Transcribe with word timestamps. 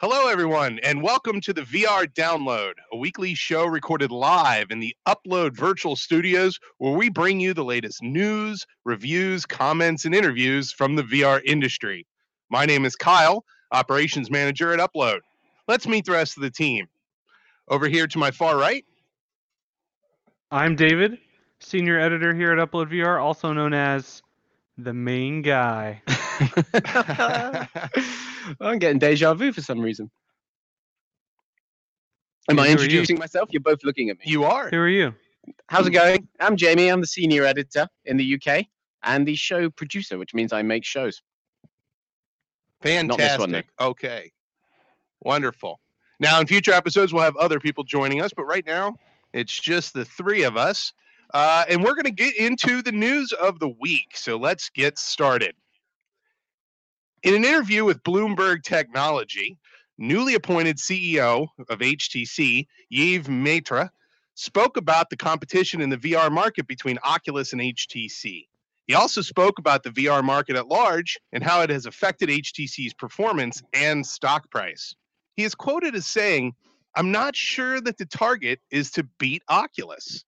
Hello, 0.00 0.28
everyone, 0.28 0.78
and 0.82 1.02
welcome 1.02 1.42
to 1.42 1.52
the 1.52 1.60
VR 1.60 2.06
Download, 2.14 2.72
a 2.90 2.96
weekly 2.96 3.34
show 3.34 3.66
recorded 3.66 4.10
live 4.10 4.70
in 4.70 4.80
the 4.80 4.96
Upload 5.06 5.54
Virtual 5.54 5.94
Studios, 5.94 6.58
where 6.78 6.96
we 6.96 7.10
bring 7.10 7.38
you 7.38 7.52
the 7.52 7.66
latest 7.66 8.02
news, 8.02 8.64
reviews, 8.86 9.44
comments, 9.44 10.06
and 10.06 10.14
interviews 10.14 10.72
from 10.72 10.96
the 10.96 11.02
VR 11.02 11.42
industry. 11.44 12.06
My 12.48 12.64
name 12.64 12.86
is 12.86 12.96
Kyle, 12.96 13.44
Operations 13.72 14.30
Manager 14.30 14.72
at 14.72 14.80
Upload. 14.80 15.20
Let's 15.68 15.86
meet 15.86 16.06
the 16.06 16.12
rest 16.12 16.38
of 16.38 16.44
the 16.44 16.50
team. 16.50 16.88
Over 17.68 17.86
here 17.86 18.06
to 18.06 18.18
my 18.18 18.30
far 18.30 18.56
right, 18.56 18.86
I'm 20.50 20.76
David, 20.76 21.18
Senior 21.58 22.00
Editor 22.00 22.34
here 22.34 22.52
at 22.52 22.70
Upload 22.70 22.90
VR, 22.90 23.22
also 23.22 23.52
known 23.52 23.74
as 23.74 24.22
the 24.78 24.94
main 24.94 25.42
guy. 25.42 26.00
I'm 28.60 28.78
getting 28.78 28.98
deja 28.98 29.34
vu 29.34 29.52
for 29.52 29.60
some 29.60 29.80
reason. 29.80 30.10
Am 32.48 32.56
Yeah, 32.56 32.62
I 32.62 32.68
who 32.68 32.76
are 32.78 32.86
you? 32.86 32.90
introducing 32.90 33.18
myself? 33.18 33.50
You're 33.52 33.60
both 33.62 33.84
looking 33.84 34.10
at 34.10 34.18
me. 34.18 34.24
you 34.26 34.44
are. 34.44 34.70
Who 34.70 34.78
are 34.78 34.88
you? 34.88 35.14
How's 35.68 35.86
it 35.86 35.90
going? 35.90 36.26
I'm 36.40 36.56
Jamie. 36.56 36.88
I'm 36.88 37.00
the 37.00 37.06
senior 37.06 37.44
editor 37.44 37.86
in 38.04 38.16
the 38.16 38.34
UK 38.34 38.66
and 39.02 39.26
the 39.26 39.34
show 39.36 39.70
producer, 39.70 40.18
which 40.18 40.34
means 40.34 40.52
I 40.52 40.62
make 40.62 40.84
shows. 40.84 41.22
Fantastic. 42.82 43.66
one, 43.78 43.88
okay. 43.90 44.32
Wonderful. 45.22 45.80
Now, 46.18 46.40
in 46.40 46.46
future 46.46 46.72
episodes, 46.72 47.12
we'll 47.12 47.22
have 47.22 47.36
other 47.36 47.60
people 47.60 47.84
joining 47.84 48.22
us, 48.22 48.32
but 48.34 48.44
right 48.44 48.64
now, 48.66 48.96
it's 49.32 49.58
just 49.58 49.94
the 49.94 50.04
three 50.04 50.42
of 50.44 50.56
us. 50.56 50.92
Uh, 51.32 51.64
and 51.68 51.84
we're 51.84 51.94
going 51.94 52.04
to 52.04 52.10
get 52.10 52.36
into 52.36 52.82
the 52.82 52.92
news 52.92 53.32
of 53.32 53.58
the 53.60 53.68
week. 53.68 54.16
So 54.16 54.36
let's 54.36 54.68
get 54.70 54.98
started. 54.98 55.54
In 57.22 57.34
an 57.34 57.44
interview 57.44 57.84
with 57.84 58.02
Bloomberg 58.02 58.62
Technology, 58.62 59.58
newly 59.98 60.34
appointed 60.34 60.78
CEO 60.78 61.48
of 61.68 61.78
HTC, 61.80 62.66
Yves 62.90 63.28
Maitre, 63.28 63.90
spoke 64.36 64.78
about 64.78 65.10
the 65.10 65.18
competition 65.18 65.82
in 65.82 65.90
the 65.90 65.98
VR 65.98 66.32
market 66.32 66.66
between 66.66 66.98
Oculus 67.04 67.52
and 67.52 67.60
HTC. 67.60 68.46
He 68.86 68.94
also 68.94 69.20
spoke 69.20 69.58
about 69.58 69.82
the 69.82 69.90
VR 69.90 70.24
market 70.24 70.56
at 70.56 70.68
large 70.68 71.18
and 71.30 71.44
how 71.44 71.60
it 71.60 71.68
has 71.68 71.84
affected 71.84 72.30
HTC's 72.30 72.94
performance 72.94 73.62
and 73.74 74.06
stock 74.06 74.50
price. 74.50 74.94
He 75.36 75.44
is 75.44 75.54
quoted 75.54 75.94
as 75.94 76.06
saying, 76.06 76.54
I'm 76.96 77.12
not 77.12 77.36
sure 77.36 77.82
that 77.82 77.98
the 77.98 78.06
target 78.06 78.60
is 78.70 78.90
to 78.92 79.04
beat 79.18 79.42
Oculus. 79.50 80.24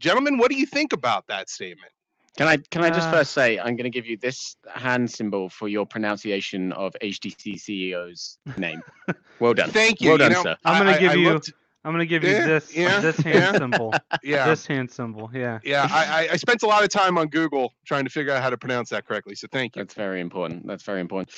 Gentlemen, 0.00 0.38
what 0.38 0.50
do 0.50 0.56
you 0.56 0.64
think 0.64 0.94
about 0.94 1.26
that 1.28 1.50
statement? 1.50 1.92
Can 2.36 2.46
I 2.48 2.56
can 2.70 2.82
I 2.84 2.90
just 2.90 3.08
Uh, 3.08 3.12
first 3.12 3.32
say 3.32 3.58
I'm 3.58 3.76
going 3.76 3.84
to 3.84 3.90
give 3.90 4.06
you 4.06 4.16
this 4.16 4.56
hand 4.72 5.10
symbol 5.10 5.48
for 5.48 5.68
your 5.68 5.84
pronunciation 5.86 6.72
of 6.72 6.94
HTC 7.02 7.54
CEO's 7.56 8.38
name. 8.56 8.80
Well 9.40 9.54
done. 9.54 9.70
Thank 9.70 10.00
you. 10.02 10.10
Well 10.10 10.18
You 10.18 10.24
done, 10.24 10.32
know, 10.32 10.42
sir. 10.42 10.56
I'm 10.66 10.78
gonna 10.78 10.90
I- 10.90 10.94
I- 10.94 10.98
give 10.98 11.10
I 11.12 11.14
you- 11.14 11.30
looked- 11.32 11.52
I'm 11.82 11.92
gonna 11.92 12.04
give 12.04 12.22
you 12.24 12.30
Yeah, 12.30 12.46
this 12.46 12.76
yeah, 12.76 13.00
this 13.00 13.16
hand 13.16 13.36
yeah. 13.38 13.58
symbol. 13.58 13.94
yeah, 14.22 14.46
This 14.48 14.66
hand 14.66 14.90
symbol. 14.90 15.30
Yeah. 15.32 15.60
yeah. 15.64 15.88
I, 15.90 16.26
I- 16.26 16.28
I 16.32 16.36
spent 16.36 16.62
a 16.62 16.66
lot 16.66 16.82
of 16.84 16.90
time 16.90 17.16
on 17.16 17.28
Google 17.28 17.72
trying 17.86 18.04
to 18.04 18.10
figure 18.10 18.32
out 18.34 18.42
how 18.42 18.50
to 18.50 18.58
pronounce 18.58 18.90
that 18.90 19.06
correctly. 19.06 19.34
So 19.34 19.48
thank 19.50 19.76
you. 19.76 19.80
That's 19.82 19.94
very 19.94 20.20
important. 20.20 20.66
That's 20.66 20.82
very 20.82 21.00
important. 21.00 21.30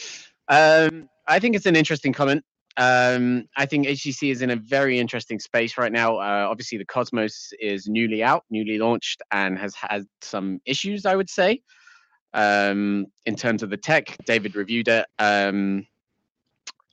Um, 0.49 1.09
I 1.29 1.39
think 1.39 1.55
it's 1.55 1.67
an 1.67 1.77
interesting 1.77 2.13
comment. 2.13 2.45
Um, 2.77 3.45
I 3.57 3.67
think 3.67 3.87
HTC 3.87 4.31
is 4.31 4.43
in 4.43 4.51
a 4.51 4.57
very 4.57 4.99
interesting 4.99 5.39
space 5.39 5.77
right 5.77 5.93
now. 5.93 6.17
Uh, 6.17 6.47
obviously, 6.51 6.79
the 6.79 6.85
Cosmos 6.85 7.53
is 7.61 7.87
newly 7.87 8.23
out, 8.23 8.45
newly 8.51 8.79
launched, 8.79 9.23
and 9.31 9.59
has 9.59 9.75
had 9.75 10.07
some 10.23 10.61
issues, 10.65 11.05
I 11.05 11.15
would 11.15 11.29
say, 11.29 11.63
um, 12.33 13.07
in 13.27 13.37
terms 13.37 13.63
of 13.63 13.71
the 13.71 13.77
tech. 13.77 14.17
David 14.25 14.57
reviewed 14.57 14.89
it. 14.89 15.07
Um, 15.19 15.87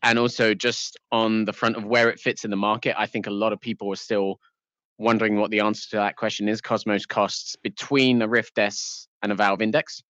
and 0.03 0.19
also, 0.19 0.53
just 0.53 0.97
on 1.11 1.45
the 1.45 1.53
front 1.53 1.75
of 1.75 1.85
where 1.85 2.09
it 2.09 2.19
fits 2.19 2.44
in 2.44 2.52
the 2.52 2.57
market, 2.57 2.95
I 2.97 3.05
think 3.05 3.27
a 3.27 3.31
lot 3.31 3.53
of 3.53 3.59
people 3.59 3.91
are 3.91 3.97
still 3.97 4.39
wondering 4.97 5.38
what 5.38 5.50
the 5.50 5.61
answer 5.61 5.89
to 5.91 5.95
that 5.97 6.17
question 6.17 6.47
is. 6.50 6.61
Cosmos 6.61 7.05
costs 7.05 7.55
between 7.55 8.22
a 8.22 8.28
Rift 8.28 8.57
S 8.57 9.07
and 9.23 9.31
a 9.31 9.35
Valve 9.35 9.61
Index. 9.61 10.03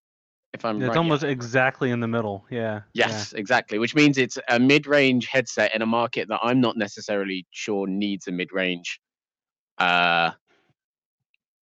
If 0.52 0.64
I'm 0.64 0.76
It's 0.76 0.88
right, 0.88 0.94
yeah. 0.94 0.98
almost 0.98 1.22
exactly 1.22 1.90
in 1.90 2.00
the 2.00 2.08
middle. 2.08 2.44
Yeah. 2.50 2.82
yeah. 2.92 3.08
Yes, 3.08 3.32
exactly. 3.32 3.78
Which 3.78 3.94
means 3.94 4.18
it's 4.18 4.38
a 4.48 4.58
mid-range 4.58 5.26
headset 5.26 5.74
in 5.74 5.82
a 5.82 5.86
market 5.86 6.28
that 6.28 6.40
I'm 6.42 6.60
not 6.60 6.76
necessarily 6.76 7.46
sure 7.50 7.86
needs 7.86 8.26
a 8.26 8.32
mid-range 8.32 9.00
uh, 9.78 10.32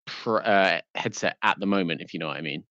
pr- 0.07 0.39
uh, 0.39 0.81
headset 0.95 1.37
at 1.43 1.61
the 1.61 1.67
moment, 1.67 2.01
if 2.01 2.15
you 2.15 2.21
know 2.21 2.29
what 2.29 2.37
I 2.37 2.41
mean. 2.41 2.65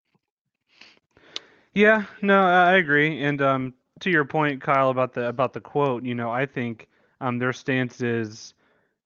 Yeah, 1.75 2.05
no, 2.23 2.43
I 2.43 2.73
I 2.73 2.77
agree. 2.77 3.23
And 3.23 3.43
um, 3.43 3.75
to 4.01 4.11
your 4.11 4.25
point, 4.25 4.63
Kyle, 4.63 4.89
about 4.89 5.13
the 5.13 5.29
about 5.29 5.53
the 5.53 5.61
quote, 5.61 6.05
you 6.05 6.15
know, 6.15 6.31
I 6.31 6.47
think 6.47 6.89
um, 7.21 7.39
their 7.39 7.53
stance 7.53 8.01
is, 8.01 8.55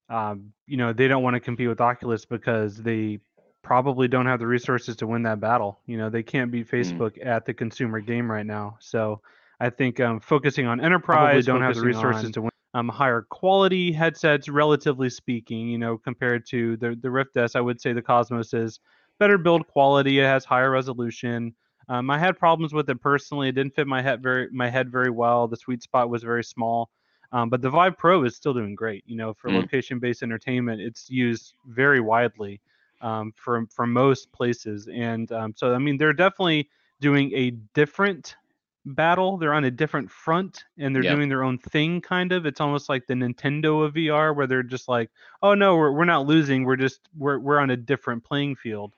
um, 0.09 0.53
you 0.67 0.77
know, 0.77 0.93
they 0.93 1.09
don't 1.09 1.25
want 1.25 1.35
to 1.35 1.41
compete 1.41 1.69
with 1.69 1.81
Oculus 1.81 2.25
because 2.25 2.77
they 2.77 3.19
probably 3.63 4.09
don't 4.09 4.27
have 4.27 4.41
the 4.41 4.47
resources 4.47 4.97
to 4.97 5.07
win 5.07 5.23
that 5.25 5.41
battle. 5.41 5.81
You 5.87 5.99
know, 5.99 6.11
they 6.11 6.23
can't 6.23 6.51
beat 6.51 6.69
Facebook 6.71 7.25
at 7.25 7.45
the 7.45 7.55
consumer 7.55 8.01
game 8.01 8.31
right 8.31 8.47
now. 8.47 8.77
So 8.81 9.21
I 9.61 9.71
think 9.71 10.01
um, 10.01 10.21
focusing 10.21 10.67
on 10.67 10.81
enterprise, 10.81 11.47
don't 11.47 11.63
have 11.63 11.75
the 11.75 11.83
resources 11.83 12.27
on- 12.27 12.33
to 12.33 12.41
win. 12.43 12.51
Um, 12.73 12.89
higher 12.89 13.23
quality 13.23 13.91
headsets, 13.91 14.49
relatively 14.49 15.11
speaking, 15.11 15.69
you 15.69 15.77
know, 15.77 15.99
compared 15.99 16.47
to 16.51 16.77
the 16.77 16.95
the 17.03 17.11
Rift 17.11 17.37
S, 17.37 17.57
I 17.57 17.61
would 17.61 17.81
say 17.81 17.93
the 17.93 18.01
Cosmos 18.01 18.55
is 18.55 18.79
better 19.19 19.39
build 19.39 19.67
quality. 19.67 20.21
It 20.21 20.25
has 20.25 20.45
higher 20.45 20.71
resolution. 20.71 21.53
Um, 21.89 22.09
I 22.11 22.19
had 22.19 22.39
problems 22.39 22.73
with 22.73 22.89
it 22.89 23.01
personally. 23.01 23.49
It 23.49 23.57
didn't 23.57 23.75
fit 23.75 23.89
my 23.89 24.01
head 24.01 24.23
very 24.23 24.49
my 24.53 24.71
head 24.71 24.89
very 24.93 25.11
well. 25.11 25.49
The 25.49 25.57
sweet 25.57 25.83
spot 25.83 26.11
was 26.11 26.23
very 26.23 26.45
small. 26.45 26.91
Um, 27.33 27.51
but 27.51 27.61
the 27.61 27.71
Vive 27.71 27.99
Pro 27.99 28.23
is 28.23 28.37
still 28.37 28.55
doing 28.55 28.77
great. 28.77 29.03
You 29.05 29.17
know, 29.17 29.35
for 29.35 29.51
Mm. 29.51 29.57
location-based 29.63 30.23
entertainment, 30.23 30.81
it's 30.81 31.11
used 31.11 31.55
very 31.67 31.99
widely 32.01 32.61
um, 33.01 33.33
for 33.37 33.67
for 33.67 33.87
most 33.87 34.33
places. 34.33 34.89
And 34.93 35.31
um, 35.33 35.53
so, 35.57 35.75
I 35.75 35.79
mean, 35.79 35.97
they're 35.97 36.13
definitely 36.13 36.69
doing 37.01 37.33
a 37.35 37.51
different 37.75 38.37
battle. 38.87 39.37
They're 39.37 39.53
on 39.55 39.65
a 39.65 39.71
different 39.71 40.11
front, 40.11 40.65
and 40.79 40.95
they're 40.95 41.05
Yeah. 41.05 41.15
doing 41.15 41.29
their 41.29 41.43
own 41.45 41.59
thing. 41.59 42.01
Kind 42.01 42.33
of. 42.33 42.47
It's 42.47 42.61
almost 42.61 42.89
like 42.89 43.07
the 43.07 43.15
Nintendo 43.15 43.85
of 43.85 43.95
VR, 43.95 44.35
where 44.35 44.47
they're 44.47 44.63
just 44.63 44.89
like, 44.89 45.11
"Oh 45.43 45.55
no, 45.55 45.77
we're 45.77 45.93
we're 45.93 46.05
not 46.05 46.27
losing. 46.27 46.65
We're 46.65 46.77
just 46.77 47.01
we're 47.17 47.39
we're 47.39 47.59
on 47.59 47.71
a 47.71 47.77
different 47.77 48.25
playing 48.25 48.57
field." 48.57 48.95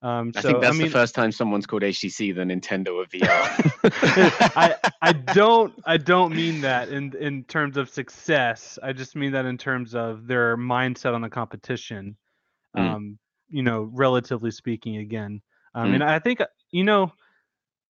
Um, 0.00 0.32
I 0.36 0.42
so 0.42 0.48
think 0.48 0.60
that's 0.60 0.76
I 0.76 0.78
mean, 0.78 0.86
the 0.86 0.92
first 0.92 1.14
time 1.14 1.32
someone's 1.32 1.66
called 1.66 1.82
HTC 1.82 2.32
the 2.34 2.42
Nintendo 2.42 3.02
of 3.02 3.10
VR. 3.10 4.52
I 4.56 4.76
I 5.02 5.12
don't 5.34 5.74
I 5.84 5.96
don't 5.96 6.34
mean 6.34 6.60
that 6.60 6.88
in 6.88 7.14
in 7.16 7.42
terms 7.44 7.76
of 7.76 7.88
success. 7.90 8.78
I 8.82 8.92
just 8.92 9.16
mean 9.16 9.32
that 9.32 9.44
in 9.44 9.58
terms 9.58 9.94
of 9.96 10.26
their 10.28 10.56
mindset 10.56 11.14
on 11.14 11.20
the 11.22 11.28
competition. 11.28 12.16
Mm. 12.76 12.80
Um, 12.94 13.18
you 13.50 13.62
know, 13.62 13.82
relatively 13.92 14.50
speaking, 14.50 14.96
again. 14.96 15.42
Um, 15.74 15.90
Mm. 15.90 15.94
and 15.94 16.04
I 16.04 16.18
think 16.18 16.40
you 16.70 16.84
know, 16.84 17.12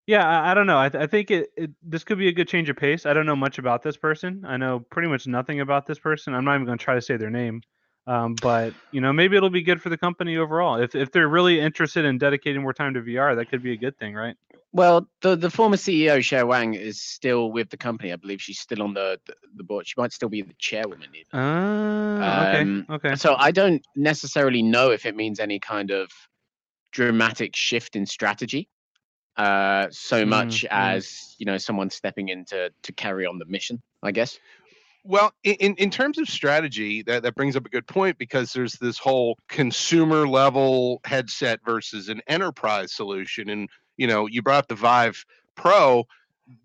yeah, 0.06 0.26
I, 0.26 0.52
I 0.52 0.54
don't 0.54 0.66
know. 0.66 0.78
I, 0.78 0.88
th- 0.88 1.02
I 1.02 1.06
think 1.06 1.30
it, 1.30 1.50
it 1.56 1.70
this 1.82 2.04
could 2.04 2.18
be 2.18 2.28
a 2.28 2.32
good 2.32 2.48
change 2.48 2.70
of 2.70 2.76
pace. 2.76 3.06
I 3.06 3.12
don't 3.12 3.26
know 3.26 3.36
much 3.36 3.58
about 3.58 3.82
this 3.82 3.96
person. 3.96 4.44
I 4.46 4.56
know 4.56 4.80
pretty 4.80 5.08
much 5.08 5.26
nothing 5.26 5.60
about 5.60 5.86
this 5.86 5.98
person. 5.98 6.34
I'm 6.34 6.44
not 6.44 6.54
even 6.54 6.66
going 6.66 6.78
to 6.78 6.84
try 6.84 6.94
to 6.94 7.02
say 7.02 7.16
their 7.16 7.30
name. 7.30 7.62
Um, 8.06 8.36
but 8.36 8.74
you 8.90 9.02
know, 9.02 9.12
maybe 9.12 9.36
it'll 9.36 9.50
be 9.50 9.62
good 9.62 9.82
for 9.82 9.90
the 9.90 9.98
company 9.98 10.38
overall. 10.38 10.80
If 10.80 10.94
if 10.94 11.12
they're 11.12 11.28
really 11.28 11.60
interested 11.60 12.04
in 12.06 12.18
dedicating 12.18 12.62
more 12.62 12.72
time 12.72 12.94
to 12.94 13.02
VR, 13.02 13.36
that 13.36 13.46
could 13.50 13.62
be 13.62 13.72
a 13.72 13.78
good 13.78 13.98
thing, 13.98 14.14
right? 14.14 14.36
Well, 14.72 15.08
the, 15.22 15.36
the 15.36 15.50
former 15.50 15.76
CEO, 15.76 16.22
Cher 16.22 16.46
Wang, 16.46 16.74
is 16.74 17.02
still 17.02 17.50
with 17.50 17.70
the 17.70 17.76
company. 17.76 18.12
I 18.12 18.16
believe 18.16 18.40
she's 18.40 18.60
still 18.60 18.82
on 18.82 18.94
the, 18.94 19.18
the, 19.26 19.34
the 19.56 19.64
board. 19.64 19.86
She 19.86 19.94
might 19.96 20.12
still 20.12 20.28
be 20.28 20.42
the 20.42 20.54
chairwoman. 20.58 21.08
Even. 21.14 21.26
Ah, 21.32 22.48
okay, 22.48 22.60
Um, 22.62 22.86
okay. 22.90 23.14
So 23.16 23.34
I 23.36 23.50
don't 23.50 23.82
necessarily 23.96 24.62
know 24.62 24.90
if 24.90 25.06
it 25.06 25.16
means 25.16 25.40
any 25.40 25.58
kind 25.58 25.90
of 25.90 26.10
dramatic 26.92 27.56
shift 27.56 27.96
in 27.96 28.06
strategy, 28.06 28.68
uh, 29.36 29.88
so 29.90 30.24
Mm, 30.24 30.28
much 30.28 30.64
mm. 30.64 30.68
as 30.70 31.34
you 31.38 31.46
know 31.46 31.58
someone 31.58 31.90
stepping 31.90 32.28
in 32.28 32.44
to 32.46 32.70
to 32.82 32.92
carry 32.92 33.26
on 33.26 33.38
the 33.38 33.46
mission. 33.46 33.82
I 34.02 34.12
guess. 34.12 34.38
Well, 35.04 35.32
in, 35.44 35.74
in 35.76 35.90
terms 35.90 36.18
of 36.18 36.28
strategy, 36.28 37.02
that, 37.04 37.22
that 37.22 37.34
brings 37.34 37.56
up 37.56 37.64
a 37.64 37.70
good 37.70 37.86
point 37.86 38.18
because 38.18 38.52
there's 38.52 38.74
this 38.74 38.98
whole 38.98 39.38
consumer 39.48 40.28
level 40.28 41.00
headset 41.04 41.60
versus 41.64 42.08
an 42.10 42.20
enterprise 42.26 42.92
solution. 42.94 43.48
And, 43.48 43.70
you 43.98 44.06
know, 44.06 44.26
you 44.26 44.40
brought 44.40 44.58
up 44.60 44.68
the 44.68 44.74
Vive 44.74 45.26
Pro, 45.56 46.06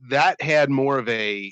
that 0.09 0.41
had 0.41 0.69
more 0.69 0.97
of 0.97 1.09
a 1.09 1.51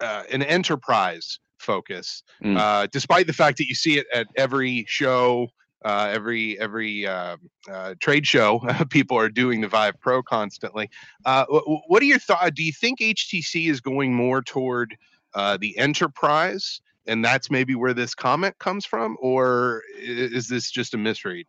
uh, 0.00 0.22
an 0.32 0.42
enterprise 0.42 1.38
focus, 1.58 2.22
Mm. 2.42 2.56
uh, 2.58 2.86
despite 2.92 3.26
the 3.26 3.32
fact 3.32 3.58
that 3.58 3.66
you 3.66 3.74
see 3.74 3.98
it 3.98 4.06
at 4.14 4.26
every 4.36 4.84
show, 4.88 5.48
uh, 5.84 6.10
every 6.12 6.58
every 6.60 7.06
uh, 7.06 7.36
uh, 7.70 7.94
trade 8.00 8.26
show, 8.26 8.60
people 8.90 9.18
are 9.18 9.28
doing 9.28 9.60
the 9.60 9.68
Vive 9.68 9.98
Pro 10.00 10.22
constantly. 10.22 10.88
Uh, 11.24 11.44
wh- 11.50 11.64
wh- 11.64 11.90
what 11.90 12.02
are 12.02 12.06
your 12.06 12.18
thoughts? 12.18 12.52
Do 12.54 12.62
you 12.62 12.72
think 12.72 13.00
HTC 13.00 13.68
is 13.70 13.80
going 13.80 14.14
more 14.14 14.42
toward 14.42 14.96
uh, 15.34 15.56
the 15.58 15.76
enterprise, 15.78 16.80
and 17.06 17.24
that's 17.24 17.50
maybe 17.50 17.74
where 17.74 17.94
this 17.94 18.14
comment 18.14 18.58
comes 18.58 18.84
from, 18.86 19.16
or 19.20 19.82
is 19.98 20.48
this 20.48 20.70
just 20.70 20.94
a 20.94 20.98
misread? 20.98 21.46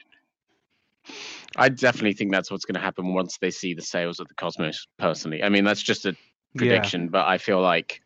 I 1.55 1.69
definitely 1.69 2.13
think 2.13 2.31
that's 2.31 2.51
what's 2.51 2.65
going 2.65 2.75
to 2.75 2.81
happen 2.81 3.13
once 3.13 3.37
they 3.39 3.51
see 3.51 3.73
the 3.73 3.81
sales 3.81 4.19
of 4.19 4.27
the 4.27 4.35
Cosmos. 4.35 4.87
Personally, 4.97 5.43
I 5.43 5.49
mean 5.49 5.63
that's 5.63 5.81
just 5.81 6.05
a 6.05 6.09
Yeah. 6.53 6.59
prediction, 6.59 7.09
but 7.09 7.27
I 7.27 7.37
feel 7.37 7.61
like 7.61 8.01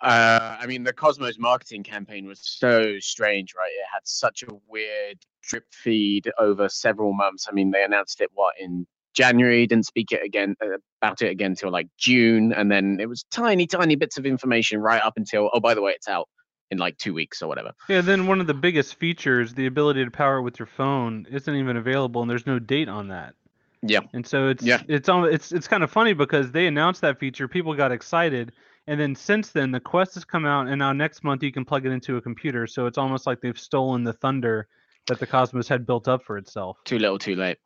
Uh, 0.00 0.56
I 0.60 0.66
mean, 0.66 0.84
the 0.84 0.92
Cosmos 0.92 1.38
marketing 1.38 1.82
campaign 1.82 2.26
was 2.26 2.40
so 2.42 2.98
strange, 2.98 3.54
right? 3.56 3.70
It 3.70 3.86
had 3.92 4.00
such 4.04 4.42
a 4.42 4.54
weird 4.68 5.18
drip 5.42 5.64
feed 5.72 6.30
over 6.38 6.68
several 6.68 7.14
months. 7.14 7.46
I 7.48 7.52
mean, 7.52 7.70
they 7.70 7.82
announced 7.84 8.20
it 8.20 8.30
what 8.34 8.54
in 8.60 8.86
January, 9.14 9.66
didn't 9.66 9.86
speak 9.86 10.12
it 10.12 10.22
again 10.22 10.56
uh, 10.62 10.76
about 11.00 11.22
it 11.22 11.30
again 11.30 11.52
until 11.52 11.70
like 11.70 11.88
June, 11.96 12.52
and 12.52 12.70
then 12.70 12.98
it 13.00 13.08
was 13.08 13.24
tiny, 13.30 13.66
tiny 13.66 13.94
bits 13.94 14.18
of 14.18 14.26
information 14.26 14.80
right 14.80 15.00
up 15.02 15.14
until 15.16 15.50
oh, 15.54 15.60
by 15.60 15.72
the 15.74 15.80
way, 15.80 15.92
it's 15.92 16.08
out 16.08 16.28
in 16.70 16.78
like 16.78 16.98
two 16.98 17.14
weeks 17.14 17.42
or 17.42 17.48
whatever. 17.48 17.72
Yeah, 17.88 18.00
then 18.00 18.26
one 18.26 18.40
of 18.40 18.46
the 18.46 18.54
biggest 18.54 18.96
features, 18.96 19.54
the 19.54 19.66
ability 19.66 20.04
to 20.04 20.10
power 20.10 20.38
it 20.38 20.42
with 20.42 20.58
your 20.58 20.66
phone, 20.66 21.26
isn't 21.30 21.54
even 21.54 21.76
available, 21.76 22.22
and 22.22 22.30
there's 22.30 22.46
no 22.46 22.58
date 22.58 22.88
on 22.88 23.08
that. 23.08 23.34
Yeah. 23.82 24.00
And 24.12 24.26
so 24.26 24.48
it's 24.48 24.64
Yeah. 24.64 24.80
it's 24.88 25.08
it's 25.08 25.52
it's 25.52 25.68
kind 25.68 25.82
of 25.82 25.90
funny 25.90 26.14
because 26.14 26.50
they 26.52 26.66
announced 26.66 27.02
that 27.02 27.18
feature, 27.18 27.46
people 27.48 27.74
got 27.74 27.92
excited, 27.92 28.52
and 28.86 28.98
then 28.98 29.14
since 29.14 29.50
then 29.50 29.70
the 29.72 29.80
Quest 29.80 30.14
has 30.14 30.24
come 30.24 30.46
out, 30.46 30.68
and 30.68 30.78
now 30.78 30.92
next 30.92 31.22
month 31.22 31.42
you 31.42 31.52
can 31.52 31.64
plug 31.64 31.84
it 31.84 31.92
into 31.92 32.16
a 32.16 32.20
computer. 32.20 32.66
So 32.66 32.86
it's 32.86 32.98
almost 32.98 33.26
like 33.26 33.40
they've 33.40 33.58
stolen 33.58 34.04
the 34.04 34.14
thunder 34.14 34.68
that 35.06 35.20
the 35.20 35.26
Cosmos 35.26 35.68
had 35.68 35.86
built 35.86 36.08
up 36.08 36.22
for 36.24 36.38
itself. 36.38 36.78
Too 36.84 36.98
little, 36.98 37.18
too 37.18 37.36
late. 37.36 37.58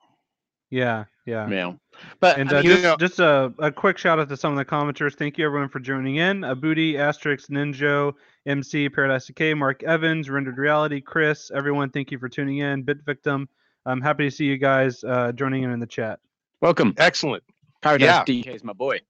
Yeah, 0.71 1.05
yeah. 1.25 1.49
Yeah. 1.49 1.73
But 2.21 2.39
And 2.39 2.53
I 2.53 2.59
uh, 2.59 2.63
just, 2.63 2.83
know- 2.83 2.97
just 2.97 3.19
a, 3.21 3.53
a 3.59 3.73
quick 3.73 3.97
shout 3.99 4.19
out 4.19 4.29
to 4.29 4.37
some 4.37 4.53
of 4.53 4.59
the 4.59 4.65
commenters. 4.65 5.15
Thank 5.15 5.39
you 5.39 5.47
everyone 5.47 5.69
for 5.71 5.81
joining 5.81 6.17
in. 6.17 6.41
Abudi, 6.43 6.95
Asterix, 6.95 7.49
Ninjo, 7.51 8.13
MC, 8.47 8.89
Paradise 8.91 9.27
Decay, 9.27 9.55
Mark 9.55 9.83
Evans, 9.83 10.29
Rendered 10.29 10.59
Reality, 10.59 11.01
Chris, 11.01 11.51
everyone, 11.55 11.91
thank 11.91 12.11
you 12.11 12.19
for 12.19 12.29
tuning 12.29 12.59
in. 12.59 12.83
Bit 12.83 12.99
Victim, 13.07 13.49
I'm 13.87 14.01
happy 14.03 14.25
to 14.25 14.31
see 14.31 14.45
you 14.45 14.59
guys 14.59 15.03
uh, 15.05 15.33
joining 15.33 15.63
in 15.63 15.71
in 15.71 15.81
the 15.81 15.87
chat. 15.87 16.21
welcome. 16.61 16.93
Excellent. 16.99 17.43
Paradise 17.83 18.07
Yeah. 18.07 18.25
DK 18.25 18.55
is 18.55 18.63
my 18.65 18.73
boy. 18.75 19.01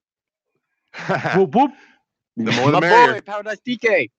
whoop 1.37 1.55
whoop. 1.55 1.71
The 2.37 2.53
more 2.53 2.67
the 2.71 2.73
my 2.73 2.81
merrier. 2.81 3.15
boy, 3.15 3.21
Paradise 3.23 3.59
DK. 3.67 4.11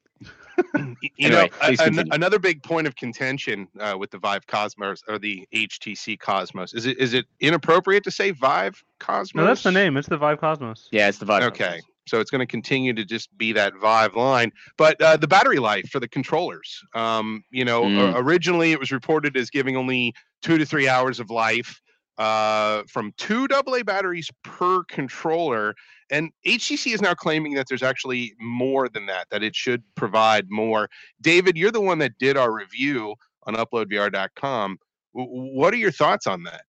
you 1.01 1.09
Anyway, 1.19 1.49
know, 1.61 1.67
a- 1.79 1.83
an- 1.83 2.07
another 2.13 2.39
big 2.39 2.61
point 2.63 2.87
of 2.87 2.95
contention 2.95 3.67
uh, 3.79 3.95
with 3.97 4.11
the 4.11 4.17
Vive 4.17 4.45
Cosmos 4.47 5.03
or 5.07 5.19
the 5.19 5.47
HTC 5.53 6.19
Cosmos 6.19 6.73
is 6.73 6.85
it 6.85 6.97
is 6.97 7.13
it 7.13 7.25
inappropriate 7.39 8.03
to 8.03 8.11
say 8.11 8.31
Vive 8.31 8.83
Cosmos? 8.99 9.35
No, 9.35 9.45
that's 9.45 9.63
the 9.63 9.71
name. 9.71 9.97
It's 9.97 10.07
the 10.07 10.17
Vive 10.17 10.39
Cosmos. 10.39 10.87
Yeah, 10.91 11.07
it's 11.09 11.17
the 11.17 11.25
Vive. 11.25 11.43
Okay, 11.43 11.79
so 12.07 12.19
it's 12.19 12.31
going 12.31 12.39
to 12.39 12.45
continue 12.47 12.93
to 12.93 13.05
just 13.05 13.35
be 13.37 13.53
that 13.53 13.73
Vive 13.81 14.15
line, 14.15 14.51
but 14.77 15.01
uh, 15.01 15.17
the 15.17 15.27
battery 15.27 15.59
life 15.59 15.89
for 15.89 15.99
the 15.99 16.07
controllers. 16.07 16.81
Um, 16.93 17.43
you 17.51 17.65
know, 17.65 17.83
Mm. 17.83 18.13
originally 18.17 18.71
it 18.71 18.79
was 18.79 18.91
reported 18.91 19.35
as 19.37 19.49
giving 19.49 19.75
only 19.77 20.13
two 20.41 20.57
to 20.57 20.65
three 20.65 20.87
hours 20.87 21.19
of 21.19 21.29
life 21.29 21.81
uh, 22.19 22.83
from 22.87 23.13
two 23.17 23.47
AA 23.51 23.81
batteries 23.83 24.29
per 24.43 24.83
controller. 24.83 25.73
And 26.11 26.31
HTC 26.45 26.93
is 26.93 27.01
now 27.01 27.13
claiming 27.13 27.53
that 27.53 27.67
there's 27.69 27.83
actually 27.83 28.33
more 28.39 28.89
than 28.89 29.05
that, 29.05 29.27
that 29.31 29.41
it 29.41 29.55
should 29.55 29.83
provide 29.95 30.47
more. 30.49 30.89
David, 31.21 31.57
you're 31.57 31.71
the 31.71 31.81
one 31.81 31.99
that 31.99 32.17
did 32.19 32.35
our 32.35 32.51
review 32.51 33.15
on 33.43 33.55
uploadvr.com. 33.55 34.77
What 35.13 35.73
are 35.73 35.77
your 35.77 35.91
thoughts 35.91 36.27
on 36.27 36.43
that? 36.43 36.63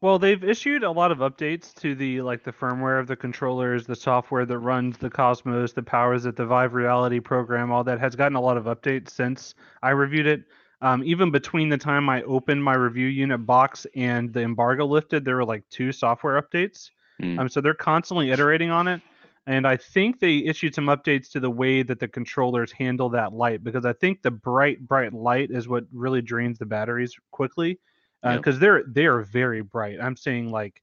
Well, 0.00 0.18
they've 0.18 0.44
issued 0.44 0.84
a 0.84 0.90
lot 0.90 1.10
of 1.10 1.18
updates 1.18 1.74
to 1.80 1.96
the 1.96 2.20
like 2.22 2.44
the 2.44 2.52
firmware 2.52 3.00
of 3.00 3.08
the 3.08 3.16
controllers, 3.16 3.84
the 3.84 3.96
software 3.96 4.46
that 4.46 4.58
runs 4.58 4.96
the 4.96 5.10
Cosmos, 5.10 5.72
the 5.72 5.82
powers 5.82 6.22
that 6.22 6.36
the 6.36 6.46
Vive 6.46 6.74
Reality 6.74 7.18
program, 7.18 7.72
all 7.72 7.82
that 7.82 7.98
has 7.98 8.14
gotten 8.14 8.36
a 8.36 8.40
lot 8.40 8.56
of 8.56 8.64
updates 8.64 9.10
since 9.10 9.56
I 9.82 9.90
reviewed 9.90 10.26
it. 10.26 10.44
Um, 10.80 11.02
even 11.04 11.30
between 11.30 11.68
the 11.68 11.78
time 11.78 12.08
I 12.08 12.22
opened 12.22 12.62
my 12.62 12.74
review 12.74 13.08
unit 13.08 13.44
box 13.44 13.86
and 13.96 14.32
the 14.32 14.42
embargo 14.42 14.86
lifted, 14.86 15.24
there 15.24 15.36
were 15.36 15.44
like 15.44 15.64
two 15.70 15.90
software 15.90 16.40
updates. 16.40 16.90
Mm. 17.20 17.40
Um, 17.40 17.48
so 17.48 17.60
they're 17.60 17.74
constantly 17.74 18.30
iterating 18.30 18.70
on 18.70 18.86
it. 18.86 19.00
And 19.48 19.66
I 19.66 19.76
think 19.76 20.20
they 20.20 20.36
issued 20.38 20.74
some 20.74 20.86
updates 20.86 21.30
to 21.30 21.40
the 21.40 21.50
way 21.50 21.82
that 21.82 21.98
the 21.98 22.06
controllers 22.06 22.70
handle 22.70 23.08
that 23.10 23.32
light 23.32 23.64
because 23.64 23.86
I 23.86 23.94
think 23.94 24.22
the 24.22 24.30
bright, 24.30 24.86
bright 24.86 25.14
light 25.14 25.50
is 25.50 25.66
what 25.66 25.84
really 25.90 26.20
drains 26.20 26.58
the 26.58 26.66
batteries 26.66 27.16
quickly 27.30 27.80
because 28.22 28.58
they're 28.58 28.84
they 28.86 29.06
are 29.06 29.22
very 29.22 29.62
bright. 29.62 29.98
I'm 30.00 30.16
saying 30.16 30.50
like 30.50 30.82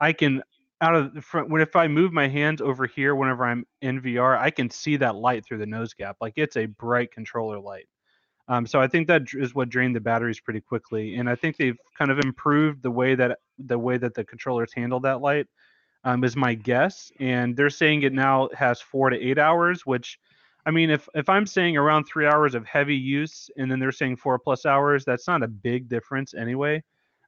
I 0.00 0.12
can 0.12 0.42
out 0.80 0.94
of 0.94 1.14
the 1.14 1.22
front 1.22 1.50
when 1.50 1.60
if 1.62 1.76
I 1.76 1.88
move 1.88 2.12
my 2.12 2.26
hands 2.26 2.60
over 2.60 2.86
here 2.86 3.14
whenever 3.14 3.44
I'm 3.44 3.66
in 3.82 4.00
VR, 4.00 4.38
I 4.38 4.50
can 4.50 4.70
see 4.70 4.96
that 4.96 5.14
light 5.14 5.44
through 5.44 5.58
the 5.58 5.66
nose 5.66 5.94
gap. 5.94 6.16
Like 6.20 6.34
it's 6.36 6.56
a 6.56 6.66
bright 6.66 7.12
controller 7.12 7.60
light. 7.60 7.86
Um, 8.50 8.66
so 8.66 8.80
I 8.80 8.88
think 8.88 9.06
that 9.06 9.22
is 9.32 9.54
what 9.54 9.68
drained 9.68 9.94
the 9.94 10.00
batteries 10.00 10.40
pretty 10.40 10.60
quickly, 10.60 11.14
and 11.14 11.30
I 11.30 11.36
think 11.36 11.56
they've 11.56 11.78
kind 11.96 12.10
of 12.10 12.18
improved 12.18 12.82
the 12.82 12.90
way 12.90 13.14
that 13.14 13.38
the 13.58 13.78
way 13.78 13.96
that 13.96 14.12
the 14.14 14.24
controllers 14.24 14.72
handle 14.74 15.00
that 15.00 15.20
light. 15.20 15.46
Um, 16.02 16.24
is 16.24 16.34
my 16.34 16.54
guess, 16.54 17.12
and 17.20 17.54
they're 17.54 17.68
saying 17.68 18.02
it 18.02 18.14
now 18.14 18.48
has 18.56 18.80
four 18.80 19.10
to 19.10 19.18
eight 19.20 19.38
hours, 19.38 19.84
which, 19.84 20.18
I 20.64 20.70
mean, 20.70 20.88
if 20.88 21.06
if 21.14 21.28
I'm 21.28 21.46
saying 21.46 21.76
around 21.76 22.04
three 22.04 22.26
hours 22.26 22.54
of 22.54 22.64
heavy 22.64 22.96
use, 22.96 23.50
and 23.58 23.70
then 23.70 23.78
they're 23.78 23.92
saying 23.92 24.16
four 24.16 24.38
plus 24.38 24.64
hours, 24.64 25.04
that's 25.04 25.28
not 25.28 25.42
a 25.42 25.48
big 25.48 25.88
difference 25.88 26.32
anyway. 26.32 26.82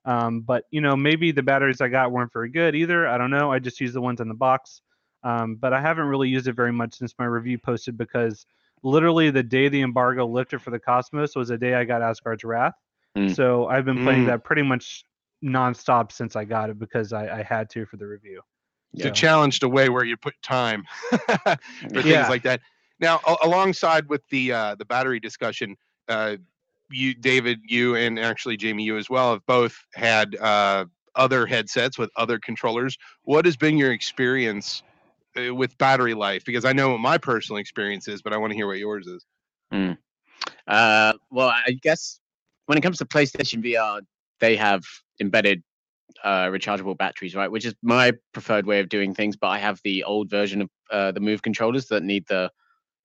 Um, 0.06 0.40
but 0.40 0.64
you 0.70 0.80
know, 0.80 0.96
maybe 0.96 1.32
the 1.32 1.42
batteries 1.42 1.82
I 1.82 1.88
got 1.88 2.12
weren't 2.12 2.32
very 2.32 2.48
good 2.48 2.75
either. 2.75 3.06
I 3.06 3.18
don't 3.18 3.30
know. 3.30 3.52
I 3.52 3.58
just 3.58 3.78
used 3.80 3.94
the 3.94 4.00
ones 4.00 4.20
in 4.20 4.28
the 4.28 4.34
box. 4.34 4.80
Um, 5.22 5.56
but 5.56 5.72
I 5.72 5.80
haven't 5.80 6.06
really 6.06 6.28
used 6.28 6.48
it 6.48 6.54
very 6.54 6.72
much 6.72 6.94
since 6.94 7.14
my 7.18 7.26
review 7.26 7.58
posted 7.58 7.96
because 7.96 8.44
literally 8.82 9.31
the 9.31 9.43
day 9.43 9.69
the 9.69 9.81
embargo 9.82 10.26
lifted 10.26 10.61
for 10.61 10.70
the 10.70 10.79
Cosmos 10.79 11.37
was 11.37 11.49
the 11.49 11.58
day 11.58 11.75
I 11.75 11.84
got 11.84 12.02
Asgard's 12.02 12.44
Wrath. 12.44 12.75
Mm. 13.17 13.34
So 13.34 13.67
I've 13.67 13.84
been 13.84 14.02
playing 14.02 14.25
Mm. 14.25 14.26
that 14.26 14.44
pretty 14.44 14.62
much 14.62 15.05
nonstop 15.44 16.12
since 16.12 16.37
I 16.37 16.44
got 16.44 16.70
it 16.70 16.79
because 16.79 17.12
I, 17.12 17.40
I 17.40 17.43
had 17.43 17.69
to 17.70 17.84
for 17.87 17.96
the 17.96 18.06
review. 18.06 18.40
It's 18.94 19.05
Yeah. 19.05 19.11
a 19.11 19.14
challenged 19.14 19.62
away 19.62 19.88
where 19.88 20.05
you 20.05 20.17
put 20.17 20.34
time 20.43 20.84
for 21.11 21.56
things 21.93 22.06
Yeah. 22.06 22.29
like 22.29 22.43
that. 22.43 22.61
Now, 23.00 23.20
a- 23.26 23.37
alongside 23.46 24.08
with 24.08 24.23
the 24.31 24.52
uh, 24.52 24.75
the 24.76 24.85
battery 24.85 25.19
discussion, 25.20 25.76
uh, 26.08 26.37
you, 26.90 27.14
David, 27.14 27.61
you, 27.64 27.96
and 27.96 28.19
actually 28.19 28.56
Jamie, 28.56 28.85
you 28.85 28.96
as 28.96 29.08
well, 29.11 29.32
have 29.32 29.44
both 29.46 29.76
had 29.94 30.37
uh, 30.37 30.85
other 31.14 31.46
headsets 31.46 31.99
with 31.99 32.11
other 32.17 32.38
controllers. 32.38 32.96
What 33.23 33.44
has 33.46 33.56
been 33.56 33.76
your 33.78 33.93
experience 33.93 34.82
with 35.37 35.76
battery 35.79 36.14
life? 36.14 36.44
Because 36.44 36.64
I 36.64 36.73
know 36.73 36.90
what 36.90 37.00
my 37.00 37.19
personal 37.19 37.58
experience 37.61 38.08
is, 38.08 38.23
but 38.23 38.32
I 38.32 38.37
want 38.37 38.50
to 38.52 38.56
hear 38.56 38.67
what 38.67 38.79
yours 38.79 39.06
is. 39.06 39.25
Uh, 40.67 41.12
well, 41.31 41.49
I 41.49 41.73
guess 41.82 42.20
when 42.67 42.79
it 42.79 42.82
comes 42.82 42.99
to 42.99 43.05
PlayStation 43.05 43.62
VR, 43.64 44.00
they 44.40 44.56
have 44.56 44.82
embedded 45.20 45.62
uh, 46.23 46.46
rechargeable 46.46 46.96
batteries, 46.96 47.34
right? 47.34 47.50
Which 47.50 47.64
is 47.64 47.75
my 47.82 48.12
preferred 48.32 48.67
way 48.67 48.81
of 48.81 48.88
doing 48.88 49.14
things. 49.14 49.37
But 49.37 49.49
I 49.49 49.58
have 49.58 49.81
the 49.84 50.05
old 50.05 50.31
version 50.31 50.62
of 50.62 50.70
uh, 50.90 51.12
the 51.12 51.20
Move 51.20 51.43
controllers 51.43 51.87
that 51.88 52.02
need 52.02 52.26
the 52.28 52.50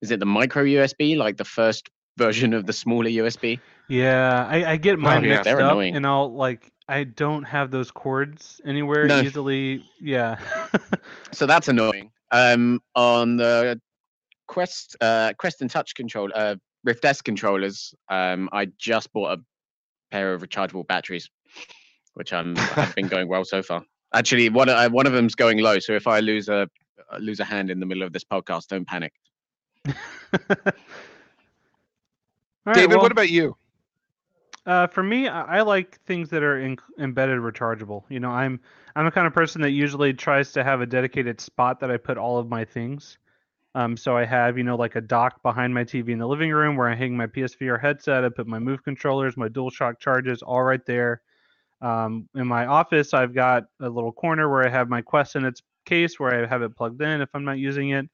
is 0.00 0.10
it 0.12 0.20
the 0.20 0.26
micro 0.26 0.62
USB, 0.64 1.16
like 1.16 1.36
the 1.36 1.44
first 1.44 1.88
version 2.16 2.52
of 2.54 2.66
the 2.66 2.72
smaller 2.72 3.08
USB? 3.08 3.58
Yeah, 3.88 4.46
I, 4.48 4.72
I 4.72 4.76
get 4.76 4.98
mine 4.98 5.22
yeah, 5.22 5.30
mixed 5.30 5.44
they're 5.44 5.60
up, 5.60 5.72
annoying. 5.72 5.96
and 5.96 6.06
I'll 6.06 6.32
like 6.32 6.70
I 6.88 7.04
don't 7.04 7.44
have 7.44 7.70
those 7.70 7.90
cords 7.90 8.60
anywhere 8.64 9.06
No. 9.06 9.22
easily. 9.22 9.82
Yeah. 10.00 10.38
So 11.32 11.46
that's 11.46 11.68
annoying. 11.68 12.10
Um, 12.30 12.80
on 12.94 13.36
the 13.36 13.80
Quest, 14.46 14.96
uh, 15.00 15.32
Quest 15.38 15.60
and 15.60 15.70
Touch 15.70 15.94
control, 15.94 16.30
uh, 16.34 16.56
Rift 16.84 17.04
S 17.04 17.20
controllers, 17.20 17.94
um, 18.08 18.48
I 18.52 18.66
just 18.78 19.12
bought 19.12 19.38
a 19.38 19.42
pair 20.10 20.34
of 20.34 20.42
rechargeable 20.42 20.86
batteries, 20.86 21.28
which 22.14 22.32
um 22.32 22.56
have 22.56 22.94
been 22.94 23.08
going 23.08 23.28
well 23.28 23.44
so 23.44 23.62
far. 23.62 23.82
Actually, 24.14 24.48
one 24.48 24.68
uh, 24.68 24.88
one 24.88 25.06
of 25.06 25.12
them's 25.12 25.34
going 25.34 25.58
low, 25.58 25.78
so 25.78 25.92
if 25.92 26.06
I 26.06 26.20
lose 26.20 26.48
a 26.48 26.68
uh, 27.12 27.18
lose 27.18 27.40
a 27.40 27.44
hand 27.44 27.70
in 27.70 27.80
the 27.80 27.86
middle 27.86 28.02
of 28.02 28.12
this 28.12 28.24
podcast, 28.24 28.68
don't 28.68 28.86
panic. 28.86 29.12
All 29.86 29.92
right, 32.66 32.74
David, 32.74 32.90
well, 32.90 33.02
what 33.02 33.12
about 33.12 33.30
you? 33.30 33.56
Uh, 34.68 34.86
for 34.86 35.02
me, 35.02 35.26
I, 35.28 35.58
I 35.58 35.60
like 35.62 35.98
things 36.02 36.28
that 36.28 36.42
are 36.42 36.58
in, 36.60 36.76
embedded 36.98 37.38
rechargeable. 37.38 38.04
You 38.10 38.20
know, 38.20 38.28
I'm 38.28 38.60
I'm 38.94 39.06
the 39.06 39.10
kind 39.10 39.26
of 39.26 39.32
person 39.32 39.62
that 39.62 39.70
usually 39.70 40.12
tries 40.12 40.52
to 40.52 40.62
have 40.62 40.82
a 40.82 40.86
dedicated 40.86 41.40
spot 41.40 41.80
that 41.80 41.90
I 41.90 41.96
put 41.96 42.18
all 42.18 42.36
of 42.36 42.50
my 42.50 42.66
things. 42.66 43.16
Um, 43.74 43.96
so 43.96 44.14
I 44.14 44.26
have 44.26 44.58
you 44.58 44.64
know 44.64 44.76
like 44.76 44.94
a 44.94 45.00
dock 45.00 45.42
behind 45.42 45.72
my 45.72 45.84
TV 45.84 46.10
in 46.10 46.18
the 46.18 46.28
living 46.28 46.52
room 46.52 46.76
where 46.76 46.86
I 46.86 46.94
hang 46.94 47.16
my 47.16 47.26
PSVR 47.26 47.80
headset. 47.80 48.26
I 48.26 48.28
put 48.28 48.46
my 48.46 48.58
Move 48.58 48.84
controllers, 48.84 49.38
my 49.38 49.48
DualShock 49.48 50.00
charges, 50.00 50.42
all 50.42 50.62
right 50.62 50.84
there. 50.84 51.22
Um, 51.80 52.28
in 52.34 52.46
my 52.46 52.66
office, 52.66 53.14
I've 53.14 53.32
got 53.32 53.64
a 53.80 53.88
little 53.88 54.12
corner 54.12 54.50
where 54.50 54.66
I 54.66 54.68
have 54.68 54.90
my 54.90 55.00
Quest 55.00 55.34
in 55.36 55.46
its 55.46 55.62
case 55.86 56.20
where 56.20 56.44
I 56.44 56.46
have 56.46 56.60
it 56.60 56.76
plugged 56.76 57.00
in 57.00 57.22
if 57.22 57.30
I'm 57.32 57.44
not 57.44 57.56
using 57.56 57.90
it. 57.90 58.06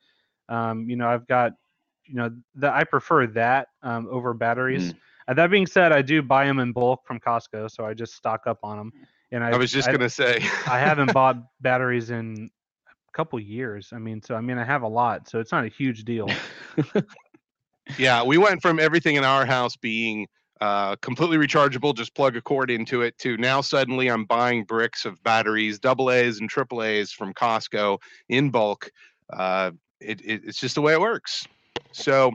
Um, 0.48 0.88
you 0.88 0.94
know, 0.94 1.08
I've 1.08 1.26
got 1.26 1.54
you 2.04 2.14
know 2.14 2.30
that 2.54 2.74
I 2.74 2.84
prefer 2.84 3.26
that 3.28 3.70
um, 3.82 4.06
over 4.08 4.32
batteries. 4.34 4.94
Uh, 5.26 5.34
that 5.34 5.50
being 5.50 5.66
said, 5.66 5.92
I 5.92 6.02
do 6.02 6.22
buy 6.22 6.46
them 6.46 6.58
in 6.58 6.72
bulk 6.72 7.06
from 7.06 7.20
Costco, 7.20 7.70
so 7.70 7.84
I 7.84 7.94
just 7.94 8.14
stock 8.14 8.42
up 8.46 8.58
on 8.62 8.76
them. 8.76 8.92
And 9.32 9.42
I, 9.42 9.50
I 9.50 9.56
was 9.56 9.72
just 9.72 9.88
I, 9.88 9.92
gonna 9.92 10.10
say. 10.10 10.36
I 10.66 10.78
haven't 10.78 11.12
bought 11.14 11.36
batteries 11.60 12.10
in 12.10 12.50
a 12.88 13.16
couple 13.16 13.40
years. 13.40 13.90
I 13.92 13.98
mean, 13.98 14.22
so 14.22 14.34
I 14.34 14.40
mean, 14.40 14.58
I 14.58 14.64
have 14.64 14.82
a 14.82 14.88
lot, 14.88 15.28
so 15.28 15.40
it's 15.40 15.52
not 15.52 15.64
a 15.64 15.68
huge 15.68 16.04
deal. 16.04 16.28
Yeah, 17.98 18.22
we 18.22 18.38
went 18.38 18.62
from 18.62 18.80
everything 18.80 19.16
in 19.16 19.24
our 19.24 19.44
house 19.44 19.76
being 19.76 20.26
uh, 20.60 20.96
completely 20.96 21.36
rechargeable, 21.36 21.94
just 21.94 22.14
plug 22.14 22.36
a 22.36 22.40
cord 22.40 22.70
into 22.70 23.02
it, 23.02 23.16
to 23.18 23.36
now 23.36 23.60
suddenly 23.60 24.08
I'm 24.08 24.24
buying 24.24 24.64
bricks 24.64 25.04
of 25.04 25.22
batteries, 25.22 25.78
double 25.78 26.10
A's 26.10 26.40
and 26.40 26.48
triple 26.48 26.82
A's 26.82 27.12
from 27.12 27.34
Costco 27.34 27.98
in 28.28 28.50
bulk. 28.50 28.90
Uh, 29.32 29.72
it, 30.00 30.20
it, 30.22 30.42
it's 30.44 30.58
just 30.58 30.74
the 30.74 30.80
way 30.80 30.94
it 30.94 31.00
works. 31.00 31.46
So 31.92 32.32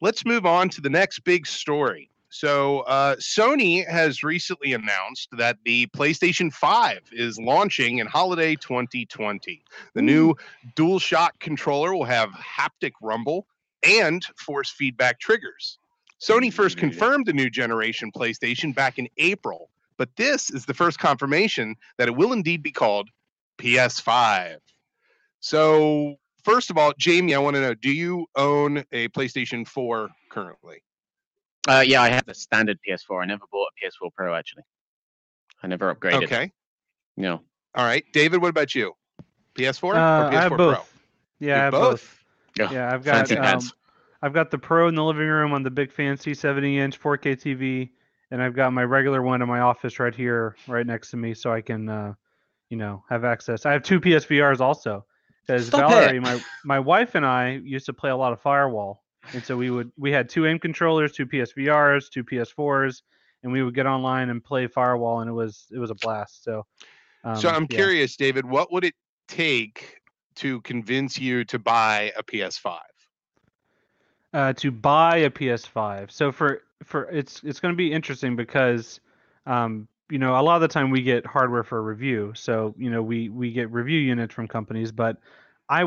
let's 0.00 0.24
move 0.24 0.46
on 0.46 0.68
to 0.70 0.80
the 0.80 0.90
next 0.90 1.20
big 1.20 1.46
story. 1.46 2.10
So 2.38 2.80
uh, 2.80 3.16
Sony 3.16 3.88
has 3.88 4.22
recently 4.22 4.74
announced 4.74 5.30
that 5.38 5.56
the 5.64 5.86
PlayStation 5.96 6.52
5 6.52 7.00
is 7.12 7.38
launching 7.38 7.96
in 7.96 8.06
holiday 8.06 8.56
2020. 8.56 9.64
The 9.94 10.02
new 10.02 10.34
DualShock 10.74 11.30
controller 11.40 11.94
will 11.94 12.04
have 12.04 12.28
haptic 12.32 12.90
rumble 13.00 13.46
and 13.82 14.22
force 14.36 14.68
feedback 14.68 15.18
triggers. 15.18 15.78
Sony 16.20 16.52
first 16.52 16.76
confirmed 16.76 17.24
the 17.24 17.32
new 17.32 17.48
generation 17.48 18.12
PlayStation 18.14 18.74
back 18.74 18.98
in 18.98 19.08
April, 19.16 19.70
but 19.96 20.10
this 20.16 20.50
is 20.50 20.66
the 20.66 20.74
first 20.74 20.98
confirmation 20.98 21.74
that 21.96 22.06
it 22.06 22.16
will 22.16 22.34
indeed 22.34 22.62
be 22.62 22.70
called 22.70 23.08
PS5. 23.56 24.58
So, 25.40 26.16
first 26.44 26.68
of 26.68 26.76
all, 26.76 26.92
Jamie, 26.98 27.34
I 27.34 27.38
want 27.38 27.56
to 27.56 27.62
know 27.62 27.72
do 27.72 27.90
you 27.90 28.26
own 28.36 28.84
a 28.92 29.08
PlayStation 29.08 29.66
4 29.66 30.10
currently? 30.28 30.82
Uh, 31.66 31.84
yeah, 31.86 32.02
I 32.02 32.08
have 32.08 32.24
the 32.26 32.34
standard 32.34 32.78
PS4. 32.86 33.22
I 33.22 33.26
never 33.26 33.44
bought 33.50 33.68
a 33.82 33.86
PS4 33.86 34.10
Pro 34.14 34.34
actually. 34.34 34.62
I 35.62 35.66
never 35.66 35.94
upgraded. 35.94 36.24
Okay. 36.24 36.52
No. 37.16 37.40
All 37.74 37.84
right. 37.84 38.04
David, 38.12 38.40
what 38.40 38.48
about 38.48 38.74
you? 38.74 38.92
PS4 39.54 39.82
or 39.84 39.96
Uh, 39.96 40.30
PS4 40.30 40.34
I 40.34 40.42
have 40.42 40.52
Pro? 40.52 40.76
Yeah, 41.40 41.54
I 41.54 41.58
have 41.64 41.72
both? 41.72 41.90
both. 41.90 42.24
Yeah, 42.58 42.72
Yeah, 42.72 42.94
I've 42.94 43.04
got 43.04 43.16
Fancy 43.16 43.36
um, 43.36 43.42
pants. 43.44 43.72
I've 44.22 44.32
got 44.32 44.50
the 44.50 44.58
Pro 44.58 44.88
in 44.88 44.94
the 44.94 45.04
living 45.04 45.28
room 45.28 45.52
on 45.52 45.62
the 45.62 45.70
big 45.70 45.92
fancy 45.92 46.34
70 46.34 46.78
inch 46.78 47.00
4K 47.00 47.36
TV, 47.36 47.90
and 48.30 48.42
I've 48.42 48.54
got 48.54 48.72
my 48.72 48.82
regular 48.82 49.22
one 49.22 49.42
in 49.42 49.48
my 49.48 49.60
office 49.60 49.98
right 49.98 50.14
here, 50.14 50.56
right 50.66 50.86
next 50.86 51.10
to 51.10 51.16
me, 51.16 51.34
so 51.34 51.52
I 51.52 51.60
can, 51.60 51.88
uh, 51.88 52.14
you 52.70 52.76
know, 52.76 53.04
have 53.10 53.24
access. 53.24 53.66
I 53.66 53.72
have 53.72 53.82
two 53.82 54.00
PSVRs 54.00 54.60
also, 54.60 55.04
because 55.46 55.66
Stop 55.66 55.90
Valerie, 55.90 56.16
it. 56.16 56.22
my 56.22 56.40
my 56.64 56.80
wife 56.80 57.14
and 57.14 57.26
I 57.26 57.60
used 57.62 57.86
to 57.86 57.92
play 57.92 58.10
a 58.10 58.16
lot 58.16 58.32
of 58.32 58.40
Firewall, 58.40 59.04
and 59.32 59.44
so 59.44 59.56
we 59.56 59.70
would 59.70 59.90
we 59.96 60.12
had 60.12 60.28
two 60.28 60.46
aim 60.46 60.58
controllers, 60.58 61.12
two 61.12 61.26
PSVRs, 61.26 62.10
two 62.10 62.24
PS4s, 62.24 63.02
and 63.42 63.52
we 63.52 63.62
would 63.62 63.74
get 63.74 63.86
online 63.86 64.30
and 64.30 64.42
play 64.42 64.66
Firewall, 64.66 65.20
and 65.20 65.30
it 65.30 65.34
was 65.34 65.66
it 65.72 65.78
was 65.78 65.90
a 65.90 65.94
blast. 65.96 66.44
So, 66.44 66.66
um, 67.24 67.36
so 67.36 67.48
I'm 67.48 67.66
yeah. 67.70 67.76
curious, 67.76 68.16
David, 68.16 68.44
what 68.44 68.72
would 68.72 68.84
it 68.84 68.94
take 69.28 70.00
to 70.36 70.60
convince 70.62 71.18
you 71.18 71.44
to 71.44 71.58
buy 71.58 72.12
a 72.16 72.22
PS5? 72.22 72.78
uh, 74.36 74.52
to 74.52 74.70
buy 74.70 75.18
a 75.18 75.30
PS5. 75.30 76.10
So 76.10 76.30
for 76.30 76.62
for 76.84 77.04
it's 77.10 77.40
it's 77.42 77.58
going 77.58 77.72
to 77.72 77.76
be 77.76 77.90
interesting 77.90 78.36
because 78.36 79.00
um, 79.46 79.88
you 80.10 80.18
know 80.18 80.38
a 80.38 80.42
lot 80.42 80.56
of 80.56 80.60
the 80.60 80.68
time 80.68 80.90
we 80.90 81.02
get 81.02 81.24
hardware 81.24 81.64
for 81.64 81.82
review. 81.82 82.32
So 82.36 82.74
you 82.76 82.90
know 82.90 83.02
we 83.02 83.30
we 83.30 83.50
get 83.50 83.70
review 83.70 83.98
units 83.98 84.34
from 84.34 84.46
companies, 84.46 84.92
but 84.92 85.16
I 85.70 85.84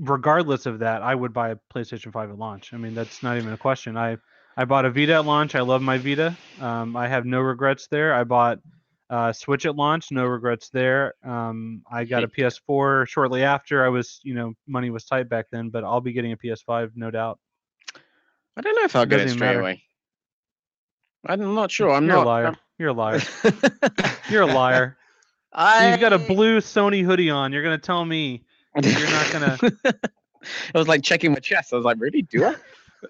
regardless 0.00 0.66
of 0.66 0.80
that, 0.80 1.02
I 1.02 1.14
would 1.14 1.32
buy 1.32 1.50
a 1.50 1.56
PlayStation 1.72 2.12
5 2.12 2.30
at 2.30 2.38
launch. 2.38 2.72
I 2.72 2.76
mean 2.76 2.94
that's 2.94 3.22
not 3.22 3.36
even 3.36 3.52
a 3.52 3.58
question. 3.58 3.96
I 3.96 4.16
I 4.56 4.64
bought 4.64 4.84
a 4.84 4.90
Vita 4.90 5.14
at 5.14 5.24
launch. 5.24 5.54
I 5.54 5.60
love 5.60 5.82
my 5.82 5.98
Vita. 5.98 6.36
Um, 6.60 6.96
I 6.96 7.06
have 7.08 7.24
no 7.24 7.40
regrets 7.40 7.86
there. 7.88 8.12
I 8.12 8.24
bought 8.24 8.58
uh, 9.08 9.32
Switch 9.32 9.66
at 9.66 9.76
launch, 9.76 10.10
no 10.10 10.24
regrets 10.24 10.70
there. 10.70 11.14
Um, 11.24 11.82
I 11.90 12.04
got 12.04 12.24
a 12.24 12.28
PS4 12.28 13.08
shortly 13.08 13.42
after. 13.42 13.84
I 13.84 13.88
was, 13.88 14.20
you 14.22 14.34
know, 14.34 14.54
money 14.66 14.90
was 14.90 15.04
tight 15.04 15.28
back 15.28 15.46
then, 15.50 15.70
but 15.70 15.84
I'll 15.84 16.00
be 16.00 16.12
getting 16.12 16.32
a 16.32 16.36
PS5, 16.36 16.92
no 16.94 17.10
doubt. 17.10 17.38
I 18.56 18.60
don't 18.60 18.74
know 18.74 18.84
if 18.84 18.94
I'll 18.94 19.06
get 19.06 19.20
it 19.20 19.30
straight 19.30 19.40
matter. 19.40 19.60
away. 19.60 19.82
I'm 21.26 21.54
not 21.54 21.70
sure. 21.70 21.90
I'm 21.90 22.06
You're 22.06 22.16
not. 22.16 22.26
a 22.26 22.28
liar. 22.28 22.56
You're 22.78 22.88
a 22.88 22.92
liar. 22.92 23.20
You're 24.30 24.42
a 24.42 24.46
liar. 24.46 24.96
I... 25.52 25.90
You've 25.90 26.00
got 26.00 26.12
a 26.12 26.18
blue 26.18 26.58
Sony 26.58 27.04
hoodie 27.04 27.30
on. 27.30 27.52
You're 27.52 27.62
gonna 27.62 27.78
tell 27.78 28.04
me 28.04 28.44
you're 28.76 29.10
not 29.10 29.32
gonna. 29.32 29.58
I 30.74 30.78
was 30.78 30.88
like 30.88 31.02
checking 31.02 31.32
my 31.32 31.38
chest. 31.38 31.72
I 31.72 31.76
was 31.76 31.84
like, 31.84 32.00
really? 32.00 32.22
Do 32.22 32.44
I? 32.44 32.54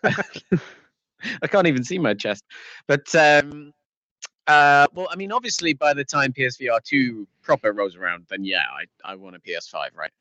I 1.42 1.46
can't 1.46 1.66
even 1.66 1.84
see 1.84 1.98
my 1.98 2.14
chest. 2.14 2.44
But 2.86 3.14
um, 3.14 3.72
uh, 4.46 4.86
well, 4.94 5.08
I 5.10 5.16
mean, 5.16 5.32
obviously, 5.32 5.74
by 5.74 5.94
the 5.94 6.04
time 6.04 6.32
PSVR 6.32 6.82
two 6.82 7.26
proper 7.42 7.72
rolls 7.72 7.96
around, 7.96 8.26
then 8.30 8.44
yeah, 8.44 8.64
I 8.72 9.12
I 9.12 9.14
want 9.14 9.36
a 9.36 9.40
PS5, 9.40 9.88
right? 9.94 10.12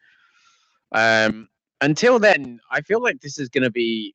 Um, 0.91 1.48
until 1.81 2.19
then, 2.19 2.60
I 2.72 2.81
feel 2.81 3.01
like 3.01 3.22
this 3.22 3.39
is 3.39 3.50
going 3.50 3.63
to 3.63 3.72
be 3.72 4.13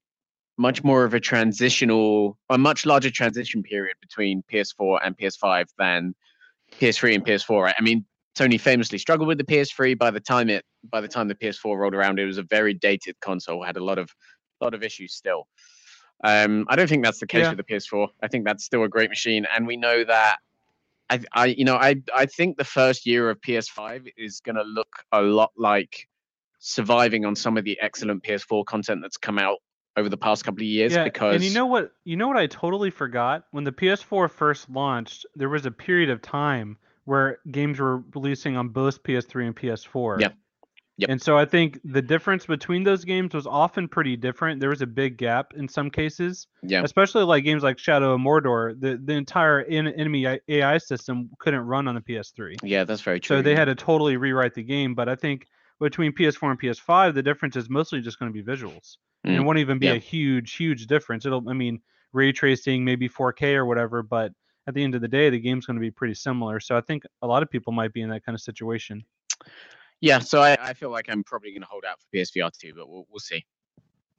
much 0.56 0.84
more 0.84 1.04
of 1.04 1.14
a 1.14 1.20
transitional, 1.20 2.38
a 2.50 2.58
much 2.58 2.86
larger 2.86 3.10
transition 3.10 3.62
period 3.62 3.96
between 4.00 4.44
PS4 4.52 5.00
and 5.04 5.16
PS5 5.16 5.66
than 5.78 6.14
PS3 6.80 7.16
and 7.16 7.26
PS4. 7.26 7.62
Right? 7.62 7.74
I 7.78 7.82
mean, 7.82 8.04
Sony 8.36 8.60
famously 8.60 8.98
struggled 8.98 9.28
with 9.28 9.38
the 9.38 9.44
PS3. 9.44 9.96
By 9.96 10.10
the 10.10 10.20
time 10.20 10.48
it, 10.50 10.64
by 10.90 11.00
the 11.00 11.08
time 11.08 11.28
the 11.28 11.34
PS4 11.34 11.76
rolled 11.76 11.94
around, 11.94 12.18
it 12.18 12.24
was 12.24 12.38
a 12.38 12.42
very 12.42 12.74
dated 12.74 13.18
console. 13.20 13.62
Had 13.62 13.76
a 13.76 13.84
lot 13.84 13.98
of, 13.98 14.10
lot 14.60 14.74
of 14.74 14.82
issues 14.82 15.14
still. 15.14 15.46
Um, 16.22 16.64
I 16.68 16.76
don't 16.76 16.88
think 16.88 17.04
that's 17.04 17.20
the 17.20 17.26
case 17.26 17.42
Yeah. 17.42 17.50
with 17.54 17.58
the 17.58 17.74
PS4. 17.74 18.08
I 18.22 18.28
think 18.28 18.44
that's 18.44 18.64
still 18.64 18.82
a 18.84 18.88
great 18.88 19.10
machine, 19.10 19.46
and 19.54 19.66
we 19.66 19.76
know 19.76 20.04
that. 20.04 20.38
I, 21.10 21.20
I, 21.34 21.44
you 21.46 21.66
know, 21.66 21.76
I, 21.76 21.96
I 22.14 22.24
think 22.24 22.56
the 22.56 22.64
first 22.64 23.04
year 23.04 23.28
of 23.28 23.38
PS5 23.42 24.10
is 24.16 24.40
going 24.40 24.56
to 24.56 24.62
look 24.62 24.88
a 25.12 25.20
lot 25.20 25.50
like 25.58 26.08
surviving 26.60 27.26
on 27.26 27.36
some 27.36 27.58
of 27.58 27.64
the 27.64 27.78
excellent 27.82 28.22
PS4 28.22 28.64
content 28.64 29.02
that's 29.02 29.18
come 29.18 29.38
out 29.38 29.58
over 29.98 30.08
the 30.08 30.16
past 30.16 30.44
couple 30.46 30.62
of 30.62 30.66
years. 30.66 30.94
yeah, 30.94 31.04
because 31.04 31.34
and 31.34 31.44
you 31.44 31.52
know 31.52 31.66
what? 31.66 31.92
You 32.04 32.16
know 32.16 32.26
what? 32.28 32.38
I 32.38 32.46
totally 32.46 32.90
forgot. 32.90 33.44
When 33.50 33.64
the 33.64 33.70
PS4 33.72 34.30
first 34.30 34.70
launched, 34.70 35.26
there 35.36 35.50
was 35.50 35.66
a 35.66 35.70
period 35.70 36.08
of 36.08 36.22
time 36.22 36.78
where 37.04 37.38
games 37.50 37.78
were 37.80 37.98
releasing 38.14 38.56
on 38.56 38.68
both 38.68 39.02
PS3 39.02 39.46
and 39.46 39.56
PS4. 39.56 40.20
Yep. 40.20 40.34
Yep. 40.96 41.10
And 41.10 41.20
so 41.20 41.36
I 41.36 41.44
think 41.44 41.80
the 41.84 42.00
difference 42.00 42.46
between 42.46 42.84
those 42.84 43.04
games 43.04 43.34
was 43.34 43.48
often 43.48 43.88
pretty 43.88 44.16
different. 44.16 44.60
There 44.60 44.68
was 44.70 44.80
a 44.80 44.86
big 44.86 45.16
gap 45.18 45.52
in 45.56 45.66
some 45.66 45.90
cases. 45.90 46.46
yeah, 46.62 46.82
especially 46.84 47.24
like 47.24 47.42
games 47.42 47.64
like 47.64 47.80
Shadow 47.80 48.14
of 48.14 48.20
Mordor, 48.20 48.80
the 48.80 49.00
the 49.04 49.14
entire 49.14 49.62
en- 49.64 49.88
enemy 49.88 50.38
AI 50.48 50.78
system 50.78 51.30
couldn't 51.40 51.62
run 51.66 51.88
on 51.88 51.96
the 51.96 52.00
PS3. 52.00 52.54
yeah, 52.62 52.84
that's 52.84 53.00
very 53.02 53.18
true. 53.18 53.38
So 53.38 53.42
they 53.42 53.56
had 53.56 53.64
to 53.64 53.74
totally 53.74 54.16
rewrite 54.16 54.54
the 54.54 54.62
game. 54.62 54.94
But 54.94 55.08
I 55.08 55.16
think 55.16 55.48
between 55.80 56.12
PS4 56.12 56.50
and 56.52 56.60
PS5, 56.60 57.12
the 57.14 57.24
difference 57.24 57.56
is 57.56 57.68
mostly 57.68 58.00
just 58.00 58.20
going 58.20 58.32
to 58.32 58.42
be 58.42 58.48
visuals. 58.48 58.98
And 59.24 59.34
it 59.34 59.40
Mm, 59.40 59.44
won't 59.46 59.58
even 59.58 59.80
be 59.80 59.86
yeah. 59.86 59.94
a 59.94 59.98
huge, 59.98 60.54
huge 60.54 60.86
difference. 60.86 61.26
It'll, 61.26 61.48
I 61.48 61.54
mean, 61.54 61.80
ray 62.12 62.30
tracing, 62.30 62.84
maybe 62.84 63.08
4K 63.08 63.56
or 63.56 63.66
whatever. 63.66 64.04
But 64.04 64.30
at 64.66 64.74
the 64.74 64.82
end 64.82 64.94
of 64.94 65.00
the 65.00 65.08
day, 65.08 65.30
the 65.30 65.38
game's 65.38 65.66
going 65.66 65.76
to 65.76 65.80
be 65.80 65.90
pretty 65.90 66.14
similar. 66.14 66.60
So 66.60 66.76
I 66.76 66.80
think 66.80 67.04
a 67.22 67.26
lot 67.26 67.42
of 67.42 67.50
people 67.50 67.72
might 67.72 67.92
be 67.92 68.02
in 68.02 68.08
that 68.10 68.24
kind 68.24 68.34
of 68.34 68.40
situation. 68.40 69.04
yeah. 70.00 70.18
So 70.18 70.40
I, 70.40 70.56
I 70.60 70.72
feel 70.72 70.90
like 70.90 71.06
I'm 71.08 71.24
probably 71.24 71.50
going 71.50 71.62
to 71.62 71.68
hold 71.68 71.84
out 71.84 71.98
for 72.00 72.16
PSVR 72.16 72.50
two, 72.58 72.72
but 72.74 72.88
we'll, 72.88 73.06
we'll 73.10 73.20
see. 73.20 73.44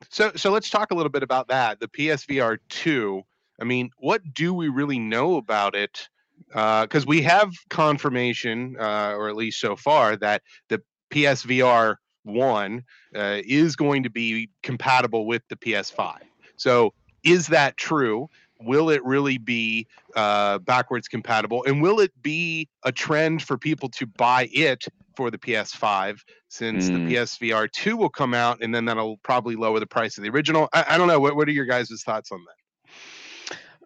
So 0.10 0.32
so 0.36 0.52
let's 0.52 0.70
talk 0.70 0.92
a 0.92 0.96
little 0.96 1.10
bit 1.10 1.24
about 1.24 1.48
that. 1.48 1.80
The 1.80 1.88
PSVR 1.88 2.58
2. 2.70 3.22
I 3.60 3.64
mean, 3.64 3.90
what 3.98 4.22
do 4.34 4.54
we 4.54 4.68
really 4.68 5.00
know 5.00 5.38
about 5.38 5.76
it? 5.76 6.10
Because 6.50 7.06
we 7.06 7.22
have 7.22 7.54
confirmation, 7.70 8.76
uh, 8.80 9.14
or 9.16 9.30
at 9.30 9.36
least 9.36 9.60
so 9.60 9.76
far, 9.76 10.18
that 10.18 10.42
the 10.68 10.82
PSVR 11.12 11.96
1 12.24 12.84
uh, 13.16 13.42
is 13.46 13.76
going 13.76 14.04
to 14.04 14.10
be 14.10 14.50
compatible 14.62 15.26
with 15.26 15.44
the 15.48 15.56
PS5. 15.56 16.18
So 16.58 16.94
is 17.24 17.48
that 17.48 17.78
true? 17.78 18.30
Will 18.62 18.90
it 18.90 19.04
really 19.04 19.38
be 19.38 19.86
uh, 20.16 20.60
backwards 20.60 21.08
compatible? 21.08 21.64
And 21.66 21.82
will 21.82 22.00
it 22.00 22.12
be 22.22 22.70
a 22.84 22.92
trend 22.92 23.42
for 23.44 23.58
people 23.58 23.90
to 23.90 24.06
buy 24.06 24.50
it 24.54 24.86
for 25.16 25.30
the 25.30 25.38
PS5 25.38 26.20
since 26.48 26.90
Mm. 26.90 26.94
the 27.08 27.16
PSVR 27.16 27.70
2 27.72 27.98
will 27.98 28.10
come 28.10 28.34
out 28.34 28.62
and 28.62 28.74
then 28.74 28.86
that'll 28.86 29.18
probably 29.18 29.56
lower 29.56 29.80
the 29.80 29.86
price 29.88 30.18
of 30.18 30.24
the 30.24 30.30
original? 30.30 30.70
I, 30.74 30.86
I 30.90 30.98
don't 30.98 31.08
know. 31.08 31.20
What, 31.20 31.36
what 31.36 31.48
are 31.48 31.52
your 31.52 31.66
guys' 31.66 32.02
thoughts 32.04 32.32
on 32.32 32.40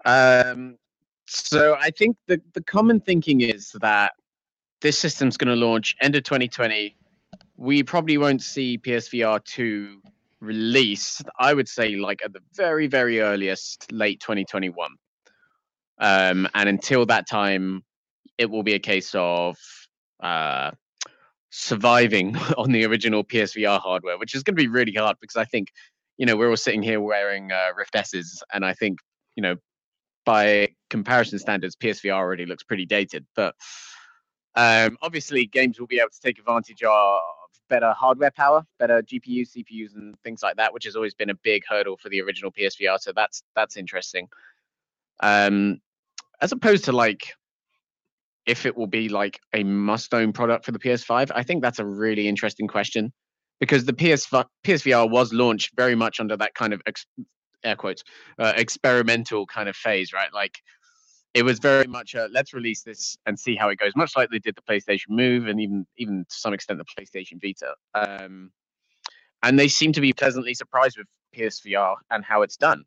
that? 0.06 0.52
Um, 0.56 0.78
so 1.28 1.76
I 1.80 1.92
think 1.92 2.18
the 2.28 2.42
the 2.54 2.64
common 2.64 3.00
thinking 3.00 3.42
is 3.42 3.72
that 3.82 4.14
this 4.82 4.98
system's 4.98 5.38
going 5.38 5.50
to 5.50 5.66
launch 5.66 5.96
end 6.02 6.16
of 6.16 6.24
2020. 6.24 6.96
We 7.58 7.84
probably 7.84 8.18
won't 8.18 8.42
see 8.42 8.78
PSVR 8.78 9.44
2 9.44 10.02
released. 10.42 11.24
I 11.40 11.54
would 11.54 11.68
say 11.68 11.96
like 11.96 12.22
at 12.24 12.34
the 12.34 12.42
very 12.56 12.88
very 12.88 13.20
earliest 13.22 13.92
late 13.92 14.20
2021. 14.20 14.92
Um, 16.00 16.48
and 16.54 16.70
until 16.70 17.06
that 17.08 17.28
time, 17.28 17.84
it 18.38 18.50
will 18.50 18.64
be 18.64 18.74
a 18.74 18.80
case 18.80 19.14
of 19.14 19.58
uh, 20.22 20.72
surviving 21.50 22.36
on 22.58 22.72
the 22.72 22.86
original 22.86 23.24
PSVR 23.24 23.80
hardware, 23.80 24.18
which 24.18 24.34
is 24.34 24.44
going 24.44 24.56
to 24.56 24.62
be 24.62 24.70
really 24.70 24.94
hard 24.94 25.18
because 25.20 25.36
I 25.36 25.46
think, 25.46 25.68
you 26.18 26.26
know, 26.26 26.36
we're 26.36 26.50
all 26.50 26.58
sitting 26.58 26.82
here 26.82 27.02
wearing 27.02 27.52
uh, 27.52 27.70
Rift 27.78 27.96
S's, 27.96 28.42
and 28.54 28.66
I 28.66 28.74
think, 28.74 29.00
you 29.36 29.44
know, 29.44 29.56
by 30.26 30.70
comparison 30.90 31.40
standards, 31.40 31.76
PSVR 31.76 32.14
already 32.14 32.46
looks 32.46 32.64
pretty 32.64 32.86
dated. 32.86 33.26
But 33.36 33.56
um, 34.56 34.98
obviously, 35.02 35.46
games 35.46 35.80
will 35.80 35.88
be 35.88 36.00
able 36.00 36.10
to 36.10 36.22
take 36.22 36.40
advantage 36.40 36.84
of 36.84 37.20
better 37.70 37.94
hardware 37.94 38.32
power, 38.32 38.66
better 38.80 39.02
GPUs, 39.02 39.56
CPUs, 39.56 39.96
and 39.96 40.20
things 40.24 40.44
like 40.44 40.58
that, 40.58 40.74
which 40.74 40.86
has 40.86 40.96
always 40.96 41.14
been 41.14 41.30
a 41.30 41.36
big 41.36 41.64
hurdle 41.68 41.98
for 41.98 42.10
the 42.10 42.22
original 42.22 42.52
PSVR. 42.52 43.00
So 43.00 43.12
that's 43.16 43.44
that's 43.56 43.78
interesting. 43.78 44.28
Um, 45.22 45.80
as 46.42 46.52
opposed 46.52 46.86
to 46.86 46.92
like 46.92 47.34
if 48.46 48.66
it 48.66 48.76
will 48.76 48.88
be 48.88 49.10
like 49.10 49.40
a 49.54 49.64
must-own 49.64 50.34
product 50.34 50.66
for 50.66 50.72
the 50.72 50.80
PS5, 50.80 51.30
I 51.36 51.44
think 51.44 51.62
that's 51.62 51.78
a 51.78 51.86
really 51.86 52.28
interesting 52.28 52.68
question 52.68 53.14
because 53.60 53.86
the 53.86 53.94
PS 53.94 54.28
PSVR 54.66 55.10
was 55.10 55.32
launched 55.34 55.76
very 55.76 55.96
much 55.96 56.20
under 56.20 56.36
that 56.38 56.56
kind 56.56 56.74
of 56.74 56.82
ex- 56.88 57.06
air 57.64 57.76
quotes 57.76 58.04
uh, 58.40 58.54
experimental 58.56 59.46
kind 59.46 59.70
of 59.70 59.76
phase, 59.76 60.14
right? 60.14 60.34
Like 60.34 60.60
it 61.34 61.44
was 61.44 61.60
very 61.60 61.86
much 61.88 62.16
a 62.16 62.28
let's 62.32 62.54
release 62.54 62.82
this 62.82 63.18
and 63.26 63.40
see 63.40 63.56
how 63.56 63.70
it 63.70 63.78
goes, 63.78 63.92
much 63.96 64.16
like 64.18 64.30
they 64.30 64.40
did 64.40 64.56
the 64.56 64.62
PlayStation 64.62 65.10
Move 65.10 65.48
and 65.48 65.60
even 65.62 65.86
even 65.98 66.26
to 66.30 66.36
some 66.36 66.54
extent 66.54 66.80
the 66.80 66.86
PlayStation 66.86 67.40
Vita. 67.42 67.74
Um, 67.94 68.52
and 69.44 69.58
they 69.58 69.68
seem 69.68 69.94
to 69.94 70.02
be 70.02 70.12
pleasantly 70.12 70.54
surprised 70.54 70.98
with 70.98 71.08
PSVR 71.36 71.96
and 72.12 72.26
how 72.26 72.42
it's 72.42 72.58
done. 72.58 72.84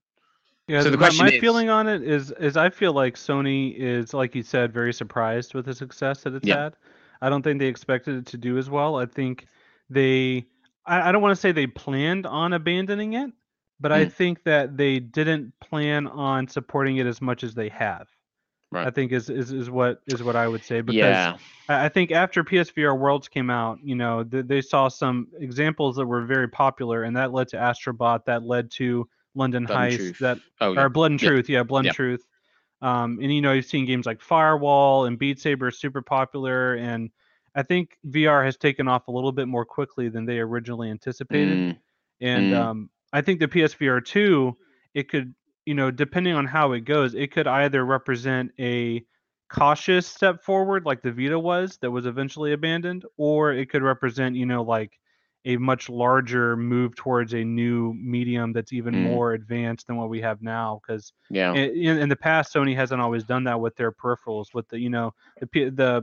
Yeah, 0.69 0.83
So 0.83 0.91
the 0.91 0.97
my, 0.97 1.07
question 1.07 1.27
my 1.27 1.33
is- 1.33 1.41
feeling 1.41 1.71
on 1.71 1.87
it 1.89 2.03
is 2.03 2.31
is 2.33 2.57
I 2.57 2.71
feel 2.71 2.93
like 2.93 3.15
Sony 3.15 3.75
is, 3.77 4.13
like 4.15 4.35
you 4.35 4.43
said, 4.43 4.73
very 4.73 4.93
surprised 4.93 5.55
with 5.55 5.67
the 5.67 5.75
success 5.75 6.23
that 6.23 6.35
it's 6.35 6.47
Yeah. 6.47 6.65
had. 6.65 6.77
I 7.21 7.29
don't 7.29 7.43
think 7.43 7.61
they 7.61 7.67
expected 7.67 8.17
it 8.17 8.27
to 8.27 8.37
do 8.37 8.59
as 8.59 8.69
well. 8.69 8.97
I 8.97 9.07
think 9.07 9.47
they, 9.89 10.47
I, 10.85 11.09
I 11.09 11.13
don't 11.13 11.23
want 11.23 11.33
to 11.37 11.41
say 11.41 11.53
they 11.53 11.69
planned 11.69 12.27
on 12.27 12.53
abandoning 12.53 13.13
it, 13.13 13.31
but 13.79 13.93
I 13.93 14.07
Mm. 14.07 14.13
think 14.13 14.43
that 14.45 14.77
they 14.77 14.99
didn't 14.99 15.53
plan 15.61 16.09
on 16.09 16.49
supporting 16.49 16.97
it 16.97 17.07
as 17.07 17.21
much 17.21 17.45
as 17.45 17.55
they 17.55 17.69
have. 17.69 18.09
I 18.75 18.91
think 18.91 19.13
is, 19.13 19.29
is 19.31 19.53
is 19.53 19.71
what 19.71 20.01
is 20.07 20.23
what 20.23 20.37
I 20.37 20.49
would 20.49 20.65
say 20.65 20.81
because 20.81 21.17
yeah, 21.17 21.37
I 21.69 21.89
think 21.89 22.11
after 22.11 22.43
PSVR 22.45 22.99
Worlds 22.99 23.29
came 23.29 23.51
out, 23.51 23.79
you 23.83 23.95
know, 23.95 24.25
th- 24.25 24.47
they 24.47 24.61
saw 24.61 24.89
some 24.89 25.29
examples 25.39 25.97
that 25.97 26.07
were 26.07 26.23
very 26.25 26.49
popular, 26.49 27.05
and 27.05 27.17
that 27.17 27.33
led 27.33 27.49
to 27.49 27.57
Astrobot, 27.57 28.25
that 28.27 28.43
led 28.43 28.71
to 28.73 29.09
London 29.35 29.65
Blood 29.65 29.79
Heist, 29.79 29.97
Truth. 29.97 30.19
that 30.21 30.39
oh, 30.61 30.75
or 30.77 30.89
Blood 30.89 31.13
and 31.13 31.23
Yeah. 31.23 31.29
Truth, 31.29 31.49
yeah, 31.49 31.63
Blood 31.63 31.85
Yeah. 31.85 31.91
and 31.91 31.97
Truth. 31.97 32.27
Um, 32.81 33.19
and 33.23 33.33
you 33.33 33.41
know, 33.41 33.53
you've 33.53 33.65
seen 33.67 33.87
games 33.87 34.07
like 34.07 34.21
Firewall 34.21 35.05
and 35.05 35.19
Beat 35.19 35.39
Saber 35.39 35.71
super 35.71 36.03
popular, 36.03 36.75
and 36.75 37.11
I 37.55 37.63
think 37.63 37.97
VR 38.07 38.45
has 38.45 38.57
taken 38.57 38.89
off 38.89 39.09
a 39.09 39.13
little 39.13 39.33
bit 39.33 39.47
more 39.47 39.65
quickly 39.65 40.09
than 40.09 40.25
they 40.25 40.39
originally 40.41 40.91
anticipated. 40.91 41.59
Mm, 41.59 41.77
And 42.21 42.53
Mm. 42.53 42.57
um, 42.57 42.91
I 43.13 43.21
think 43.21 43.41
the 43.41 43.49
PSVR 43.49 44.01
2, 44.01 44.57
it 44.95 45.09
could, 45.09 45.35
you 45.67 45.75
know, 45.75 45.91
depending 45.91 46.35
on 46.35 46.47
how 46.47 46.73
it 46.73 46.81
goes, 46.81 47.15
it 47.15 47.33
could 47.33 47.47
either 47.47 47.85
represent 47.85 48.53
a 48.59 49.05
cautious 49.49 50.07
step 50.07 50.43
forward 50.43 50.87
like 50.87 51.03
the 51.03 51.13
Vita 51.13 51.39
was 51.39 51.79
that 51.83 51.91
was 51.91 52.07
eventually 52.07 52.53
abandoned, 52.53 53.05
or 53.17 53.53
it 53.53 53.71
could 53.71 53.83
represent, 53.83 54.35
you 54.35 54.47
know, 54.47 54.63
like 54.63 54.99
a 55.45 55.57
much 55.57 55.89
larger 55.89 56.57
move 56.57 56.95
towards 56.95 57.35
a 57.35 57.45
new 57.45 57.93
medium 57.95 58.53
that's 58.53 58.73
even 58.73 58.95
Mm. 58.95 59.03
more 59.03 59.33
advanced 59.33 59.89
than 59.89 59.97
what 59.97 60.09
we 60.09 60.21
have 60.21 60.41
now. 60.41 60.81
Because 60.87 61.13
yeah, 61.31 61.53
in, 61.53 61.99
in 61.99 62.09
the 62.09 62.17
past, 62.17 62.55
Sony 62.55 62.75
hasn't 62.75 63.01
always 63.01 63.25
done 63.25 63.45
that 63.45 63.61
with 63.61 63.75
their 63.77 63.93
peripherals. 63.93 64.55
With 64.55 64.69
the, 64.69 64.79
you 64.79 64.89
know, 64.91 65.13
the 65.41 65.47
P- 65.47 65.69
the 65.71 66.03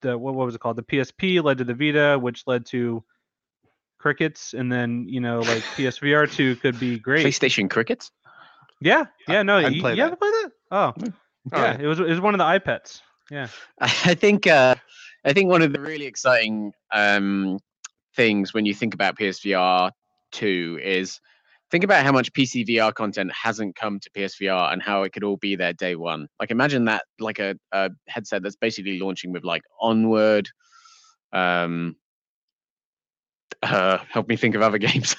the 0.00 0.16
what, 0.16 0.34
what 0.34 0.46
was 0.46 0.54
it 0.54 0.60
called? 0.60 0.76
The 0.76 0.84
PSP 0.84 1.42
led 1.42 1.58
to 1.58 1.64
the 1.64 1.74
Vita, 1.74 2.18
which 2.18 2.44
led 2.46 2.66
to 2.66 3.02
crickets, 3.98 4.54
and 4.54 4.70
then 4.70 5.06
you 5.08 5.20
know, 5.20 5.40
like 5.40 5.62
PSVR 5.76 6.30
two 6.30 6.56
could 6.56 6.78
be 6.78 6.98
great. 6.98 7.26
PlayStation 7.26 7.68
Crickets. 7.68 8.12
Yeah, 8.80 9.06
yeah, 9.26 9.42
no, 9.42 9.56
I'd 9.56 9.74
you, 9.74 9.80
play 9.80 9.92
you 9.92 9.96
that. 9.96 10.02
haven't 10.02 10.20
played? 10.20 10.52
Oh, 10.70 10.92
yeah, 11.52 11.62
right. 11.62 11.80
it 11.80 11.86
was 11.86 11.98
it 11.98 12.08
was 12.08 12.20
one 12.20 12.34
of 12.34 12.38
the 12.38 12.44
iPads. 12.44 13.00
Yeah, 13.30 13.48
I 13.80 14.14
think 14.14 14.46
uh, 14.46 14.76
I 15.24 15.32
think 15.32 15.50
one 15.50 15.62
of 15.62 15.72
the 15.72 15.80
really 15.80 16.06
exciting 16.06 16.72
um, 16.92 17.58
things 18.14 18.54
when 18.54 18.66
you 18.66 18.74
think 18.74 18.94
about 18.94 19.16
PSVR 19.18 19.90
two 20.30 20.78
is 20.82 21.20
think 21.70 21.84
about 21.84 22.04
how 22.04 22.12
much 22.12 22.32
PC 22.32 22.66
VR 22.66 22.94
content 22.94 23.32
hasn't 23.32 23.76
come 23.76 24.00
to 24.00 24.10
PSVR 24.10 24.72
and 24.72 24.82
how 24.82 25.02
it 25.02 25.12
could 25.12 25.24
all 25.24 25.36
be 25.36 25.56
there 25.56 25.72
day 25.72 25.96
one. 25.96 26.28
Like 26.40 26.50
imagine 26.50 26.84
that 26.86 27.04
like 27.18 27.38
a, 27.38 27.56
a 27.72 27.90
headset 28.08 28.42
that's 28.42 28.56
basically 28.56 28.98
launching 28.98 29.32
with 29.32 29.44
like 29.44 29.62
Onward. 29.80 30.48
Um, 31.32 31.96
uh, 33.62 33.98
help 34.10 34.28
me 34.28 34.36
think 34.36 34.54
of 34.54 34.62
other 34.62 34.78
games. 34.78 35.16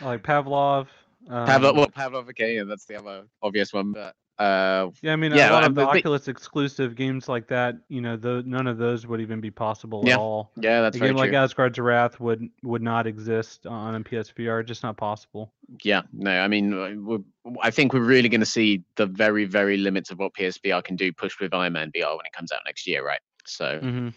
like 0.00 0.22
Pavlov. 0.22 0.86
Um, 1.28 1.46
Pavlov, 1.46 1.74
well, 1.76 1.88
Pavlov, 1.88 2.28
okay, 2.30 2.56
yeah, 2.56 2.64
that's 2.64 2.86
the 2.86 2.96
other 2.98 3.24
obvious 3.42 3.72
one. 3.72 3.92
But 3.92 4.14
uh, 4.42 4.90
Yeah, 5.02 5.12
I 5.12 5.16
mean, 5.16 5.32
Yeah, 5.32 5.50
a 5.50 5.52
lot 5.52 5.64
of 5.64 5.74
the 5.74 5.84
but- 5.84 5.98
Oculus 5.98 6.26
exclusive 6.28 6.94
games 6.94 7.28
like 7.28 7.48
that, 7.48 7.76
you 7.88 8.00
know, 8.00 8.16
the, 8.16 8.42
none 8.46 8.66
of 8.66 8.78
those 8.78 9.06
would 9.06 9.20
even 9.20 9.40
be 9.40 9.50
possible 9.50 10.02
Yeah, 10.06 10.14
at 10.14 10.20
all. 10.20 10.52
yeah, 10.56 10.80
that's 10.80 10.96
a 10.96 11.00
game 11.00 11.16
like 11.16 11.30
true. 11.30 11.38
Asgard's 11.38 11.78
Wrath 11.78 12.18
would 12.20 12.48
would 12.62 12.82
not 12.82 13.06
exist 13.06 13.66
on 13.66 13.94
a 13.94 14.00
PSVR, 14.00 14.64
just 14.64 14.82
not 14.82 14.96
possible. 14.96 15.52
Yeah, 15.82 16.02
no, 16.12 16.30
I 16.30 16.48
mean, 16.48 16.72
uh, 16.72 17.18
I 17.62 17.70
think 17.70 17.92
we're 17.92 18.00
really 18.00 18.28
going 18.30 18.40
to 18.40 18.46
see 18.46 18.84
the 18.96 19.06
very, 19.06 19.44
very 19.44 19.76
limits 19.76 20.10
of 20.10 20.18
what 20.18 20.32
PSVR 20.34 20.82
can 20.82 20.96
do 20.96 21.12
pushed 21.12 21.40
with 21.40 21.52
Iron 21.52 21.74
Man 21.74 21.92
VR 21.92 22.16
when 22.16 22.24
it 22.24 22.32
comes 22.32 22.52
out 22.52 22.60
next 22.64 22.86
year, 22.86 23.04
right? 23.04 23.20
So, 23.44 23.80
hmm 23.80 24.08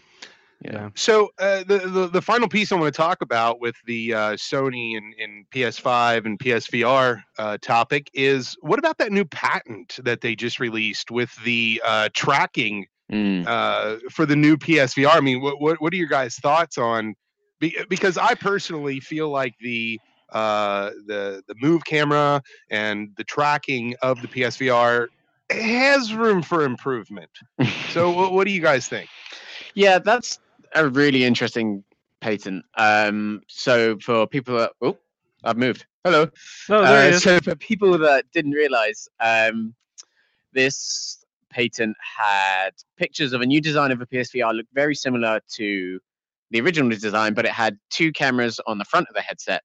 yeah. 0.64 0.72
yeah. 0.72 0.88
So 0.94 1.30
uh, 1.38 1.64
the, 1.64 1.78
the 1.78 2.08
the 2.08 2.22
final 2.22 2.48
piece 2.48 2.72
I 2.72 2.76
want 2.76 2.92
to 2.92 2.96
talk 2.96 3.22
about 3.22 3.60
with 3.60 3.76
the 3.86 4.14
uh, 4.14 4.18
Sony 4.32 4.96
and, 4.96 5.14
and 5.20 5.48
PS5 5.50 6.26
and 6.26 6.38
PSVR 6.38 7.22
uh, 7.38 7.58
topic 7.60 8.10
is 8.14 8.56
what 8.60 8.78
about 8.78 8.98
that 8.98 9.12
new 9.12 9.24
patent 9.24 9.98
that 10.04 10.20
they 10.20 10.34
just 10.34 10.60
released 10.60 11.10
with 11.10 11.34
the 11.44 11.82
uh, 11.84 12.08
tracking 12.14 12.86
Mm, 13.10 13.46
uh, 13.46 13.98
for 14.10 14.24
the 14.24 14.36
new 14.36 14.56
PSVR? 14.56 15.14
I 15.14 15.20
mean, 15.20 15.42
what 15.42 15.60
what, 15.60 15.82
what 15.82 15.92
are 15.92 15.96
your 15.96 16.08
guys' 16.08 16.36
thoughts 16.36 16.78
on? 16.78 17.14
Be, 17.60 17.76
because 17.90 18.16
I 18.16 18.34
personally 18.34 19.00
feel 19.00 19.28
like 19.28 19.54
the 19.60 20.00
uh, 20.32 20.90
the 21.06 21.42
the 21.46 21.54
move 21.60 21.84
camera 21.84 22.42
and 22.70 23.10
the 23.16 23.24
tracking 23.24 23.94
of 24.00 24.22
the 24.22 24.28
PSVR 24.28 25.08
has 25.50 26.14
room 26.14 26.42
for 26.42 26.64
improvement. 26.64 27.30
So, 27.90 28.10
what, 28.16 28.32
what 28.32 28.46
do 28.46 28.52
you 28.52 28.62
guys 28.62 28.88
think? 28.88 29.10
yeah, 29.74 29.98
that's 29.98 30.38
a 30.74 30.88
really 30.88 31.24
interesting 31.24 31.84
patent. 32.20 32.64
Um, 32.76 33.42
so 33.48 33.98
for 33.98 34.26
people 34.26 34.58
that, 34.58 34.72
oh, 34.80 34.96
I've 35.44 35.56
moved. 35.56 35.86
Hello. 36.04 36.28
Oh, 36.68 36.82
there 36.82 37.14
Uh, 37.14 37.18
so 37.18 37.40
for 37.40 37.54
people 37.54 37.96
that 37.98 38.24
didn't 38.32 38.52
realize, 38.52 39.08
um, 39.20 39.74
this 40.52 41.24
patent 41.50 41.96
had 42.00 42.70
pictures 42.96 43.32
of 43.32 43.40
a 43.40 43.46
new 43.46 43.60
design 43.60 43.90
of 43.92 44.00
a 44.00 44.06
PSVR 44.06 44.54
looked 44.54 44.72
very 44.72 44.94
similar 44.94 45.40
to 45.54 46.00
the 46.50 46.60
original 46.60 46.90
design, 46.90 47.34
but 47.34 47.44
it 47.44 47.52
had 47.52 47.78
two 47.90 48.12
cameras 48.12 48.60
on 48.66 48.78
the 48.78 48.84
front 48.84 49.08
of 49.08 49.14
the 49.14 49.20
headset. 49.20 49.62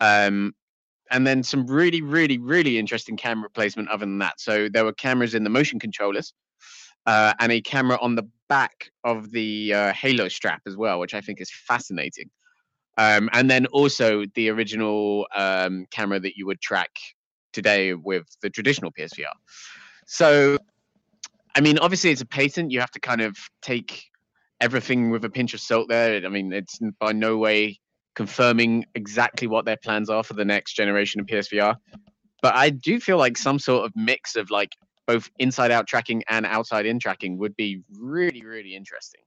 Um, 0.00 0.54
and 1.10 1.26
then 1.26 1.42
some 1.42 1.66
really, 1.66 2.02
really, 2.02 2.38
really 2.38 2.78
interesting 2.78 3.16
camera 3.16 3.48
placement 3.50 3.88
other 3.88 4.04
than 4.04 4.18
that. 4.18 4.40
So 4.40 4.68
there 4.68 4.84
were 4.84 4.92
cameras 4.92 5.34
in 5.34 5.44
the 5.44 5.50
motion 5.50 5.78
controllers 5.78 6.32
uh, 7.06 7.34
and 7.40 7.52
a 7.52 7.60
camera 7.60 7.98
on 8.00 8.14
the 8.14 8.28
back 8.48 8.90
of 9.04 9.30
the 9.30 9.72
uh, 9.72 9.92
Halo 9.92 10.28
strap 10.28 10.62
as 10.66 10.76
well, 10.76 10.98
which 11.00 11.14
I 11.14 11.20
think 11.20 11.40
is 11.40 11.50
fascinating. 11.50 12.30
Um, 12.98 13.28
and 13.32 13.50
then 13.50 13.66
also 13.66 14.24
the 14.34 14.48
original 14.48 15.26
um, 15.34 15.86
camera 15.90 16.18
that 16.20 16.36
you 16.36 16.46
would 16.46 16.60
track 16.60 16.90
today 17.52 17.94
with 17.94 18.24
the 18.42 18.50
traditional 18.50 18.90
PSVR. 18.92 19.32
So, 20.06 20.58
I 21.54 21.60
mean, 21.60 21.78
obviously 21.78 22.10
it's 22.10 22.22
a 22.22 22.26
patent. 22.26 22.70
You 22.70 22.80
have 22.80 22.90
to 22.92 23.00
kind 23.00 23.20
of 23.20 23.36
take 23.60 24.04
everything 24.60 25.10
with 25.10 25.24
a 25.24 25.30
pinch 25.30 25.52
of 25.52 25.60
salt 25.60 25.88
there. 25.88 26.24
I 26.24 26.28
mean, 26.28 26.52
it's 26.52 26.78
by 26.98 27.12
no 27.12 27.36
way 27.36 27.78
confirming 28.14 28.86
exactly 28.94 29.46
what 29.46 29.66
their 29.66 29.76
plans 29.76 30.08
are 30.08 30.22
for 30.22 30.34
the 30.34 30.44
next 30.44 30.72
generation 30.72 31.20
of 31.20 31.26
PSVR. 31.26 31.76
But 32.40 32.54
I 32.54 32.70
do 32.70 32.98
feel 32.98 33.18
like 33.18 33.36
some 33.36 33.58
sort 33.58 33.84
of 33.84 33.92
mix 33.94 34.36
of 34.36 34.50
like 34.50 34.72
both 35.06 35.30
inside 35.38 35.70
out 35.70 35.86
tracking 35.86 36.22
and 36.28 36.46
outside 36.46 36.86
in 36.86 36.98
tracking 36.98 37.38
would 37.38 37.56
be 37.56 37.82
really, 37.98 38.44
really 38.44 38.74
interesting. 38.74 39.20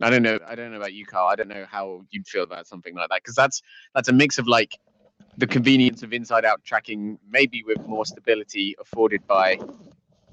I 0.00 0.10
don't 0.10 0.22
know. 0.22 0.38
I 0.46 0.54
don't 0.54 0.70
know 0.72 0.78
about 0.78 0.94
you, 0.94 1.06
Carl. 1.06 1.28
I 1.28 1.36
don't 1.36 1.48
know 1.48 1.66
how 1.70 2.04
you'd 2.10 2.26
feel 2.26 2.42
about 2.42 2.66
something 2.66 2.94
like 2.94 3.08
that 3.10 3.20
because 3.22 3.34
that's 3.36 3.62
that's 3.94 4.08
a 4.08 4.12
mix 4.12 4.38
of 4.38 4.48
like 4.48 4.76
the 5.38 5.46
convenience 5.46 6.02
of 6.02 6.12
inside 6.12 6.44
out 6.44 6.64
tracking, 6.64 7.18
maybe 7.30 7.62
with 7.64 7.78
more 7.86 8.04
stability 8.04 8.74
afforded 8.80 9.26
by 9.26 9.58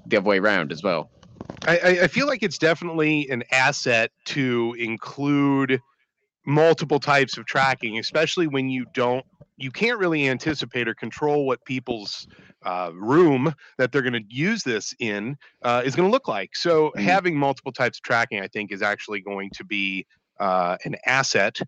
the 0.06 0.16
other 0.18 0.26
way 0.28 0.38
around 0.38 0.72
as 0.72 0.82
well. 0.82 1.10
I, 1.66 1.78
I- 1.78 2.02
I 2.04 2.06
feel 2.08 2.26
like 2.26 2.42
it's 2.42 2.58
definitely 2.58 3.28
an 3.30 3.44
asset 3.52 4.10
to 4.26 4.74
include 4.78 5.80
multiple 6.46 7.00
types 7.00 7.36
of 7.38 7.46
tracking, 7.46 7.98
especially 7.98 8.46
when 8.46 8.68
you 8.68 8.86
don't, 8.94 9.24
you 9.60 9.70
can't 9.70 9.98
really 9.98 10.28
anticipate 10.28 10.88
or 10.88 10.94
control 10.94 11.46
what 11.46 11.64
people's 11.64 12.26
uh, 12.64 12.90
room 12.94 13.54
that 13.78 13.92
they're 13.92 14.02
going 14.02 14.14
to 14.14 14.24
use 14.28 14.64
this 14.64 14.94
in 15.00 15.36
uh, 15.62 15.82
is 15.84 15.96
going 15.96 16.08
to 16.08 16.12
look 16.12 16.28
like. 16.28 16.56
So 16.56 16.92
Mhm. 16.96 17.04
having 17.04 17.36
multiple 17.38 17.72
types 17.72 17.98
of 17.98 18.02
tracking, 18.02 18.40
I 18.40 18.48
think, 18.48 18.72
is 18.72 18.82
actually 18.82 19.22
going 19.22 19.50
to 19.56 19.64
be 19.64 20.06
uh, 20.40 20.78
an 20.84 20.96
asset. 21.06 21.58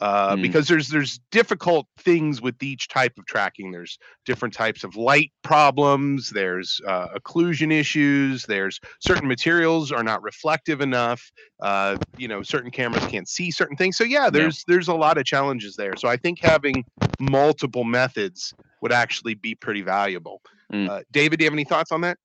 Uh, 0.00 0.34
Mm. 0.34 0.42
Because 0.42 0.66
there's 0.66 0.88
there's 0.88 1.20
difficult 1.30 1.86
things 1.98 2.42
with 2.42 2.60
each 2.62 2.88
type 2.88 3.12
of 3.18 3.26
tracking. 3.26 3.70
There's 3.70 3.98
different 4.26 4.52
types 4.52 4.82
of 4.82 4.96
light 4.96 5.32
problems. 5.42 6.30
There's 6.30 6.80
uh, 6.86 7.08
occlusion 7.14 7.72
issues. 7.72 8.44
There's 8.44 8.80
certain 9.00 9.28
materials 9.28 9.92
are 9.92 10.02
not 10.02 10.22
reflective 10.22 10.80
enough. 10.80 11.30
Uh, 11.60 11.98
you 12.16 12.26
know, 12.26 12.42
certain 12.42 12.70
cameras 12.70 13.06
can't 13.06 13.28
see 13.28 13.50
certain 13.50 13.76
things. 13.76 13.96
So 13.96 14.04
yeah, 14.04 14.30
there's 14.30 14.64
there's 14.66 14.88
a 14.88 14.94
lot 14.94 15.16
of 15.18 15.24
challenges 15.24 15.76
there. 15.76 15.96
So 15.96 16.08
I 16.08 16.16
think 16.16 16.40
having 16.40 16.84
multiple 17.20 17.84
methods 17.84 18.54
would 18.82 18.92
actually 18.92 19.34
be 19.34 19.54
pretty 19.54 19.82
valuable. 19.82 20.42
Mm. 20.72 20.88
Uh, 20.88 21.02
David, 21.12 21.38
do 21.38 21.44
you 21.44 21.46
have 21.46 21.54
any 21.54 21.64
thoughts 21.64 21.92
on 21.92 22.00
that? 22.00 22.18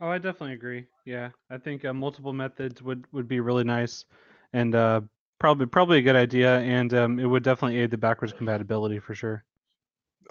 Oh, 0.00 0.08
I 0.08 0.18
definitely 0.18 0.54
agree. 0.54 0.86
Yeah, 1.04 1.30
I 1.50 1.58
think 1.58 1.84
uh, 1.84 1.92
multiple 1.92 2.32
methods 2.32 2.82
would 2.82 3.04
would 3.12 3.28
be 3.28 3.40
really 3.40 3.64
nice, 3.64 4.04
and 4.52 4.74
uh, 4.74 5.02
Probably 5.40 5.64
probably 5.64 5.98
a 5.98 6.02
good 6.02 6.16
idea, 6.16 6.60
and 6.60 6.92
um, 6.92 7.18
it 7.18 7.24
would 7.24 7.42
definitely 7.42 7.78
aid 7.80 7.90
the 7.90 7.96
backwards 7.96 8.34
compatibility 8.34 8.98
for 8.98 9.14
sure. 9.14 9.42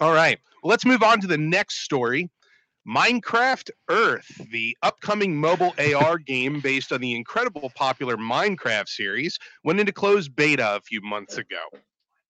All 0.00 0.14
right. 0.14 0.38
Let's 0.62 0.86
move 0.86 1.02
on 1.02 1.20
to 1.20 1.26
the 1.26 1.36
next 1.36 1.80
story. 1.80 2.30
Minecraft 2.88 3.70
Earth, 3.90 4.40
the 4.50 4.76
upcoming 4.82 5.36
mobile 5.36 5.74
AR 5.78 6.16
game 6.16 6.60
based 6.60 6.92
on 6.92 7.00
the 7.00 7.14
incredible 7.14 7.70
popular 7.74 8.16
Minecraft 8.16 8.88
series, 8.88 9.38
went 9.64 9.80
into 9.80 9.92
closed 9.92 10.34
beta 10.34 10.76
a 10.76 10.80
few 10.80 11.02
months 11.02 11.36
ago. 11.36 11.58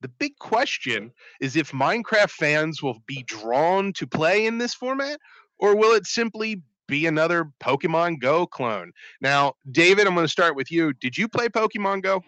The 0.00 0.08
big 0.08 0.36
question 0.38 1.12
is 1.40 1.56
if 1.56 1.72
Minecraft 1.72 2.30
fans 2.30 2.82
will 2.82 2.98
be 3.06 3.22
drawn 3.24 3.92
to 3.92 4.06
play 4.06 4.46
in 4.46 4.58
this 4.58 4.74
format, 4.74 5.20
or 5.58 5.76
will 5.76 5.92
it 5.92 6.06
simply 6.06 6.62
be 6.88 7.06
another 7.06 7.52
Pokemon 7.62 8.20
Go 8.20 8.46
clone? 8.46 8.92
Now, 9.20 9.52
David, 9.70 10.06
I'm 10.06 10.14
going 10.14 10.24
to 10.24 10.32
start 10.32 10.56
with 10.56 10.72
you. 10.72 10.94
Did 10.94 11.16
you 11.16 11.28
play 11.28 11.48
Pokemon 11.48 12.02
Go? 12.02 12.24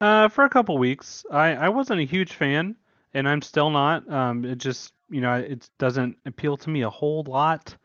Uh, 0.00 0.28
for 0.28 0.44
a 0.44 0.48
couple 0.48 0.78
weeks, 0.78 1.24
I 1.30 1.54
I 1.54 1.68
wasn't 1.68 2.00
a 2.00 2.04
huge 2.04 2.32
fan, 2.32 2.76
and 3.12 3.28
I'm 3.28 3.42
still 3.42 3.70
not. 3.70 4.08
Um, 4.10 4.44
it 4.44 4.56
just 4.58 4.94
you 5.10 5.20
know 5.20 5.34
it 5.34 5.68
doesn't 5.78 6.16
appeal 6.26 6.56
to 6.58 6.70
me 6.70 6.82
a 6.82 6.90
whole 6.90 7.22
lot. 7.24 7.76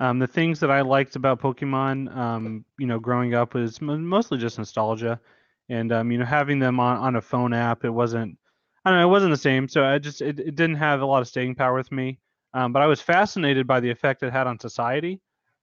Um, 0.00 0.18
the 0.20 0.28
things 0.28 0.60
that 0.60 0.70
I 0.72 0.82
liked 0.82 1.16
about 1.16 1.40
Pokemon, 1.40 2.16
um, 2.16 2.64
you 2.78 2.86
know, 2.86 3.00
growing 3.00 3.34
up 3.34 3.54
was 3.54 3.80
mostly 3.82 4.38
just 4.38 4.58
nostalgia, 4.58 5.20
and 5.70 5.92
um, 5.92 6.12
you 6.12 6.18
know, 6.18 6.26
having 6.26 6.58
them 6.60 6.80
on, 6.80 6.98
on 6.98 7.16
a 7.16 7.22
phone 7.22 7.54
app, 7.54 7.84
it 7.84 7.90
wasn't, 7.90 8.38
I 8.84 8.90
don't 8.90 9.00
know, 9.00 9.08
it 9.08 9.12
wasn't 9.12 9.32
the 9.32 9.38
same. 9.38 9.68
So 9.68 9.84
I 9.84 9.98
just, 9.98 10.22
it, 10.22 10.40
it 10.40 10.56
didn't 10.56 10.76
have 10.76 11.02
a 11.02 11.06
lot 11.06 11.22
of 11.22 11.28
staying 11.28 11.56
power 11.56 11.74
with 11.76 11.92
me. 11.92 12.18
Um, 12.54 12.72
but 12.72 12.82
I 12.82 12.86
was 12.88 13.00
fascinated 13.02 13.66
by 13.68 13.80
the 13.80 13.90
effect 13.90 14.22
it 14.24 14.32
had 14.32 14.48
on 14.48 14.58
society. 14.60 15.20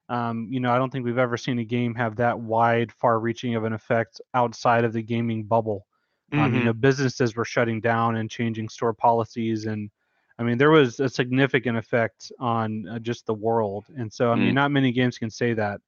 Um, 0.10 0.48
you 0.52 0.62
know, 0.62 0.72
I 0.72 0.78
don't 0.80 0.92
think 0.92 1.06
we've 1.06 1.18
ever 1.20 1.38
seen 1.38 1.60
a 1.60 1.66
game 1.66 1.96
have 1.96 2.18
that 2.18 2.40
wide, 2.40 2.92
far-reaching 2.94 3.56
of 3.56 3.66
an 3.66 3.74
effect 3.74 4.22
outside 4.36 4.86
of 4.86 4.94
the 4.94 5.04
gaming 5.04 5.44
bubble. 5.46 5.86
Um, 6.34 6.56
you 6.56 6.62
Mhm. 6.62 6.66
know, 6.66 6.74
businesses 6.74 7.36
were 7.36 7.46
shutting 7.46 7.82
down 7.82 8.18
and 8.18 8.30
changing 8.30 8.70
store 8.70 8.94
policies, 8.94 9.66
and 9.66 9.90
I 10.38 10.44
mean, 10.44 10.58
there 10.58 10.72
was 10.72 11.00
a 11.00 11.08
significant 11.08 11.78
effect 11.78 12.32
on 12.40 12.88
uh, 12.90 13.00
just 13.00 13.26
the 13.26 13.34
world. 13.34 13.86
And 13.96 14.12
so, 14.12 14.32
I 14.32 14.36
mean, 14.36 14.54
Mm. 14.54 14.56
not 14.56 14.72
many 14.72 14.92
games 14.92 15.18
can 15.18 15.30
say 15.30 15.54
that. 15.54 15.80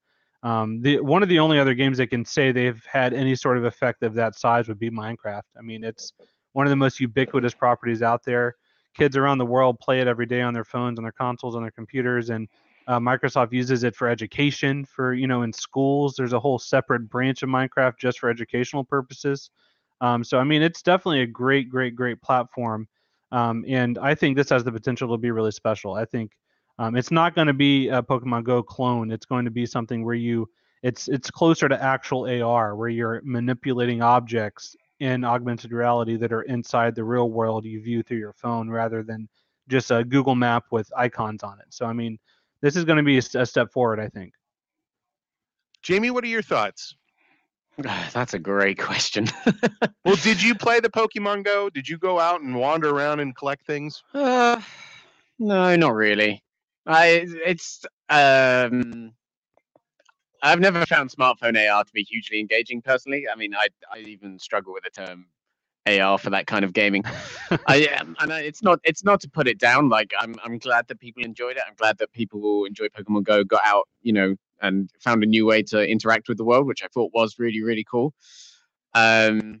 Um, 0.42 0.80
the 0.80 1.00
one 1.00 1.22
of 1.22 1.28
the 1.28 1.38
only 1.40 1.58
other 1.58 1.74
games 1.74 1.98
that 1.98 2.06
can 2.08 2.24
say 2.24 2.52
they've 2.52 2.82
had 2.86 3.12
any 3.12 3.34
sort 3.34 3.58
of 3.58 3.64
effect 3.64 4.02
of 4.02 4.14
that 4.14 4.36
size 4.36 4.68
would 4.68 4.78
be 4.78 4.90
Minecraft. 4.90 5.42
I 5.58 5.62
mean, 5.62 5.84
it's 5.84 6.12
one 6.52 6.66
of 6.66 6.70
the 6.70 6.76
most 6.76 7.00
ubiquitous 7.00 7.54
properties 7.54 8.02
out 8.02 8.24
there. 8.24 8.56
Kids 8.94 9.16
around 9.16 9.38
the 9.38 9.46
world 9.46 9.78
play 9.80 10.00
it 10.00 10.06
every 10.06 10.26
day 10.26 10.40
on 10.40 10.54
their 10.54 10.64
phones, 10.64 10.98
on 10.98 11.02
their 11.02 11.12
consoles, 11.12 11.56
on 11.56 11.62
their 11.62 11.70
computers, 11.72 12.30
and 12.30 12.48
uh, 12.86 12.98
Microsoft 12.98 13.52
uses 13.52 13.84
it 13.84 13.94
for 13.94 14.08
education. 14.08 14.84
For 14.84 15.12
you 15.12 15.26
know, 15.26 15.42
in 15.42 15.52
schools, 15.52 16.14
there's 16.16 16.32
a 16.32 16.40
whole 16.40 16.58
separate 16.58 17.08
branch 17.10 17.42
of 17.42 17.48
Minecraft 17.50 17.98
just 17.98 18.18
for 18.20 18.30
educational 18.30 18.84
purposes. 18.84 19.50
Um, 20.00 20.22
so 20.22 20.38
I 20.38 20.44
mean, 20.44 20.62
it's 20.62 20.82
definitely 20.82 21.22
a 21.22 21.26
great, 21.26 21.68
great, 21.68 21.96
great 21.96 22.20
platform, 22.22 22.88
um, 23.32 23.64
and 23.68 23.98
I 23.98 24.14
think 24.14 24.36
this 24.36 24.50
has 24.50 24.64
the 24.64 24.72
potential 24.72 25.08
to 25.10 25.18
be 25.18 25.30
really 25.30 25.50
special. 25.50 25.94
I 25.94 26.04
think 26.04 26.32
um, 26.78 26.96
it's 26.96 27.10
not 27.10 27.34
going 27.34 27.48
to 27.48 27.54
be 27.54 27.88
a 27.88 28.02
Pokemon 28.02 28.44
Go 28.44 28.62
clone. 28.62 29.10
It's 29.10 29.26
going 29.26 29.44
to 29.44 29.50
be 29.50 29.66
something 29.66 30.04
where 30.04 30.14
you 30.14 30.48
it's 30.82 31.08
it's 31.08 31.30
closer 31.30 31.68
to 31.68 31.82
actual 31.82 32.28
AR, 32.42 32.76
where 32.76 32.88
you're 32.88 33.20
manipulating 33.24 34.02
objects 34.02 34.76
in 35.00 35.24
augmented 35.24 35.72
reality 35.72 36.16
that 36.16 36.32
are 36.32 36.42
inside 36.42 36.94
the 36.94 37.04
real 37.04 37.30
world 37.30 37.64
you 37.64 37.80
view 37.80 38.02
through 38.02 38.18
your 38.18 38.32
phone, 38.32 38.70
rather 38.70 39.02
than 39.02 39.28
just 39.68 39.90
a 39.90 40.04
Google 40.04 40.34
map 40.34 40.64
with 40.70 40.90
icons 40.96 41.42
on 41.42 41.58
it. 41.58 41.66
So 41.70 41.86
I 41.86 41.92
mean, 41.92 42.18
this 42.62 42.76
is 42.76 42.84
going 42.84 42.98
to 42.98 43.02
be 43.02 43.18
a 43.18 43.46
step 43.46 43.72
forward. 43.72 43.98
I 43.98 44.08
think. 44.08 44.34
Jamie, 45.82 46.10
what 46.10 46.24
are 46.24 46.28
your 46.28 46.42
thoughts? 46.42 46.94
That's 48.12 48.34
a 48.34 48.38
great 48.38 48.78
question. 48.78 49.26
Well, 50.04 50.16
did 50.16 50.42
you 50.42 50.54
play 50.54 50.80
the 50.80 50.88
Pokemon 50.88 51.44
Go? 51.44 51.68
Did 51.68 51.86
you 51.86 51.98
go 51.98 52.18
out 52.18 52.40
and 52.40 52.54
wander 52.54 52.88
around 52.88 53.20
and 53.20 53.36
collect 53.36 53.66
things? 53.66 54.02
Uh, 54.14 54.58
no, 55.38 55.76
not 55.76 55.94
really. 55.94 56.42
I 56.86 57.26
it's 57.44 57.84
um 58.08 59.12
I've 60.42 60.60
never 60.60 60.86
found 60.86 61.10
smartphone 61.10 61.58
AR 61.70 61.84
to 61.84 61.92
be 61.92 62.04
hugely 62.04 62.40
engaging 62.40 62.80
personally. 62.80 63.26
I 63.30 63.36
mean, 63.36 63.54
I 63.54 63.66
I 63.92 63.98
even 63.98 64.38
struggle 64.38 64.72
with 64.72 64.84
the 64.84 64.90
term 64.90 65.26
AR 65.86 66.16
for 66.16 66.30
that 66.30 66.46
kind 66.46 66.64
of 66.64 66.72
gaming. 66.72 67.04
I 67.66 67.86
um, 68.00 68.16
and 68.20 68.32
I, 68.32 68.40
it's 68.40 68.62
not 68.62 68.80
it's 68.84 69.04
not 69.04 69.20
to 69.22 69.28
put 69.28 69.46
it 69.46 69.58
down. 69.58 69.90
Like 69.90 70.14
I'm 70.18 70.36
I'm 70.42 70.56
glad 70.58 70.88
that 70.88 71.00
people 71.00 71.22
enjoyed 71.22 71.58
it. 71.58 71.62
I'm 71.66 71.74
glad 71.76 71.98
that 71.98 72.12
people 72.12 72.40
who 72.40 72.64
enjoy 72.64 72.86
Pokemon 72.88 73.24
Go 73.24 73.44
got 73.44 73.62
out, 73.64 73.88
you 74.00 74.14
know, 74.14 74.36
and 74.60 74.90
found 75.00 75.22
a 75.22 75.26
new 75.26 75.46
way 75.46 75.62
to 75.64 75.86
interact 75.86 76.28
with 76.28 76.38
the 76.38 76.44
world, 76.44 76.66
which 76.66 76.82
I 76.82 76.88
thought 76.88 77.12
was 77.14 77.38
really 77.38 77.62
really 77.62 77.84
cool. 77.90 78.14
Um, 78.94 79.60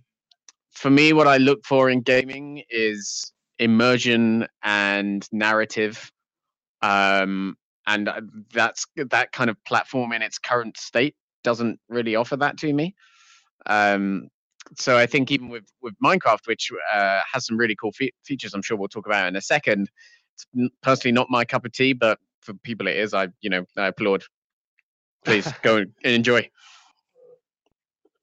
for 0.72 0.90
me, 0.90 1.12
what 1.12 1.26
I 1.26 1.38
look 1.38 1.64
for 1.64 1.90
in 1.90 2.02
gaming 2.02 2.62
is 2.70 3.32
immersion 3.58 4.46
and 4.62 5.26
narrative. 5.32 6.10
Um, 6.82 7.56
and 7.86 8.10
that's 8.52 8.86
that 8.96 9.32
kind 9.32 9.50
of 9.50 9.56
platform 9.64 10.12
in 10.12 10.22
its 10.22 10.38
current 10.38 10.76
state 10.76 11.16
doesn't 11.42 11.80
really 11.88 12.14
offer 12.14 12.36
that 12.36 12.58
to 12.58 12.72
me. 12.72 12.94
Um, 13.66 14.28
so 14.76 14.96
I 14.98 15.06
think 15.06 15.30
even 15.30 15.48
with 15.48 15.64
with 15.80 15.94
Minecraft, 16.04 16.46
which 16.46 16.70
uh, 16.92 17.20
has 17.32 17.46
some 17.46 17.56
really 17.56 17.74
cool 17.74 17.92
fe- 17.92 18.12
features, 18.24 18.52
I'm 18.54 18.62
sure 18.62 18.76
we'll 18.76 18.88
talk 18.88 19.06
about 19.06 19.26
in 19.28 19.36
a 19.36 19.40
second. 19.40 19.90
It's 20.34 20.70
personally 20.82 21.12
not 21.12 21.28
my 21.30 21.44
cup 21.44 21.64
of 21.64 21.72
tea, 21.72 21.94
but 21.94 22.18
for 22.42 22.52
people 22.54 22.86
it 22.86 22.96
is. 22.96 23.14
I 23.14 23.28
you 23.40 23.50
know 23.50 23.64
I 23.76 23.86
applaud. 23.86 24.24
Please 25.24 25.52
go 25.62 25.78
and 25.78 25.92
enjoy. 26.02 26.48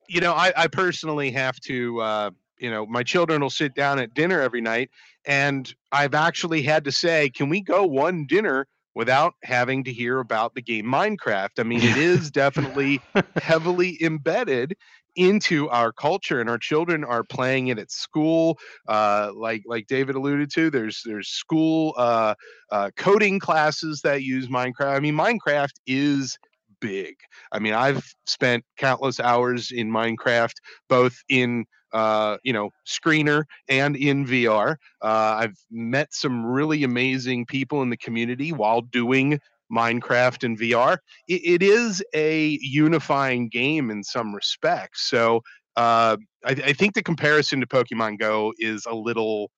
you 0.07 0.21
know, 0.21 0.33
I, 0.33 0.53
I 0.55 0.67
personally 0.67 1.31
have 1.31 1.59
to, 1.61 1.99
uh, 2.01 2.29
you 2.59 2.69
know, 2.69 2.85
my 2.85 3.03
children 3.03 3.41
will 3.41 3.49
sit 3.49 3.75
down 3.75 3.99
at 3.99 4.13
dinner 4.13 4.41
every 4.41 4.61
night, 4.61 4.89
and 5.25 5.71
I've 5.91 6.13
actually 6.13 6.61
had 6.61 6.83
to 6.85 6.91
say, 6.91 7.29
can 7.29 7.49
we 7.49 7.61
go 7.61 7.85
one 7.85 8.25
dinner 8.27 8.67
without 8.93 9.33
having 9.43 9.83
to 9.83 9.93
hear 9.93 10.19
about 10.19 10.55
the 10.55 10.61
game 10.61 10.85
Minecraft? 10.85 11.59
I 11.59 11.63
mean, 11.63 11.81
it 11.83 11.97
is 11.97 12.31
definitely 12.31 13.01
heavily 13.37 14.01
embedded 14.01 14.75
into 15.15 15.69
our 15.69 15.91
culture 15.91 16.41
and 16.41 16.49
our 16.49 16.57
children 16.57 17.03
are 17.03 17.23
playing 17.23 17.67
it 17.67 17.79
at 17.79 17.89
school 17.89 18.57
uh, 18.87 19.31
like 19.33 19.63
like 19.65 19.87
david 19.87 20.15
alluded 20.15 20.51
to 20.51 20.69
there's 20.69 21.01
there's 21.05 21.29
school 21.29 21.93
uh, 21.97 22.35
uh, 22.71 22.89
coding 22.97 23.39
classes 23.39 24.01
that 24.01 24.23
use 24.23 24.47
minecraft 24.47 24.95
i 24.95 24.99
mean 24.99 25.15
minecraft 25.15 25.75
is 25.87 26.37
big 26.87 27.15
I 27.51 27.59
mean, 27.59 27.73
I've 27.73 28.03
spent 28.25 28.63
countless 28.77 29.19
hours 29.19 29.71
in 29.71 29.89
Minecraft, 29.89 30.53
both 30.89 31.15
in 31.29 31.65
uh, 31.93 32.37
you 32.43 32.53
know 32.53 32.69
screener 32.85 33.43
and 33.69 33.95
in 33.95 34.25
VR. 34.25 34.75
Uh, 35.01 35.37
I've 35.41 35.57
met 35.71 36.13
some 36.13 36.45
really 36.45 36.83
amazing 36.83 37.45
people 37.45 37.81
in 37.81 37.89
the 37.89 37.97
community 37.97 38.51
while 38.51 38.81
doing 38.81 39.39
Minecraft 39.71 40.43
and 40.43 40.59
VR. 40.59 40.97
It, 41.27 41.41
it 41.55 41.63
is 41.63 42.03
a 42.13 42.57
unifying 42.61 43.49
game 43.49 43.89
in 43.91 44.03
some 44.03 44.35
respects. 44.35 45.09
So 45.09 45.41
uh, 45.75 46.17
I, 46.45 46.51
I 46.51 46.73
think 46.73 46.93
the 46.93 47.03
comparison 47.03 47.61
to 47.61 47.67
Pokemon 47.67 48.19
Go 48.19 48.53
is 48.59 48.85
a 48.85 48.95
little 48.95 49.49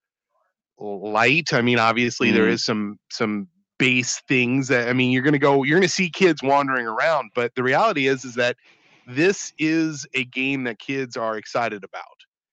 light. 0.79 1.53
I 1.53 1.61
mean, 1.61 1.79
obviously 1.79 2.31
there 2.31 2.45
Mm. 2.45 2.51
is 2.53 2.65
some 2.65 2.97
some 3.11 3.47
base 3.77 4.21
things 4.27 4.67
that 4.69 4.89
I 4.89 4.93
mean 4.93 5.11
you're 5.11 5.23
gonna 5.23 5.39
go 5.39 5.63
you're 5.63 5.77
gonna 5.77 5.87
see 5.87 6.09
kids 6.09 6.41
wandering 6.43 6.87
around, 6.87 7.31
but 7.35 7.53
the 7.55 7.63
reality 7.63 8.07
is 8.07 8.25
is 8.25 8.35
that 8.35 8.57
this 9.07 9.53
is 9.57 10.05
a 10.13 10.25
game 10.25 10.63
that 10.63 10.79
kids 10.79 11.15
are 11.15 11.37
excited 11.37 11.83
about. 11.83 12.03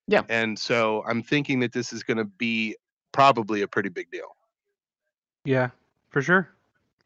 Yeah. 0.06 0.22
And 0.28 0.58
so 0.58 1.02
I'm 1.08 1.22
thinking 1.22 1.60
that 1.60 1.72
this 1.72 1.92
is 1.92 2.02
gonna 2.02 2.24
be 2.24 2.76
probably 3.12 3.62
a 3.62 3.68
pretty 3.68 3.88
big 3.88 4.10
deal. 4.10 4.36
Yeah, 5.44 5.70
for 6.10 6.22
sure. 6.22 6.48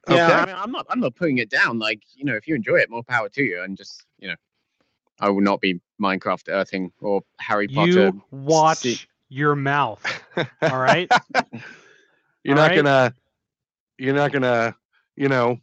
Yeah, 0.09 0.41
I 0.41 0.47
mean, 0.47 0.57
I'm 0.57 0.73
not. 0.73 0.87
I'm 0.89 1.01
not 1.01 1.15
putting 1.17 1.39
it 1.39 1.51
down. 1.51 1.79
Like 1.79 2.03
you 2.15 2.25
know, 2.25 2.35
if 2.35 2.49
you 2.49 2.55
enjoy 2.55 2.77
it, 2.77 2.89
more 2.89 3.03
power 3.03 3.29
to 3.29 3.43
you. 3.43 3.63
And 3.63 3.77
just 3.77 4.07
you 4.19 4.29
know, 4.29 4.37
I 5.21 5.29
will 5.29 5.43
not 5.43 5.61
be 5.61 5.81
Minecraft 6.01 6.49
earthing 6.49 6.93
or 7.01 7.23
Harry 7.41 7.69
Potter. 7.69 7.91
You 7.91 8.23
watch 8.31 8.79
see- 8.79 9.01
your 9.29 9.55
mouth. 9.55 10.03
All 10.63 10.79
right. 10.79 11.11
You're 12.45 12.57
All 12.57 12.63
not 12.63 12.71
right. 12.71 12.77
gonna 12.77 13.15
you're 13.99 14.15
not 14.15 14.33
gonna, 14.33 14.77
you 15.17 15.29
know, 15.29 15.59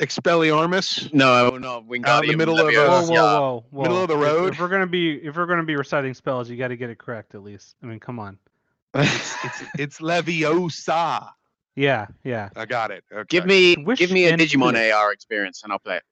Expelliarmus. 0.00 1.12
No, 1.12 1.32
I 1.32 1.42
will 1.48 1.60
not. 1.60 1.86
Wingardium 1.86 2.06
Out 2.06 2.24
in 2.24 2.30
the 2.32 2.36
middle 2.36 2.58
of, 2.58 2.66
Leviosa. 2.66 2.88
whoa, 2.88 3.04
whoa, 3.06 3.10
whoa, 3.10 3.64
whoa. 3.70 3.82
middle 3.82 4.02
of 4.02 4.08
the 4.08 4.16
road? 4.16 4.54
If, 4.54 4.60
we're 4.60 4.68
gonna 4.68 4.86
be 4.86 5.14
if 5.14 5.36
we're 5.36 5.46
gonna 5.46 5.62
be 5.62 5.76
reciting 5.76 6.14
spells, 6.14 6.50
you 6.50 6.56
got 6.56 6.68
to 6.68 6.76
get 6.76 6.90
it 6.90 6.98
correct 6.98 7.34
at 7.34 7.42
least. 7.42 7.76
I 7.82 7.86
mean, 7.86 8.00
come 8.00 8.18
on. 8.18 8.38
It's 8.94 9.36
it's 9.78 9.98
Leviosa. 10.00 11.30
Yeah, 11.76 12.06
yeah. 12.22 12.50
I 12.56 12.66
got 12.66 12.90
it. 12.90 13.04
Okay. 13.12 13.24
Give 13.28 13.46
me, 13.46 13.76
Wish 13.76 13.98
give 13.98 14.12
me 14.12 14.26
a 14.26 14.36
Digimon. 14.36 14.94
AR 14.94 15.12
experience, 15.12 15.62
and 15.64 15.72
I'll 15.72 15.78
play 15.78 15.96
it. 15.96 16.04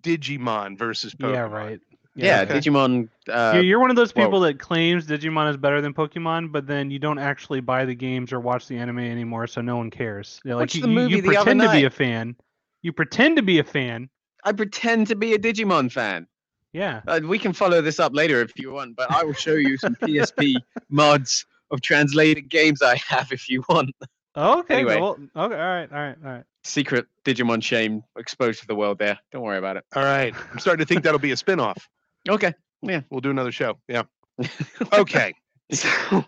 Digimon 0.00 0.76
versus 0.76 1.14
Pokemon. 1.14 1.32
Yeah, 1.32 1.40
right. 1.40 1.80
Yeah, 2.16 2.42
okay. 2.42 2.54
Digimon. 2.54 3.08
Uh, 3.28 3.52
you're, 3.54 3.64
you're 3.64 3.80
one 3.80 3.90
of 3.90 3.96
those 3.96 4.14
well- 4.14 4.26
people 4.26 4.40
that 4.40 4.58
claims 4.58 5.06
Digimon 5.06 5.50
is 5.50 5.56
better 5.56 5.80
than 5.80 5.94
Pokemon, 5.94 6.52
but 6.52 6.66
then 6.66 6.90
you 6.90 6.98
don't 6.98 7.18
actually 7.18 7.60
buy 7.60 7.84
the 7.84 7.94
games 7.94 8.32
or 8.32 8.40
watch 8.40 8.68
the 8.68 8.76
anime 8.76 9.00
anymore, 9.00 9.46
so 9.46 9.60
no 9.60 9.76
one 9.76 9.90
cares. 9.90 10.40
You're 10.44 10.54
like 10.54 10.62
Watched 10.62 10.76
you, 10.76 10.82
the 10.82 10.88
you- 10.88 10.94
movie 10.94 11.16
you 11.16 11.22
the 11.22 11.36
other 11.36 11.44
pretend 11.44 11.60
to 11.62 11.72
be 11.72 11.84
a 11.84 11.90
fan. 11.90 12.36
You 12.82 12.92
pretend 12.92 13.36
to 13.36 13.42
be 13.42 13.58
a 13.58 13.64
fan. 13.64 14.10
I 14.44 14.52
pretend 14.52 15.06
to 15.08 15.16
be 15.16 15.32
a 15.34 15.38
Digimon 15.38 15.90
fan. 15.90 16.26
Yeah. 16.72 17.00
Uh, 17.06 17.20
we 17.24 17.38
can 17.38 17.52
follow 17.52 17.80
this 17.80 17.98
up 17.98 18.14
later 18.14 18.40
if 18.42 18.52
you 18.58 18.72
want, 18.72 18.96
but 18.96 19.10
I 19.10 19.22
will 19.24 19.32
show 19.32 19.54
you 19.54 19.76
some 19.78 19.94
PSP 19.96 20.56
mods 20.90 21.46
of 21.70 21.80
translated 21.80 22.48
games 22.48 22.82
I 22.82 22.96
have 23.08 23.32
if 23.32 23.48
you 23.48 23.64
want. 23.68 23.90
Oh, 24.34 24.58
okay. 24.60 24.74
Anyway. 24.76 25.00
Well, 25.00 25.12
okay. 25.12 25.28
All 25.36 25.48
right. 25.48 25.88
All 25.90 25.98
right. 25.98 26.16
All 26.24 26.30
right. 26.32 26.44
Secret 26.64 27.06
Digimon 27.24 27.62
shame 27.62 28.02
exposed 28.18 28.60
to 28.60 28.66
the 28.66 28.74
world 28.74 28.98
there. 28.98 29.18
Don't 29.32 29.42
worry 29.42 29.58
about 29.58 29.76
it. 29.76 29.84
All 29.94 30.02
right. 30.02 30.34
I'm 30.52 30.58
starting 30.58 30.84
to 30.84 30.88
think 30.88 31.04
that'll 31.04 31.18
be 31.20 31.30
a 31.30 31.36
spin-off. 31.36 31.88
Okay. 32.28 32.52
Yeah, 32.82 33.00
we'll 33.10 33.20
do 33.20 33.30
another 33.30 33.52
show. 33.52 33.78
Yeah. 33.88 34.02
Okay. 34.92 35.32
So 35.72 36.24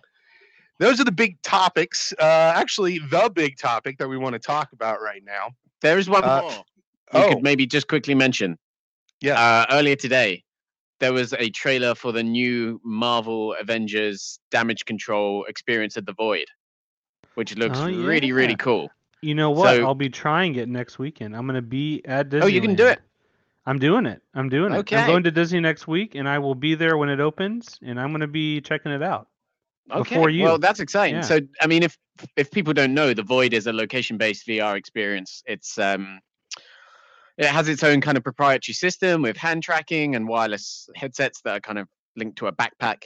those 0.78 1.00
are 1.00 1.04
the 1.04 1.12
big 1.12 1.40
topics. 1.42 2.12
Uh, 2.18 2.52
actually, 2.54 2.98
the 3.10 3.30
big 3.34 3.58
topic 3.58 3.98
that 3.98 4.08
we 4.08 4.16
want 4.16 4.32
to 4.34 4.38
talk 4.38 4.72
about 4.72 5.00
right 5.00 5.22
now. 5.24 5.50
There 5.82 5.98
is 5.98 6.08
one 6.08 6.24
Uh, 6.24 6.40
more. 6.42 6.64
We 7.12 7.20
oh, 7.20 7.28
could 7.34 7.42
maybe 7.42 7.66
just 7.66 7.88
quickly 7.88 8.14
mention. 8.14 8.58
Yeah. 9.20 9.40
Uh, 9.40 9.66
earlier 9.70 9.96
today, 9.96 10.42
there 11.00 11.12
was 11.12 11.32
a 11.34 11.50
trailer 11.50 11.94
for 11.94 12.12
the 12.12 12.22
new 12.22 12.80
Marvel 12.84 13.54
Avengers 13.60 14.38
Damage 14.50 14.84
Control 14.84 15.44
Experience 15.44 15.96
at 15.96 16.06
the 16.06 16.14
Void, 16.14 16.46
which 17.34 17.56
looks 17.56 17.78
Oh, 17.78 17.86
really, 17.86 18.28
yeah. 18.28 18.34
really 18.34 18.56
cool. 18.56 18.88
You 19.22 19.34
know 19.34 19.50
what? 19.50 19.76
So- 19.76 19.84
I'll 19.84 19.94
be 19.94 20.08
trying 20.08 20.56
it 20.56 20.68
next 20.68 20.98
weekend. 20.98 21.36
I'm 21.36 21.46
gonna 21.46 21.62
be 21.62 22.02
at 22.06 22.28
Disney. 22.30 22.44
Oh, 22.44 22.48
you 22.48 22.60
can 22.60 22.74
do 22.74 22.86
it. 22.86 23.00
I'm 23.66 23.78
doing 23.78 24.06
it. 24.06 24.22
I'm 24.34 24.48
doing 24.48 24.72
it. 24.72 24.76
Okay. 24.78 24.96
I'm 24.96 25.06
going 25.08 25.22
to 25.24 25.30
Disney 25.30 25.60
next 25.60 25.88
week, 25.88 26.14
and 26.14 26.28
I 26.28 26.38
will 26.38 26.54
be 26.54 26.74
there 26.76 26.96
when 26.96 27.08
it 27.08 27.18
opens, 27.20 27.78
and 27.82 28.00
I'm 28.00 28.12
gonna 28.12 28.28
be 28.28 28.60
checking 28.60 28.92
it 28.92 29.02
out. 29.02 29.28
Okay. 29.92 30.14
Before 30.16 30.30
you. 30.30 30.44
Well, 30.44 30.58
that's 30.58 30.80
exciting. 30.80 31.16
Yeah. 31.16 31.20
So, 31.22 31.40
I 31.60 31.66
mean, 31.66 31.82
if 31.82 31.96
if 32.36 32.50
people 32.50 32.72
don't 32.72 32.94
know, 32.94 33.12
the 33.12 33.22
Void 33.22 33.52
is 33.54 33.66
a 33.66 33.72
location-based 33.72 34.46
VR 34.46 34.76
experience. 34.76 35.42
It's 35.46 35.78
um, 35.78 36.20
it 37.38 37.46
has 37.46 37.68
its 37.68 37.82
own 37.82 38.00
kind 38.00 38.16
of 38.16 38.22
proprietary 38.24 38.74
system 38.74 39.22
with 39.22 39.36
hand 39.36 39.62
tracking 39.62 40.14
and 40.14 40.26
wireless 40.28 40.88
headsets 40.94 41.40
that 41.42 41.56
are 41.56 41.60
kind 41.60 41.78
of 41.78 41.88
linked 42.16 42.38
to 42.38 42.46
a 42.46 42.52
backpack. 42.52 43.04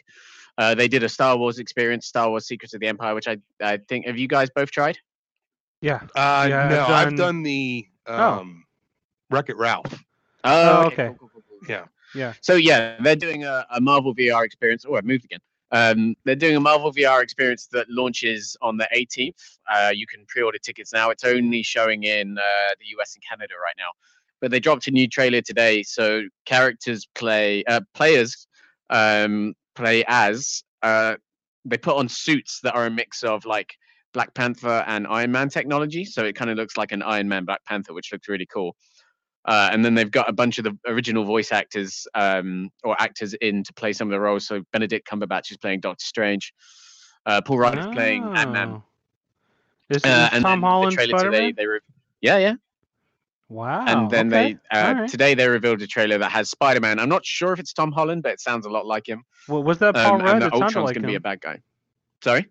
Uh, 0.59 0.75
they 0.75 0.89
did 0.89 1.03
a 1.03 1.09
Star 1.09 1.37
Wars 1.39 1.59
experience, 1.59 2.07
Star 2.07 2.29
Wars: 2.29 2.47
Secrets 2.47 2.75
of 2.75 2.81
the 2.81 2.87
Empire, 2.87 3.15
which 3.15 3.29
I 3.29 3.39
I 3.63 3.79
think 3.89 4.07
have 4.07 4.19
you 4.19 4.29
guys 4.29 4.49
both 4.55 4.71
tried? 4.71 4.99
Yeah. 5.81 6.01
uh, 6.15 6.47
yeah, 6.49 6.65
I've 6.65 6.71
no, 6.71 6.85
I've 6.87 7.05
done- 7.09 7.17
done 7.17 7.43
the 7.43 7.87
Oh. 8.07 8.41
um, 8.41 8.65
Wreck 9.31 9.49
It 9.49 9.57
Ralph. 9.57 10.03
Oh, 10.45 10.87
okay. 10.87 11.07
cool, 11.07 11.17
cool, 11.19 11.31
cool, 11.33 11.43
cool. 11.49 11.69
Yeah. 11.69 11.85
Yeah. 12.15 12.33
So 12.41 12.55
yeah, 12.55 13.01
they're 13.01 13.17
doing 13.17 13.45
a, 13.45 13.67
a 13.71 13.81
Marvel 13.81 14.15
VR 14.15 14.45
experience. 14.45 14.85
Oh, 14.89 14.97
I 14.97 15.01
moved 15.03 15.25
again. 15.25 15.41
Um, 15.73 16.17
they're 16.25 16.35
doing 16.35 16.57
a 16.57 16.61
Marvel 16.61 16.93
VR 16.93 17.23
experience 17.23 17.69
that 17.69 17.89
launches 17.89 18.57
on 18.61 18.77
the 18.77 18.89
18th. 18.95 19.59
Uh, 19.73 19.93
you 19.95 20.07
can 20.07 20.25
pre-order 20.27 20.59
tickets 20.59 20.93
now. 20.93 21.11
It's 21.11 21.23
only 21.23 21.63
showing 21.63 22.03
in 22.05 22.37
uh, 22.39 22.43
the 22.81 22.87
US 22.99 23.15
and 23.15 23.23
Canada 23.23 23.55
right 23.63 23.75
now. 23.79 23.91
But 24.41 24.51
they 24.51 24.59
dropped 24.59 24.89
a 24.89 24.91
new 24.91 25.07
trailer 25.07 25.43
today, 25.43 25.83
so 25.83 26.23
characters 26.47 27.07
play 27.15 27.63
uh, 27.65 27.83
players 27.95 28.49
um, 28.89 29.55
play 29.75 30.03
as 30.09 30.65
uh, 30.83 31.17
they 31.65 31.77
put 31.77 31.97
on 31.97 32.09
suits 32.09 32.61
that 32.63 32.75
are 32.75 32.87
a 32.87 32.91
mix 32.91 33.23
of 33.23 33.45
like 33.45 33.75
Black 34.13 34.35
Panther 34.35 34.83
and 34.87 35.07
Iron 35.07 35.31
Man 35.31 35.49
technology. 35.49 36.05
So 36.05 36.25
it 36.25 36.35
kind 36.35 36.51
of 36.51 36.57
looks 36.57 36.77
like 36.77 36.93
an 36.93 37.03
Iron 37.03 37.29
Man 37.29 37.45
Black 37.45 37.65
Panther, 37.67 37.93
which 37.93 38.13
looks 38.13 38.29
really 38.29 38.47
cool. 38.47 38.77
Uh, 39.47 39.71
and 39.73 39.85
then 39.85 39.95
they've 39.95 40.11
got 40.11 40.29
a 40.29 40.33
bunch 40.33 40.59
of 40.59 40.65
the 40.65 40.77
original 40.87 41.25
voice 41.25 41.51
actors 41.51 42.07
um, 42.15 42.71
or 42.85 42.95
actors 43.01 43.33
in 43.35 43.65
to 43.65 43.73
play 43.73 43.93
some 43.93 44.07
of 44.09 44.13
the 44.13 44.21
roles. 44.21 44.47
So 44.47 44.63
Benedict 44.73 45.09
Cumberbatch 45.09 45.51
is 45.51 45.57
playing 45.57 45.81
Doctor 45.81 46.05
Strange. 46.05 46.53
Uh, 47.27 47.41
Paul 47.41 47.59
Rudd 47.59 47.79
is 47.79 47.87
playing 47.87 48.23
Ant 48.37 48.53
Man. 48.53 48.69
Oh. 48.69 48.83
Is, 49.89 50.05
Uh, 50.05 50.29
and 50.33 50.45
Tom 50.45 50.63
Holland 50.63 50.93
the 50.93 50.97
trailer 50.97 51.25
today, 51.25 51.53
they 51.53 51.67
re- 51.67 51.81
yeah, 52.21 52.39
yeah. 52.39 52.55
Wow. 53.49 53.85
and 53.87 54.09
then 54.09 54.33
okay. 54.33 54.57
they 54.71 54.79
uh, 54.79 54.87
alright. 54.95 55.11
today 55.11 55.35
they 55.35 55.49
revealed 55.49 55.83
a 55.83 55.87
trailer 55.87 56.19
that 56.19 56.31
has 56.31 56.49
Spider 56.51 56.79
Man. 56.81 57.01
I'm 57.01 57.09
not 57.09 57.27
sure 57.27 57.53
if 57.53 57.59
it's 57.59 57.73
Tom 57.73 57.91
Holland, 57.91 58.23
but 58.23 58.33
it 58.33 58.41
sounds 58.41 58.65
a 58.67 58.71
lot 58.71 58.87
like 58.87 59.09
him. 59.09 59.25
Well, 59.49 59.65
was 59.65 59.79
that 59.79 59.97
Paul 59.97 60.15
Um, 60.15 60.21
Rudd? 60.21 60.35
and 60.35 60.37
It 60.37 60.45
that 60.45 60.51
sounded 60.53 60.65
Ultron's 60.67 60.87
like 60.87 60.95
gonna 60.95 61.09
be 61.09 61.17
a 61.17 61.21
bad 61.21 61.41
guy. 61.41 61.59
Sorry. 62.23 62.47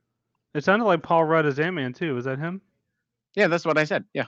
It 0.53 0.63
sounded 0.65 0.85
like 0.85 1.01
Paul 1.01 1.23
Rudd 1.23 1.45
as 1.45 1.57
Ant-Man 1.59 1.93
too. 1.93 2.15
Was 2.15 2.25
that 2.25 2.39
him? 2.39 2.61
Yeah, 3.35 3.47
that's 3.47 3.63
what 3.63 3.77
I 3.77 3.85
said. 3.85 4.03
Yeah, 4.13 4.25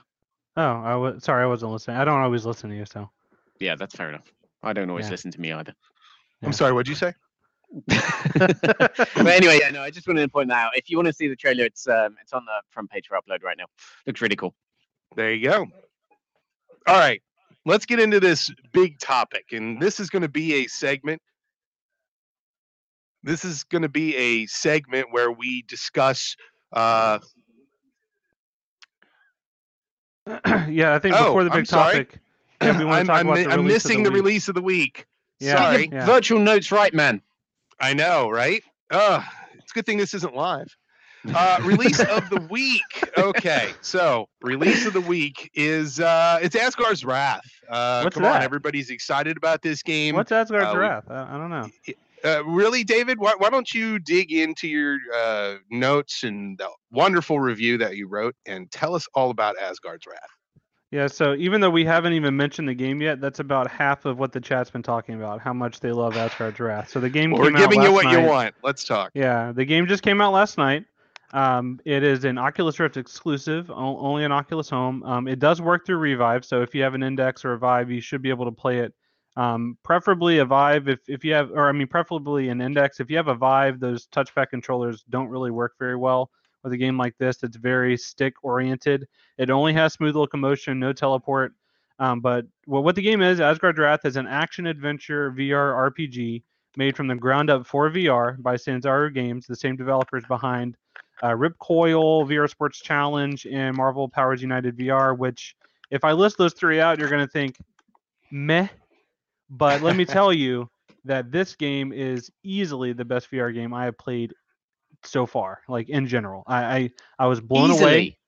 Oh, 0.56 0.62
I 0.82 0.94
was 0.96 1.24
sorry, 1.24 1.42
I 1.42 1.46
wasn't 1.46 1.72
listening. 1.72 1.96
I 1.96 2.04
don't 2.04 2.20
always 2.20 2.44
listen 2.44 2.70
to 2.70 2.76
you, 2.76 2.84
so. 2.86 3.10
yeah, 3.58 3.74
that's 3.76 3.94
fair 3.94 4.08
enough. 4.08 4.30
I 4.62 4.72
don't 4.72 4.88
always 4.90 5.06
Yeah. 5.06 5.12
listen 5.12 5.30
to 5.30 5.40
me 5.40 5.52
either. 5.52 5.74
Yeah. 6.40 6.46
I'm 6.48 6.52
sorry. 6.52 6.72
What'd 6.72 6.88
you 6.88 6.94
say? 6.94 7.14
but 7.86 9.26
anyway, 9.26 9.58
yeah, 9.60 9.70
no, 9.70 9.80
I 9.82 9.90
just 9.90 10.06
wanted 10.06 10.20
to 10.22 10.28
point 10.28 10.50
that 10.50 10.66
out. 10.66 10.76
If 10.76 10.90
you 10.90 10.98
want 10.98 11.06
to 11.06 11.12
see 11.12 11.26
the 11.26 11.36
trailer, 11.36 11.64
it's 11.64 11.88
um, 11.88 12.16
it's 12.20 12.32
on 12.34 12.44
the 12.44 12.60
front 12.70 12.90
page 12.90 13.08
for 13.08 13.16
upload 13.18 13.42
right 13.42 13.56
now. 13.56 13.64
Looks 14.06 14.20
really 14.20 14.36
cool. 14.36 14.54
There 15.16 15.32
you 15.32 15.48
go. 15.48 15.66
All 16.86 16.98
right, 16.98 17.22
let's 17.64 17.86
get 17.86 17.98
into 17.98 18.20
this 18.20 18.50
big 18.72 18.98
topic, 18.98 19.52
and 19.52 19.80
this 19.80 20.00
is 20.00 20.10
going 20.10 20.22
to 20.22 20.28
be 20.28 20.54
a 20.64 20.66
segment. 20.66 21.22
This 23.22 23.44
is 23.44 23.64
going 23.64 23.82
to 23.82 23.88
be 23.88 24.16
a 24.16 24.46
segment 24.46 25.06
where 25.12 25.30
we 25.32 25.62
discuss. 25.62 26.36
Uh, 26.72 27.20
yeah, 30.68 30.94
I 30.94 30.98
think 30.98 31.14
Oh, 31.16 31.26
before 31.26 31.44
the 31.44 31.50
I'm 31.50 31.58
big 31.60 31.66
sorry. 31.66 31.92
topic. 32.04 32.18
Yeah, 32.60 32.78
we 32.78 32.84
want 32.84 32.98
I'm, 33.00 33.06
to 33.06 33.12
talk 33.12 33.20
I'm, 33.20 33.26
about 33.26 33.38
mi- 33.38 33.44
the 33.44 33.50
I'm 33.50 33.64
missing 33.66 34.02
the, 34.02 34.10
week. 34.10 34.22
release 34.22 34.48
of 34.48 34.54
the 34.54 34.62
week. 34.62 35.06
Yeah, 35.40 35.56
Sorry, 35.56 35.88
yeah. 35.92 36.06
Virtual 36.06 36.38
notes, 36.38 36.70
right, 36.70 36.94
man? 36.94 37.20
I 37.80 37.94
know, 37.94 38.30
right? 38.30 38.62
Uh, 38.90 39.22
it's 39.54 39.72
a 39.72 39.74
good 39.74 39.86
thing 39.86 39.98
this 39.98 40.14
isn't 40.14 40.34
live. 40.36 40.68
Uh, 41.34 41.58
release 41.64 41.98
of 42.00 42.28
the 42.30 42.40
week. 42.50 42.82
Okay, 43.18 43.70
so 43.80 44.28
release 44.42 44.86
of 44.86 44.92
the 44.92 45.00
week 45.00 45.50
is 45.54 45.98
uh, 45.98 46.38
it's 46.40 46.54
Asgard's 46.54 47.04
Wrath. 47.04 47.40
Uh, 47.68 48.02
What's 48.02 48.14
come 48.14 48.24
on, 48.24 48.32
that? 48.34 48.42
everybody's 48.42 48.90
excited 48.90 49.36
about 49.36 49.62
this 49.62 49.82
game. 49.82 50.14
What's 50.14 50.30
Asgard's 50.30 50.74
uh, 50.74 50.78
Wrath? 50.78 51.04
I, 51.10 51.34
I 51.34 51.38
don't 51.38 51.50
know. 51.50 51.68
Uh, 52.24 52.44
really, 52.44 52.84
David? 52.84 53.18
Why, 53.18 53.34
why 53.36 53.50
don't 53.50 53.72
you 53.74 53.98
dig 53.98 54.30
into 54.32 54.68
your 54.68 54.98
uh, 55.16 55.54
notes 55.70 56.22
and 56.22 56.56
the 56.58 56.68
wonderful 56.92 57.40
review 57.40 57.78
that 57.78 57.96
you 57.96 58.06
wrote 58.06 58.36
and 58.46 58.70
tell 58.70 58.94
us 58.94 59.08
all 59.14 59.30
about 59.30 59.56
Asgard's 59.60 60.06
Wrath? 60.06 60.20
Yeah, 60.92 61.06
so 61.06 61.34
even 61.36 61.62
though 61.62 61.70
we 61.70 61.86
haven't 61.86 62.12
even 62.12 62.36
mentioned 62.36 62.68
the 62.68 62.74
game 62.74 63.00
yet, 63.00 63.18
that's 63.18 63.40
about 63.40 63.70
half 63.70 64.04
of 64.04 64.18
what 64.18 64.30
the 64.30 64.40
chat's 64.42 64.70
been 64.70 64.82
talking 64.82 65.14
about, 65.14 65.40
how 65.40 65.54
much 65.54 65.80
they 65.80 65.90
love 65.90 66.18
Asgard's 66.18 66.60
Wrath. 66.60 66.90
So 66.90 67.00
the 67.00 67.08
game 67.08 67.30
Well, 67.30 67.40
we're 67.40 67.52
giving 67.52 67.80
you 67.80 67.90
what 67.90 68.10
you 68.10 68.20
want. 68.20 68.54
Let's 68.62 68.84
talk. 68.84 69.10
Yeah, 69.14 69.52
the 69.52 69.64
game 69.64 69.86
just 69.86 70.02
came 70.02 70.20
out 70.20 70.34
last 70.34 70.58
night. 70.58 70.84
Um, 71.32 71.80
it 71.86 72.02
is 72.02 72.26
an 72.26 72.36
Oculus 72.36 72.78
Rift 72.78 72.98
exclusive, 72.98 73.70
only 73.70 74.24
an 74.24 74.32
Oculus 74.32 74.68
Home. 74.68 75.02
Um, 75.04 75.28
it 75.28 75.38
does 75.38 75.62
work 75.62 75.86
through 75.86 75.96
Revive, 75.96 76.44
so 76.44 76.60
if 76.60 76.74
you 76.74 76.82
have 76.82 76.92
an 76.92 77.02
Index 77.02 77.42
or 77.42 77.54
a 77.54 77.58
Vive, 77.58 77.90
you 77.90 78.02
should 78.02 78.20
be 78.20 78.28
able 78.28 78.44
to 78.44 78.52
play 78.52 78.80
it. 78.80 78.92
Um, 79.34 79.78
preferably 79.82 80.38
a 80.38 80.44
Vive 80.44 80.88
if, 80.88 80.98
if 81.08 81.24
you 81.24 81.32
have, 81.32 81.52
or 81.52 81.70
I 81.70 81.72
mean, 81.72 81.86
preferably 81.86 82.50
an 82.50 82.60
Index. 82.60 83.00
If 83.00 83.10
you 83.10 83.16
have 83.16 83.28
a 83.28 83.34
Vive, 83.34 83.80
those 83.80 84.08
touchpad 84.08 84.50
controllers 84.50 85.04
don't 85.08 85.30
really 85.30 85.50
work 85.50 85.72
very 85.78 85.96
well 85.96 86.30
with 86.62 86.72
a 86.72 86.76
game 86.76 86.96
like 86.96 87.16
this. 87.18 87.36
that's 87.38 87.56
very 87.56 87.96
stick 87.96 88.34
oriented. 88.42 89.06
It 89.38 89.50
only 89.50 89.72
has 89.72 89.92
smooth 89.94 90.16
locomotion, 90.16 90.78
no 90.78 90.92
teleport. 90.92 91.52
Um, 91.98 92.20
but 92.20 92.46
well, 92.66 92.82
what 92.82 92.96
the 92.96 93.02
game 93.02 93.22
is, 93.22 93.40
Asgard 93.40 93.78
Wrath 93.78 94.04
is 94.04 94.16
an 94.16 94.26
action 94.26 94.66
adventure 94.66 95.30
VR 95.32 95.92
RPG 95.92 96.42
made 96.76 96.96
from 96.96 97.06
the 97.06 97.14
ground 97.14 97.50
up 97.50 97.66
for 97.66 97.90
VR 97.90 98.40
by 98.42 98.56
Sanzaru 98.56 99.12
Games, 99.12 99.46
the 99.46 99.56
same 99.56 99.76
developers 99.76 100.24
behind 100.26 100.76
uh, 101.22 101.30
Ripcoil, 101.30 102.26
VR 102.26 102.48
Sports 102.48 102.80
Challenge, 102.80 103.46
and 103.46 103.76
Marvel 103.76 104.08
Powers 104.08 104.42
United 104.42 104.76
VR. 104.76 105.16
Which, 105.16 105.54
if 105.90 106.04
I 106.04 106.12
list 106.12 106.38
those 106.38 106.54
three 106.54 106.80
out, 106.80 106.98
you're 106.98 107.10
going 107.10 107.24
to 107.24 107.32
think 107.32 107.56
meh. 108.30 108.68
But 109.50 109.82
let 109.82 109.96
me 109.96 110.04
tell 110.04 110.32
you 110.32 110.68
that 111.04 111.30
this 111.30 111.54
game 111.54 111.92
is 111.92 112.30
easily 112.42 112.92
the 112.92 113.04
best 113.04 113.30
VR 113.30 113.52
game 113.52 113.74
I 113.74 113.84
have 113.84 113.98
played 113.98 114.32
so 115.04 115.26
far. 115.26 115.60
Like 115.68 115.88
in 115.88 116.06
general, 116.06 116.44
I 116.46 116.64
I, 116.76 116.90
I 117.18 117.26
was 117.26 117.40
blown 117.40 117.70
away. 117.70 118.18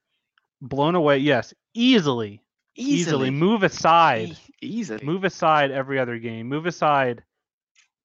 Blown 0.61 0.95
away. 0.95 1.19
Yes, 1.19 1.53
easily, 1.75 2.43
easily. 2.77 3.31
Move 3.31 3.63
aside 3.63 4.31
E- 4.31 4.37
Easily. 4.63 5.05
move 5.05 5.25
aside 5.25 5.71
every 5.71 5.99
other 5.99 6.19
game. 6.19 6.49
Move 6.49 6.67
aside. 6.67 7.23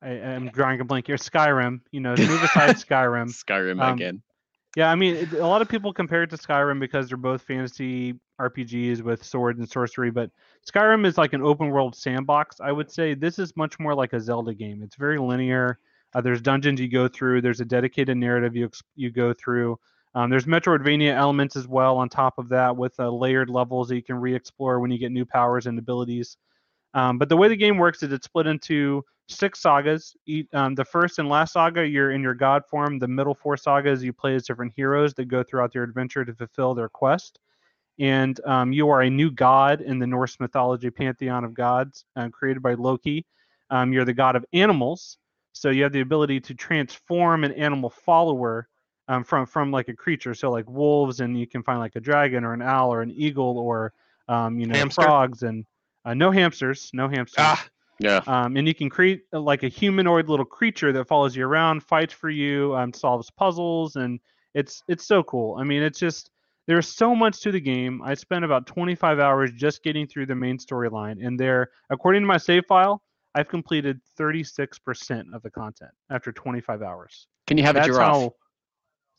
I, 0.01 0.09
I'm 0.11 0.49
drawing 0.49 0.79
a 0.81 0.85
blank 0.85 1.07
here. 1.07 1.15
Skyrim. 1.17 1.81
You 1.91 2.01
know, 2.01 2.15
move 2.17 2.43
aside 2.43 2.75
Skyrim. 2.75 3.27
Skyrim 3.29 3.81
Um, 3.81 3.93
again. 3.93 4.21
Yeah, 4.75 4.91
I 4.91 4.95
mean, 4.95 5.15
it, 5.15 5.33
a 5.33 5.47
lot 5.47 5.61
of 5.61 5.67
people 5.69 5.91
compare 5.93 6.23
it 6.23 6.29
to 6.29 6.37
Skyrim 6.37 6.79
because 6.79 7.07
they're 7.09 7.17
both 7.17 7.41
fantasy 7.41 8.15
RPGs 8.39 9.01
with 9.01 9.23
sword 9.23 9.57
and 9.57 9.67
sorcery, 9.67 10.11
but 10.11 10.29
Skyrim 10.69 11.05
is 11.05 11.17
like 11.17 11.33
an 11.33 11.41
open 11.41 11.69
world 11.69 11.95
sandbox. 11.95 12.59
I 12.61 12.71
would 12.71 12.91
say 12.91 13.13
this 13.15 13.39
is 13.39 13.55
much 13.57 13.79
more 13.79 13.95
like 13.95 14.13
a 14.13 14.19
Zelda 14.21 14.53
game. 14.53 14.81
It's 14.83 14.95
very 14.95 15.17
linear. 15.17 15.79
Uh, 16.13 16.21
there's 16.21 16.41
dungeons 16.41 16.79
you 16.79 16.87
go 16.87 17.07
through. 17.07 17.41
There's 17.41 17.61
a 17.61 17.65
dedicated 17.65 18.17
narrative 18.17 18.55
you 18.55 18.69
you 18.95 19.11
go 19.11 19.33
through. 19.33 19.79
Um, 20.15 20.29
there's 20.29 20.45
Metroidvania 20.45 21.13
elements 21.13 21.55
as 21.55 21.67
well 21.67 21.97
on 21.97 22.09
top 22.09 22.39
of 22.39 22.49
that 22.49 22.75
with 22.75 22.99
uh, 22.99 23.09
layered 23.09 23.49
levels 23.49 23.89
that 23.89 23.95
you 23.95 24.03
can 24.03 24.15
re-explore 24.15 24.79
when 24.79 24.89
you 24.89 24.97
get 24.97 25.11
new 25.11 25.25
powers 25.25 25.67
and 25.67 25.77
abilities. 25.77 26.37
Um, 26.95 27.19
but 27.19 27.29
the 27.29 27.37
way 27.37 27.47
the 27.47 27.55
game 27.55 27.77
works 27.77 28.01
is 28.01 28.11
it's 28.11 28.25
split 28.25 28.47
into 28.47 29.05
six 29.27 29.59
sagas. 29.59 30.15
Um, 30.53 30.73
the 30.73 30.83
first 30.83 31.19
and 31.19 31.29
last 31.29 31.53
saga, 31.53 31.87
you're 31.87 32.09
in 32.09 32.23
your 32.23 32.33
god 32.33 32.63
form. 32.65 32.97
The 32.97 33.07
middle 33.07 33.35
four 33.35 33.55
sagas, 33.55 34.03
you 34.03 34.11
play 34.11 34.33
as 34.33 34.47
different 34.47 34.73
heroes 34.75 35.13
that 35.13 35.25
go 35.25 35.43
throughout 35.43 35.71
their 35.71 35.83
adventure 35.83 36.25
to 36.25 36.33
fulfill 36.33 36.73
their 36.73 36.89
quest. 36.89 37.37
And 37.99 38.39
um, 38.47 38.73
you 38.73 38.89
are 38.89 39.03
a 39.03 39.09
new 39.09 39.29
god 39.29 39.81
in 39.81 39.99
the 39.99 40.07
Norse 40.07 40.39
mythology 40.39 40.89
pantheon 40.89 41.43
of 41.43 41.53
gods 41.53 42.05
uh, 42.15 42.29
created 42.29 42.63
by 42.63 42.73
Loki. 42.73 43.27
um, 43.69 43.93
you're 43.93 44.05
the 44.05 44.13
god 44.13 44.35
of 44.35 44.45
animals. 44.53 45.17
So 45.53 45.69
you 45.69 45.83
have 45.83 45.91
the 45.91 46.01
ability 46.01 46.39
to 46.41 46.53
transform 46.53 47.43
an 47.43 47.51
animal 47.53 47.89
follower 47.89 48.67
um, 49.07 49.23
from 49.23 49.45
from 49.45 49.71
like 49.71 49.87
a 49.89 49.95
creature. 49.95 50.33
So 50.33 50.51
like 50.51 50.67
wolves, 50.69 51.19
and 51.19 51.37
you 51.39 51.47
can 51.47 51.63
find 51.63 51.79
like 51.79 51.95
a 51.95 51.99
dragon 51.99 52.43
or 52.43 52.53
an 52.53 52.61
owl 52.61 52.93
or 52.93 53.01
an 53.01 53.11
eagle 53.11 53.57
or 53.57 53.93
um, 54.27 54.59
you 54.59 54.67
know 54.67 54.75
Hamster? 54.75 54.95
frogs 54.95 55.43
and 55.43 55.65
uh, 56.05 56.13
no 56.13 56.31
hamsters, 56.31 56.89
no 56.93 57.07
hamsters. 57.09 57.37
Ah, 57.39 57.65
Yeah. 57.99 58.23
Um, 58.27 58.57
and 58.57 58.67
you 58.67 58.75
can 58.75 58.89
create 58.89 59.23
uh, 59.33 59.39
like 59.39 59.63
a 59.63 59.67
humanoid 59.67 60.29
little 60.29 60.45
creature 60.45 60.91
that 60.93 61.07
follows 61.07 61.35
you 61.35 61.45
around, 61.45 61.83
fights 61.83 62.13
for 62.13 62.29
you, 62.29 62.75
um, 62.75 62.93
solves 62.93 63.29
puzzles, 63.31 63.95
and 63.95 64.19
it's 64.53 64.83
it's 64.87 65.05
so 65.05 65.23
cool. 65.23 65.55
I 65.59 65.63
mean, 65.63 65.81
it's 65.81 65.99
just 65.99 66.31
there's 66.67 66.87
so 66.87 67.15
much 67.15 67.41
to 67.41 67.51
the 67.51 67.59
game. 67.59 68.01
I 68.03 68.13
spent 68.13 68.45
about 68.45 68.67
25 68.67 69.19
hours 69.19 69.51
just 69.55 69.83
getting 69.83 70.07
through 70.07 70.27
the 70.27 70.35
main 70.35 70.57
storyline, 70.57 71.25
and 71.25 71.39
there, 71.39 71.69
according 71.89 72.21
to 72.21 72.27
my 72.27 72.37
save 72.37 72.65
file, 72.65 73.01
I've 73.35 73.47
completed 73.47 73.99
36% 74.19 75.33
of 75.33 75.41
the 75.43 75.51
content 75.51 75.91
after 76.09 76.31
25 76.31 76.81
hours. 76.81 77.27
Can 77.47 77.57
you 77.57 77.63
have 77.63 77.75
a 77.75 77.85
giraffe? 77.85 78.13
how. 78.13 78.33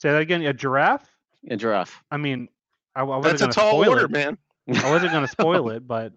Say 0.00 0.10
that 0.10 0.22
again. 0.22 0.42
A 0.42 0.52
giraffe? 0.52 1.10
A 1.48 1.56
giraffe. 1.56 2.02
I 2.10 2.16
mean, 2.16 2.48
I, 2.94 3.00
I 3.00 3.04
wasn't 3.04 3.24
that's 3.24 3.42
a 3.42 3.44
gonna 3.44 3.52
tall 3.52 3.82
spoil 3.82 3.90
order, 3.90 4.04
it. 4.04 4.10
man. 4.10 4.38
I 4.82 4.90
wasn't 4.90 5.12
gonna 5.12 5.28
spoil 5.28 5.70
it, 5.70 5.86
but 5.86 6.12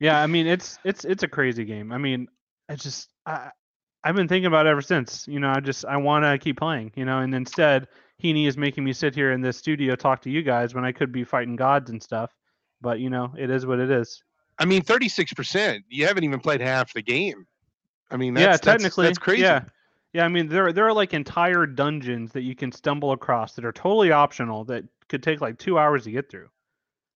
yeah, 0.00 0.20
I 0.20 0.26
mean 0.26 0.46
it's 0.46 0.78
it's 0.84 1.04
it's 1.04 1.22
a 1.22 1.28
crazy 1.28 1.64
game. 1.64 1.92
I 1.92 1.98
mean, 1.98 2.28
I 2.68 2.76
just 2.76 3.10
I 3.26 3.50
I've 4.02 4.14
been 4.14 4.28
thinking 4.28 4.46
about 4.46 4.66
it 4.66 4.70
ever 4.70 4.82
since. 4.82 5.26
You 5.28 5.40
know, 5.40 5.50
I 5.50 5.60
just 5.60 5.84
I 5.84 5.96
want 5.96 6.24
to 6.24 6.38
keep 6.38 6.58
playing. 6.58 6.92
You 6.96 7.04
know, 7.04 7.20
and 7.20 7.34
instead 7.34 7.88
Heaney 8.22 8.46
is 8.46 8.56
making 8.56 8.84
me 8.84 8.92
sit 8.92 9.14
here 9.14 9.32
in 9.32 9.40
this 9.40 9.56
studio 9.56 9.96
talk 9.96 10.22
to 10.22 10.30
you 10.30 10.42
guys 10.42 10.74
when 10.74 10.84
I 10.84 10.92
could 10.92 11.12
be 11.12 11.24
fighting 11.24 11.56
gods 11.56 11.90
and 11.90 12.02
stuff. 12.02 12.32
But 12.80 13.00
you 13.00 13.10
know, 13.10 13.32
it 13.36 13.50
is 13.50 13.66
what 13.66 13.80
it 13.80 13.90
is. 13.90 14.22
I 14.58 14.64
mean, 14.64 14.82
36%. 14.82 15.82
You 15.88 16.06
haven't 16.06 16.24
even 16.24 16.40
played 16.40 16.60
half 16.60 16.92
the 16.92 17.02
game. 17.02 17.46
I 18.10 18.16
mean, 18.16 18.34
that's, 18.34 18.42
yeah, 18.42 18.46
that's- 18.52 18.60
technically, 18.60 19.06
that's, 19.06 19.18
crazy. 19.18 19.42
Yeah, 19.42 19.64
yeah. 20.12 20.24
I 20.24 20.28
mean, 20.28 20.48
there 20.48 20.72
there 20.72 20.86
are 20.86 20.92
like 20.92 21.14
entire 21.14 21.66
dungeons 21.66 22.32
that 22.32 22.42
you 22.42 22.54
can 22.54 22.70
stumble 22.70 23.12
across 23.12 23.54
that 23.54 23.64
are 23.64 23.72
totally 23.72 24.12
optional 24.12 24.64
that 24.66 24.84
could 25.08 25.22
take 25.22 25.40
like 25.40 25.58
two 25.58 25.78
hours 25.78 26.04
to 26.04 26.10
get 26.10 26.30
through. 26.30 26.48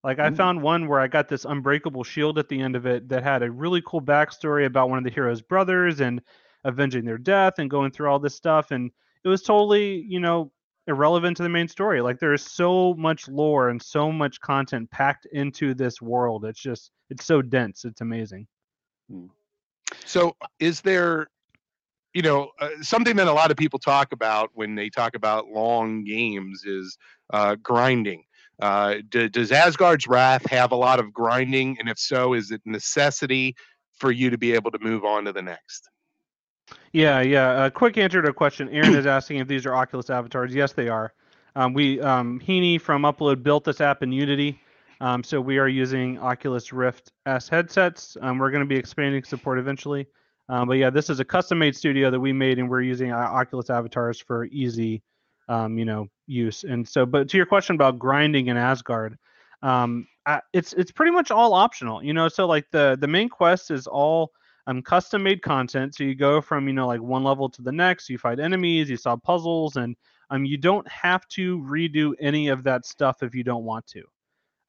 Like 0.03 0.19
I 0.19 0.27
mm-hmm. 0.27 0.35
found 0.35 0.61
one 0.61 0.87
where 0.87 0.99
I 0.99 1.07
got 1.07 1.27
this 1.27 1.45
unbreakable 1.45 2.03
shield 2.03 2.37
at 2.37 2.49
the 2.49 2.59
end 2.59 2.75
of 2.75 2.85
it 2.85 3.07
that 3.09 3.23
had 3.23 3.43
a 3.43 3.51
really 3.51 3.81
cool 3.85 4.01
backstory 4.01 4.65
about 4.65 4.89
one 4.89 4.97
of 4.97 5.03
the 5.03 5.09
hero's 5.09 5.41
brothers 5.41 5.99
and 5.99 6.21
avenging 6.63 7.05
their 7.05 7.17
death 7.17 7.59
and 7.59 7.69
going 7.69 7.91
through 7.91 8.09
all 8.09 8.19
this 8.19 8.35
stuff, 8.35 8.71
and 8.71 8.91
it 9.23 9.27
was 9.27 9.41
totally 9.41 10.05
you 10.07 10.19
know 10.19 10.51
irrelevant 10.89 11.37
to 11.37 11.43
the 11.43 11.49
main 11.49 11.67
story. 11.67 12.01
Like 12.01 12.19
there 12.19 12.33
is 12.33 12.43
so 12.43 12.93
much 12.95 13.27
lore 13.27 13.69
and 13.69 13.81
so 13.81 14.11
much 14.11 14.41
content 14.41 14.91
packed 14.91 15.27
into 15.31 15.73
this 15.73 16.01
world. 16.01 16.43
It's 16.43 16.59
just 16.59 16.91
it's 17.09 17.25
so 17.25 17.41
dense. 17.41 17.85
It's 17.85 18.01
amazing. 18.01 18.47
So, 20.05 20.35
is 20.59 20.81
there, 20.81 21.27
you 22.13 22.21
know, 22.21 22.51
uh, 22.59 22.69
something 22.81 23.15
that 23.15 23.27
a 23.27 23.33
lot 23.33 23.51
of 23.51 23.57
people 23.57 23.79
talk 23.79 24.11
about 24.11 24.49
when 24.53 24.75
they 24.75 24.89
talk 24.89 25.15
about 25.15 25.47
long 25.47 26.03
games 26.03 26.63
is 26.65 26.97
uh, 27.31 27.55
grinding. 27.61 28.23
Uh, 28.61 28.95
does 29.09 29.51
Asgard's 29.51 30.07
Wrath 30.07 30.45
have 30.49 30.71
a 30.71 30.75
lot 30.75 30.99
of 30.99 31.13
grinding? 31.13 31.77
And 31.79 31.87
if 31.87 31.97
so, 31.97 32.33
is 32.33 32.51
it 32.51 32.61
necessity 32.65 33.55
for 33.97 34.11
you 34.11 34.29
to 34.29 34.37
be 34.37 34.53
able 34.53 34.71
to 34.71 34.79
move 34.79 35.05
on 35.05 35.25
to 35.25 35.31
the 35.31 35.41
next? 35.41 35.89
Yeah, 36.91 37.21
yeah. 37.21 37.65
A 37.65 37.71
quick 37.71 37.97
answer 37.97 38.21
to 38.21 38.29
a 38.29 38.33
question. 38.33 38.67
Aaron 38.69 38.95
is 38.95 39.05
asking 39.05 39.37
if 39.37 39.47
these 39.47 39.65
are 39.65 39.75
Oculus 39.75 40.09
avatars. 40.09 40.53
Yes, 40.53 40.73
they 40.73 40.89
are. 40.89 41.13
Um, 41.55 41.73
we 41.73 41.99
um, 42.01 42.39
Heaney 42.39 42.79
from 42.79 43.03
Upload 43.03 43.43
built 43.43 43.63
this 43.63 43.81
app 43.81 44.01
in 44.01 44.11
Unity, 44.11 44.59
um, 45.01 45.23
so 45.23 45.41
we 45.41 45.57
are 45.57 45.67
using 45.67 46.17
Oculus 46.19 46.71
Rift 46.71 47.11
S 47.25 47.49
headsets. 47.49 48.17
Um, 48.21 48.37
we're 48.37 48.51
going 48.51 48.63
to 48.63 48.67
be 48.67 48.75
expanding 48.75 49.23
support 49.23 49.59
eventually, 49.59 50.07
um, 50.47 50.67
but 50.67 50.75
yeah, 50.77 50.89
this 50.89 51.09
is 51.09 51.19
a 51.19 51.25
custom-made 51.25 51.75
studio 51.75 52.11
that 52.11 52.19
we 52.19 52.33
made, 52.33 52.59
and 52.59 52.69
we're 52.69 52.81
using 52.81 53.11
Oculus 53.11 53.69
avatars 53.69 54.19
for 54.19 54.45
easy, 54.45 55.01
um, 55.47 55.77
you 55.77 55.85
know, 55.85 56.07
use. 56.27 56.63
And 56.63 56.87
so, 56.87 57.05
but 57.05 57.27
to 57.29 57.37
your 57.37 57.45
question 57.45 57.75
about 57.75 57.99
grinding 57.99 58.47
in 58.47 58.57
Asgard, 58.57 59.17
um, 59.61 60.07
I, 60.25 60.41
it's 60.53 60.73
it's 60.73 60.91
pretty 60.91 61.11
much 61.11 61.31
all 61.31 61.53
optional. 61.53 62.03
You 62.03 62.13
know, 62.13 62.29
so 62.29 62.45
like 62.45 62.67
the 62.71 62.97
the 62.99 63.07
main 63.07 63.29
quest 63.29 63.71
is 63.71 63.85
all 63.87 64.31
um, 64.67 64.81
custom 64.81 65.23
made 65.23 65.41
content. 65.41 65.95
So 65.95 66.03
you 66.03 66.15
go 66.15 66.41
from, 66.41 66.67
you 66.67 66.73
know, 66.73 66.87
like 66.87 67.01
one 67.01 67.23
level 67.23 67.49
to 67.49 67.61
the 67.61 67.71
next, 67.71 68.09
you 68.09 68.17
fight 68.17 68.39
enemies, 68.39 68.89
you 68.89 68.97
solve 68.97 69.21
puzzles, 69.23 69.75
and 69.77 69.95
um, 70.29 70.45
you 70.45 70.57
don't 70.57 70.87
have 70.87 71.27
to 71.29 71.59
redo 71.59 72.13
any 72.19 72.49
of 72.49 72.63
that 72.63 72.85
stuff 72.85 73.23
if 73.23 73.33
you 73.33 73.43
don't 73.43 73.63
want 73.63 73.87
to. 73.87 74.03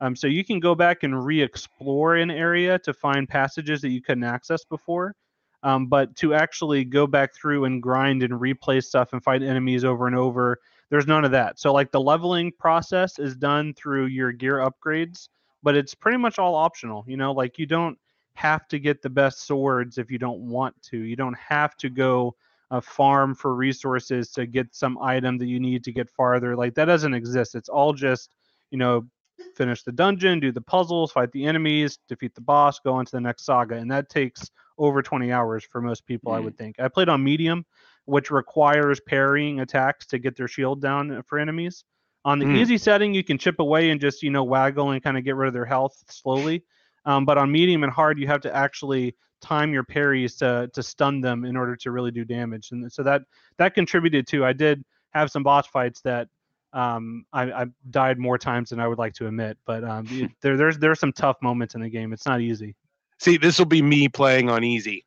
Um, 0.00 0.16
so 0.16 0.26
you 0.26 0.44
can 0.44 0.60
go 0.60 0.74
back 0.74 1.02
and 1.02 1.24
re-explore 1.24 2.16
an 2.16 2.30
area 2.30 2.78
to 2.78 2.94
find 2.94 3.28
passages 3.28 3.82
that 3.82 3.90
you 3.90 4.00
couldn't 4.00 4.24
access 4.24 4.64
before. 4.64 5.14
Um, 5.62 5.88
but 5.88 6.16
to 6.16 6.32
actually 6.32 6.84
go 6.84 7.06
back 7.06 7.34
through 7.34 7.66
and 7.66 7.82
grind 7.82 8.22
and 8.22 8.32
replay 8.32 8.82
stuff 8.82 9.12
and 9.12 9.22
fight 9.22 9.42
enemies 9.42 9.84
over 9.84 10.06
and 10.06 10.16
over, 10.16 10.58
there's 10.88 11.06
none 11.06 11.24
of 11.24 11.30
that. 11.32 11.60
So 11.60 11.72
like 11.72 11.92
the 11.92 12.00
leveling 12.00 12.50
process 12.58 13.18
is 13.18 13.36
done 13.36 13.74
through 13.74 14.06
your 14.06 14.32
gear 14.32 14.58
upgrades, 14.58 15.28
but 15.62 15.76
it's 15.76 15.94
pretty 15.94 16.16
much 16.16 16.38
all 16.38 16.54
optional. 16.54 17.04
You 17.06 17.18
know, 17.18 17.32
like 17.32 17.58
you 17.58 17.66
don't 17.66 17.98
have 18.40 18.66
to 18.68 18.78
get 18.78 19.02
the 19.02 19.10
best 19.10 19.46
swords 19.46 19.98
if 19.98 20.10
you 20.10 20.18
don't 20.18 20.40
want 20.40 20.74
to. 20.82 20.96
You 20.96 21.14
don't 21.14 21.36
have 21.36 21.76
to 21.76 21.90
go 21.90 22.34
uh, 22.70 22.80
farm 22.80 23.34
for 23.34 23.54
resources 23.54 24.30
to 24.30 24.46
get 24.46 24.74
some 24.74 24.96
item 25.02 25.36
that 25.38 25.46
you 25.46 25.60
need 25.60 25.84
to 25.84 25.92
get 25.92 26.08
farther. 26.08 26.56
Like 26.56 26.74
that 26.76 26.86
doesn't 26.86 27.12
exist. 27.12 27.54
It's 27.54 27.68
all 27.68 27.92
just, 27.92 28.34
you 28.70 28.78
know, 28.78 29.06
finish 29.54 29.82
the 29.82 29.92
dungeon, 29.92 30.40
do 30.40 30.52
the 30.52 30.60
puzzles, 30.60 31.12
fight 31.12 31.32
the 31.32 31.44
enemies, 31.44 31.98
defeat 32.08 32.34
the 32.34 32.40
boss, 32.40 32.78
go 32.80 32.94
on 32.94 33.04
to 33.04 33.12
the 33.12 33.20
next 33.20 33.44
saga. 33.44 33.74
And 33.74 33.90
that 33.90 34.08
takes 34.08 34.50
over 34.78 35.02
20 35.02 35.30
hours 35.32 35.62
for 35.62 35.82
most 35.82 36.06
people, 36.06 36.32
I 36.32 36.38
Mm. 36.38 36.44
would 36.44 36.56
think. 36.56 36.80
I 36.80 36.88
played 36.88 37.10
on 37.10 37.22
medium, 37.22 37.66
which 38.06 38.30
requires 38.30 39.00
parrying 39.00 39.60
attacks 39.60 40.06
to 40.06 40.18
get 40.18 40.34
their 40.34 40.48
shield 40.48 40.80
down 40.80 41.22
for 41.24 41.38
enemies. 41.38 41.84
On 42.24 42.38
the 42.38 42.46
Mm. 42.46 42.56
easy 42.56 42.78
setting, 42.78 43.12
you 43.12 43.22
can 43.24 43.36
chip 43.36 43.60
away 43.60 43.90
and 43.90 44.00
just, 44.00 44.22
you 44.22 44.30
know, 44.30 44.44
waggle 44.44 44.92
and 44.92 45.02
kind 45.02 45.18
of 45.18 45.24
get 45.24 45.36
rid 45.36 45.48
of 45.48 45.54
their 45.54 45.66
health 45.66 46.02
slowly. 46.08 46.64
Um, 47.04 47.24
but 47.24 47.38
on 47.38 47.50
medium 47.50 47.82
and 47.82 47.92
hard, 47.92 48.18
you 48.18 48.26
have 48.26 48.40
to 48.42 48.54
actually 48.54 49.14
time 49.40 49.72
your 49.72 49.84
parries 49.84 50.36
to 50.36 50.70
to 50.74 50.82
stun 50.82 51.20
them 51.20 51.44
in 51.44 51.56
order 51.56 51.74
to 51.76 51.90
really 51.90 52.10
do 52.10 52.24
damage. 52.24 52.72
And 52.72 52.92
so 52.92 53.02
that 53.02 53.22
that 53.56 53.74
contributed 53.74 54.26
to. 54.28 54.44
I 54.44 54.52
did 54.52 54.84
have 55.10 55.30
some 55.30 55.42
boss 55.42 55.66
fights 55.66 56.00
that 56.02 56.28
um, 56.72 57.24
I, 57.32 57.50
I 57.50 57.66
died 57.90 58.18
more 58.18 58.38
times 58.38 58.70
than 58.70 58.78
I 58.80 58.86
would 58.86 58.98
like 58.98 59.14
to 59.14 59.26
admit. 59.26 59.58
But 59.64 59.82
um, 59.84 60.06
it- 60.10 60.30
there 60.42 60.56
there's 60.56 60.78
there's 60.78 61.00
some 61.00 61.12
tough 61.12 61.36
moments 61.42 61.74
in 61.74 61.80
the 61.80 61.88
game. 61.88 62.12
It's 62.12 62.26
not 62.26 62.40
easy. 62.40 62.76
See, 63.18 63.36
this 63.36 63.58
will 63.58 63.66
be 63.66 63.82
me 63.82 64.08
playing 64.08 64.48
on 64.50 64.64
easy. 64.64 65.04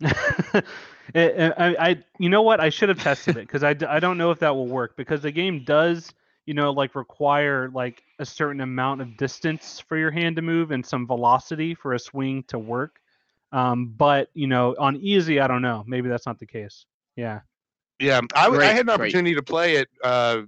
It- 1.14 1.36
it- 1.36 1.54
I, 1.56 1.76
I 1.90 2.04
you 2.18 2.28
know 2.28 2.42
what 2.42 2.60
I 2.60 2.68
should 2.68 2.90
have 2.90 3.02
tested 3.02 3.38
it 3.38 3.46
because 3.46 3.62
I, 3.62 3.70
I 3.88 3.98
don't 3.98 4.18
know 4.18 4.30
if 4.30 4.40
that 4.40 4.54
will 4.54 4.66
work 4.66 4.94
because 4.96 5.22
the 5.22 5.30
game 5.32 5.64
does 5.64 6.12
you 6.48 6.54
know 6.54 6.70
like 6.72 6.94
require 6.94 7.68
like 7.74 8.02
a 8.18 8.24
certain 8.24 8.62
amount 8.62 9.02
of 9.02 9.18
distance 9.18 9.78
for 9.86 9.98
your 9.98 10.10
hand 10.10 10.34
to 10.36 10.42
move 10.42 10.70
and 10.70 10.84
some 10.84 11.06
velocity 11.06 11.74
for 11.74 11.92
a 11.92 11.98
swing 11.98 12.42
to 12.44 12.58
work. 12.58 13.00
Um, 13.52 13.94
but 13.96 14.30
you 14.32 14.46
know 14.46 14.74
on 14.78 14.96
easy 14.96 15.40
I 15.40 15.46
don't 15.46 15.60
know. 15.60 15.84
Maybe 15.86 16.08
that's 16.08 16.24
not 16.26 16.38
the 16.38 16.46
case. 16.46 16.86
Yeah. 17.16 17.40
Yeah, 18.00 18.20
I, 18.34 18.48
Great, 18.48 18.70
had 18.70 18.80
an 18.80 18.86
great. 18.86 18.94
opportunity 18.94 19.34
to 19.34 19.42
play 19.42 19.76
it 19.76 19.88
uh, 20.02 20.42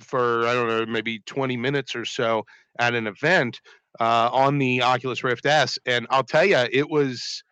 for 0.00 0.46
I 0.46 0.54
don't 0.54 0.66
know 0.68 0.86
maybe 0.86 1.20
20 1.20 1.56
minutes 1.56 1.94
or 1.94 2.04
so 2.04 2.46
at 2.78 2.94
an 2.94 3.06
event 3.06 3.60
uh, 4.00 4.30
on 4.32 4.58
the 4.58 4.82
Oculus 4.82 5.22
Rift 5.22 5.46
S, 5.46 5.78
and 5.86 6.06
I'll 6.10 6.24
tell 6.24 6.44
you, 6.44 6.56
it 6.72 6.88
was 6.90 7.44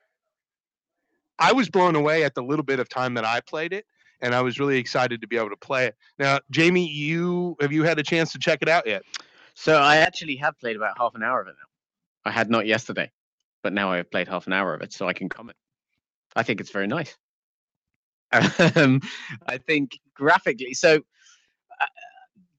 I 1.38 1.52
was 1.52 1.68
blown 1.68 1.94
away 1.94 2.24
at 2.24 2.34
the 2.34 2.42
little 2.42 2.64
bit 2.64 2.80
of 2.80 2.88
time 2.88 3.14
that 3.14 3.24
I 3.24 3.40
played 3.40 3.72
it, 3.72 3.84
and 4.22 4.34
I 4.34 4.40
was 4.40 4.58
really 4.58 4.78
excited 4.78 5.20
to 5.20 5.26
be 5.26 5.36
able 5.36 5.50
to 5.50 5.56
play 5.56 5.86
it. 5.86 5.96
Now, 6.18 6.38
Jamie, 6.50 6.88
you 6.88 7.56
have 7.60 7.72
you 7.72 7.82
had 7.82 7.98
a 7.98 8.02
chance 8.02 8.32
to 8.32 8.38
check 8.38 8.60
it 8.62 8.68
out 8.68 8.86
yet? 8.86 9.02
So 9.54 9.76
I 9.76 9.96
actually 9.96 10.36
have 10.36 10.58
played 10.58 10.76
about 10.76 10.96
half 10.96 11.14
an 11.14 11.22
hour 11.22 11.40
of 11.40 11.48
it 11.48 11.54
now. 11.58 12.30
I 12.30 12.32
had 12.32 12.48
not 12.48 12.66
yesterday, 12.66 13.10
but 13.62 13.72
now 13.72 13.92
I 13.92 13.98
have 13.98 14.10
played 14.10 14.28
half 14.28 14.46
an 14.46 14.52
hour 14.52 14.72
of 14.72 14.80
it, 14.80 14.92
so 14.92 15.08
I 15.08 15.12
can 15.12 15.28
comment. 15.28 15.56
I 16.34 16.42
think 16.44 16.60
it's 16.60 16.70
very 16.70 16.86
nice. 16.86 17.14
Um, 18.76 19.02
I 19.46 19.58
think 19.58 19.98
graphically, 20.14 20.72
so 20.72 20.94
uh, 20.96 21.86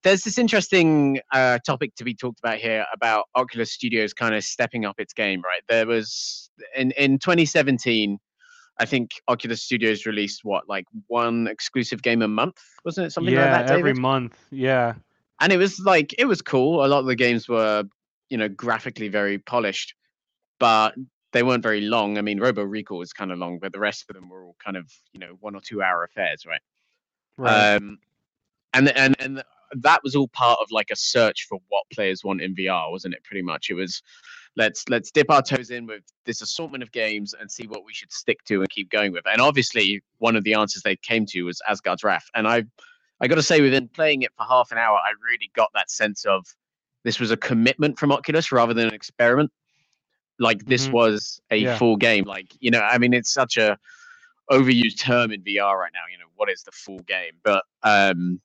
there's 0.04 0.22
this 0.22 0.38
interesting 0.38 1.20
uh, 1.32 1.58
topic 1.66 1.96
to 1.96 2.04
be 2.04 2.14
talked 2.14 2.38
about 2.38 2.60
here 2.60 2.86
about 2.94 3.26
Oculus 3.34 3.72
Studios 3.72 4.14
kind 4.14 4.36
of 4.36 4.44
stepping 4.44 4.86
up 4.86 5.00
its 5.00 5.14
game. 5.14 5.42
Right, 5.42 5.64
there 5.68 5.88
was 5.88 6.52
in 6.78 6.92
in 6.92 7.18
2017. 7.18 8.20
I 8.80 8.86
think 8.86 9.12
Oculus 9.28 9.62
Studios 9.62 10.06
released 10.06 10.42
what, 10.44 10.68
like 10.68 10.86
one 11.08 11.48
exclusive 11.48 12.02
game 12.02 12.22
a 12.22 12.28
month, 12.28 12.62
wasn't 12.84 13.08
it? 13.08 13.12
Something 13.12 13.34
yeah 13.34 13.58
like 13.58 13.68
that. 13.68 13.78
every 13.78 13.94
month 13.94 14.38
yeah 14.52 14.96
and 15.44 15.52
it 15.52 15.58
was 15.58 15.80
like 15.80 16.16
it 16.18 16.26
was 16.26 16.42
cool. 16.42 16.86
A 16.86 16.88
lot 16.88 17.00
of 17.00 17.06
the 17.06 17.16
games 17.16 17.50
were, 17.50 17.84
you 18.30 18.38
know, 18.38 18.48
graphically 18.48 19.10
very 19.10 19.38
polished, 19.38 19.94
but 20.58 20.96
they 21.34 21.44
weren't 21.44 21.62
very 21.64 21.82
long. 21.82 22.18
I 22.18 22.22
mean, 22.22 22.40
Robo 22.40 22.64
Recall 22.64 23.00
was 23.00 23.12
kind 23.12 23.30
of 23.30 23.40
long, 23.40 23.60
but 23.60 23.74
the 23.74 23.80
rest 23.80 24.06
of 24.10 24.16
them 24.16 24.30
were 24.30 24.46
all 24.46 24.56
kind 24.64 24.78
of, 24.78 24.90
you 25.12 25.20
know, 25.20 25.36
one 25.42 25.54
or 25.54 25.62
two 25.62 25.82
hour 25.82 26.06
affairs, 26.06 26.46
right? 26.46 26.62
right 27.38 27.76
Um, 27.76 28.00
and 28.74 28.90
and 28.96 29.16
and 29.20 29.44
that 29.82 30.02
was 30.02 30.16
all 30.16 30.30
part 30.30 30.60
of 30.62 30.72
like 30.72 30.92
a 30.92 30.96
search 30.96 31.46
for 31.50 31.60
what 31.68 31.84
players 31.92 32.24
want 32.24 32.42
in 32.42 32.56
VR, 32.56 32.90
wasn't 32.90 33.14
it? 33.14 33.24
Pretty 33.26 33.42
much, 33.42 33.70
it 33.70 33.74
was 33.74 34.02
let's 34.56 34.88
let's 34.90 35.12
dip 35.12 35.30
our 35.32 35.42
toes 35.42 35.72
in 35.72 35.86
with 35.88 36.04
this 36.26 36.42
assortment 36.42 36.84
of 36.84 36.92
games 36.92 37.34
and 37.40 37.52
see 37.52 37.66
what 37.68 37.86
we 37.86 37.94
should 37.94 38.12
stick 38.12 38.44
to 38.46 38.62
and 38.62 38.70
keep 38.70 38.90
going 38.90 39.12
with. 39.12 39.26
And 39.26 39.42
obviously, 39.42 40.02
one 40.20 40.36
of 40.36 40.44
the 40.44 40.54
answers 40.54 40.84
they 40.84 40.96
came 40.96 41.26
to 41.28 41.44
was 41.44 41.62
Asgard's 41.68 42.04
Wrath. 42.04 42.26
And 42.36 42.48
I 42.48 42.64
I 43.20 43.28
got 43.28 43.36
to 43.36 43.44
say, 43.44 43.62
within 43.62 43.88
playing 43.88 44.24
it 44.24 44.32
for 44.38 44.44
half 44.44 44.72
an 44.72 44.78
hour, 44.78 44.98
I 44.98 45.12
really 45.24 45.50
got 45.56 45.70
that 45.74 45.90
sense 45.90 46.26
of 46.26 46.46
this 47.04 47.20
was 47.20 47.32
a 47.32 47.38
commitment 47.38 47.98
from 47.98 48.12
Oculus 48.12 48.52
rather 48.52 48.74
than 48.74 48.88
an 48.88 48.94
experiment. 48.94 49.52
Like 50.40 50.66
this 50.66 50.88
Mhm. 50.88 50.92
was 50.92 51.42
a 51.52 51.58
Yeah. 51.58 51.78
full 51.78 51.96
game. 51.96 52.26
Like 52.26 52.48
you 52.60 52.72
know, 52.72 52.82
I 52.82 52.98
mean, 52.98 53.14
it's 53.14 53.32
such 53.34 53.58
a 53.58 53.78
overused 54.52 55.00
term 55.00 55.32
in 55.32 55.42
VR 55.44 55.78
right 55.80 55.92
now. 55.94 56.02
You 56.12 56.18
know, 56.18 56.26
what 56.36 56.50
is 56.50 56.64
the 56.64 56.72
full 56.72 57.00
game? 57.00 57.34
But 57.44 57.64
um, 57.84 58.42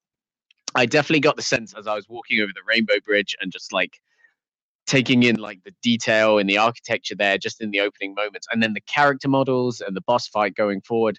I 0.75 0.87
definitely 0.87 1.21
got 1.21 1.37
the 1.37 1.43
sense 1.43 1.75
as 1.75 1.87
I 1.87 1.95
was 1.95 2.09
walking 2.09 2.41
over 2.41 2.53
the 2.55 2.63
Rainbow 2.67 3.01
Bridge 3.05 3.37
and 3.41 3.51
just 3.53 3.73
like 3.73 4.01
taking 4.89 5.23
in 5.23 5.37
like 5.37 5.63
the 5.65 5.75
detail 5.83 6.39
and 6.39 6.49
the 6.49 6.59
architecture 6.59 7.15
there 7.15 7.39
just 7.39 7.61
in 7.61 7.71
the 7.71 7.81
opening 7.81 8.15
moments 8.15 8.49
and 8.51 8.63
then 8.63 8.73
the 8.73 8.81
character 8.81 9.29
models 9.29 9.81
and 9.81 9.95
the 9.95 10.01
boss 10.01 10.27
fight 10.27 10.55
going 10.55 10.81
forward 10.81 11.19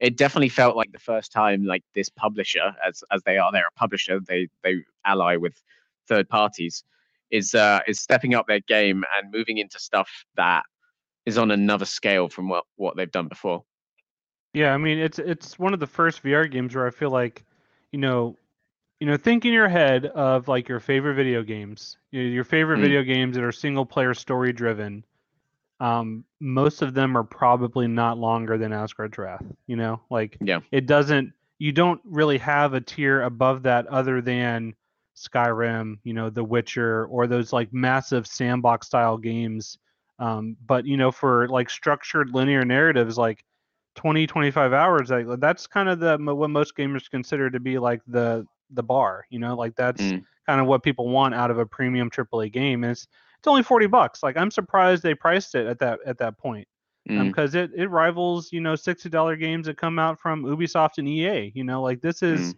it 0.00 0.16
definitely 0.16 0.48
felt 0.48 0.74
like 0.74 0.90
the 0.90 0.98
first 0.98 1.30
time 1.30 1.64
like 1.64 1.84
this 1.94 2.08
publisher 2.08 2.74
as 2.86 3.04
as 3.12 3.22
they 3.24 3.36
are 3.36 3.52
they're 3.52 3.68
a 3.68 3.78
publisher 3.78 4.18
they 4.26 4.48
they 4.64 4.76
ally 5.04 5.36
with 5.36 5.54
third 6.08 6.28
parties 6.28 6.82
is 7.30 7.54
uh 7.54 7.80
is 7.86 8.00
stepping 8.00 8.34
up 8.34 8.46
their 8.48 8.60
game 8.60 9.04
and 9.16 9.30
moving 9.30 9.58
into 9.58 9.78
stuff 9.78 10.10
that 10.36 10.64
is 11.26 11.38
on 11.38 11.50
another 11.50 11.84
scale 11.84 12.28
from 12.28 12.48
what 12.48 12.64
what 12.76 12.96
they've 12.96 13.10
done 13.10 13.28
before. 13.28 13.64
Yeah, 14.52 14.74
I 14.74 14.78
mean 14.78 14.98
it's 14.98 15.18
it's 15.18 15.58
one 15.58 15.74
of 15.74 15.80
the 15.80 15.86
first 15.86 16.22
VR 16.22 16.50
games 16.50 16.74
where 16.74 16.86
I 16.86 16.90
feel 16.90 17.10
like, 17.10 17.44
you 17.92 17.98
know, 17.98 18.36
you 19.00 19.06
know, 19.06 19.16
think 19.16 19.44
in 19.46 19.52
your 19.52 19.68
head 19.68 20.06
of 20.06 20.46
like 20.46 20.68
your 20.68 20.78
favorite 20.80 21.14
video 21.14 21.42
games, 21.42 21.96
you 22.10 22.22
know, 22.22 22.28
your 22.28 22.44
favorite 22.44 22.78
Mm. 22.78 22.82
video 22.82 23.02
games 23.02 23.34
that 23.36 23.44
are 23.44 23.52
single 23.52 23.86
player 23.86 24.14
story 24.14 24.52
driven. 24.52 25.04
Um, 25.80 26.24
most 26.40 26.82
of 26.82 26.92
them 26.92 27.16
are 27.16 27.24
probably 27.24 27.88
not 27.88 28.18
longer 28.18 28.58
than 28.58 28.72
Asgard's 28.72 29.16
Wrath. 29.16 29.44
You 29.66 29.76
know, 29.76 30.00
like 30.10 30.36
Yeah. 30.40 30.60
it 30.70 30.86
doesn't. 30.86 31.32
You 31.58 31.72
don't 31.72 32.00
really 32.04 32.38
have 32.38 32.74
a 32.74 32.80
tier 32.80 33.22
above 33.22 33.62
that 33.64 33.86
other 33.88 34.20
than 34.20 34.74
Skyrim, 35.16 35.98
you 36.04 36.12
know, 36.14 36.30
The 36.30 36.44
Witcher, 36.44 37.06
or 37.06 37.26
those 37.26 37.52
like 37.52 37.72
massive 37.72 38.26
sandbox 38.26 38.86
style 38.86 39.16
games. 39.16 39.78
Um, 40.18 40.56
but 40.66 40.84
you 40.86 40.96
know, 40.98 41.10
for 41.10 41.48
like 41.48 41.70
structured 41.70 42.30
linear 42.34 42.64
narratives, 42.64 43.16
like 43.16 43.44
20 43.96 44.26
25 44.26 44.72
hours 44.72 45.10
like 45.10 45.26
that's 45.40 45.66
kind 45.66 45.88
of 45.88 45.98
the 45.98 46.16
what 46.18 46.48
most 46.48 46.76
gamers 46.76 47.10
consider 47.10 47.50
to 47.50 47.58
be 47.58 47.76
like 47.78 48.00
the 48.06 48.46
the 48.72 48.82
bar 48.82 49.24
you 49.30 49.38
know 49.38 49.54
like 49.54 49.74
that's 49.76 50.00
Mm. 50.02 50.24
kind 50.46 50.60
of 50.60 50.66
what 50.66 50.82
people 50.82 51.08
want 51.08 51.34
out 51.34 51.50
of 51.50 51.58
a 51.58 51.66
premium 51.66 52.10
AAA 52.10 52.52
game 52.52 52.84
is 52.84 53.06
it's 53.38 53.46
only 53.46 53.62
40 53.62 53.86
bucks 53.86 54.22
like 54.22 54.36
i'm 54.36 54.50
surprised 54.50 55.02
they 55.02 55.14
priced 55.14 55.54
it 55.54 55.66
at 55.66 55.78
that 55.78 55.98
at 56.06 56.18
that 56.18 56.38
point 56.38 56.66
Mm. 57.08 57.28
because 57.28 57.54
it 57.54 57.70
it 57.74 57.88
rivals 57.88 58.52
you 58.52 58.60
know 58.60 58.74
$60 58.74 59.38
games 59.40 59.66
that 59.66 59.76
come 59.78 59.98
out 59.98 60.20
from 60.20 60.44
ubisoft 60.44 60.98
and 60.98 61.08
ea 61.08 61.50
you 61.54 61.64
know 61.64 61.82
like 61.82 62.00
this 62.00 62.22
is 62.22 62.54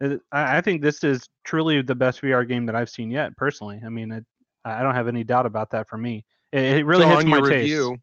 it- 0.00 0.20
I, 0.32 0.58
I 0.58 0.60
think 0.60 0.82
this 0.82 1.02
is 1.04 1.28
truly 1.44 1.80
the 1.82 1.94
best 1.94 2.20
vr 2.20 2.46
game 2.46 2.66
that 2.66 2.74
i've 2.74 2.90
seen 2.90 3.10
yet 3.10 3.36
personally 3.36 3.80
i 3.86 3.88
mean 3.88 4.10
it, 4.12 4.24
i 4.64 4.82
don't 4.82 4.94
have 4.94 5.08
any 5.08 5.24
doubt 5.24 5.46
about 5.46 5.70
that 5.70 5.88
for 5.88 5.96
me 5.96 6.24
it, 6.52 6.78
it 6.78 6.84
really 6.86 7.04
so 7.04 7.08
hits 7.10 7.24
on 7.24 7.28
my 7.30 7.36
your 7.38 7.48
taste 7.48 7.60
review, 7.62 7.96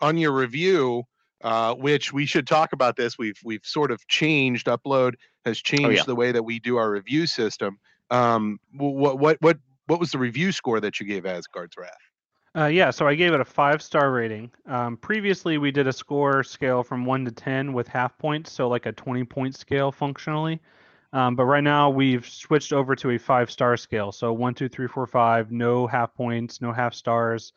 on 0.00 0.18
your 0.18 0.32
review, 0.32 1.04
uh, 1.42 1.74
which 1.74 2.12
we 2.12 2.26
should 2.26 2.46
talk 2.46 2.72
about 2.72 2.96
this. 2.96 3.18
We've 3.18 3.38
we've 3.44 3.64
sort 3.64 3.90
of 3.90 4.06
changed. 4.08 4.66
Upload 4.66 5.14
has 5.44 5.58
changed 5.58 5.84
Oh, 5.86 5.90
yeah. 5.90 6.02
the 6.04 6.14
way 6.16 6.32
that 6.32 6.42
we 6.42 6.58
do 6.58 6.76
our 6.76 6.90
review 6.90 7.26
system. 7.26 7.78
Um, 8.10 8.58
what 8.72 9.18
what 9.18 9.40
what 9.40 9.58
what 9.86 10.00
was 10.00 10.10
the 10.10 10.18
review 10.18 10.52
score 10.52 10.80
that 10.80 11.00
you 11.00 11.06
gave 11.06 11.26
Asgard's 11.26 11.76
Wrath? 11.76 11.90
Uh, 12.56 12.66
yeah, 12.66 12.90
so 12.90 13.06
I 13.06 13.14
gave 13.14 13.34
it 13.34 13.40
a 13.40 13.44
five 13.44 13.82
star 13.82 14.10
rating. 14.10 14.50
Um, 14.66 14.96
previously, 14.96 15.58
we 15.58 15.70
did 15.70 15.86
a 15.86 15.92
score 15.92 16.42
scale 16.42 16.82
from 16.82 17.04
one 17.04 17.24
to 17.26 17.30
ten 17.30 17.74
with 17.74 17.86
half 17.86 18.16
points, 18.16 18.50
so 18.50 18.68
like 18.68 18.86
a 18.86 18.92
twenty 18.92 19.24
point 19.24 19.54
scale 19.54 19.92
functionally. 19.92 20.60
Um, 21.12 21.36
but 21.36 21.44
right 21.44 21.62
now 21.62 21.88
we've 21.90 22.26
switched 22.28 22.72
over 22.72 22.96
to 22.96 23.10
a 23.10 23.18
five 23.18 23.50
star 23.50 23.76
scale, 23.76 24.10
so 24.10 24.32
one, 24.32 24.54
two, 24.54 24.68
three, 24.68 24.88
four, 24.88 25.06
five, 25.06 25.52
no 25.52 25.86
half 25.86 26.14
points, 26.14 26.60
no 26.60 26.72
half 26.72 26.94
stars, 26.94 27.52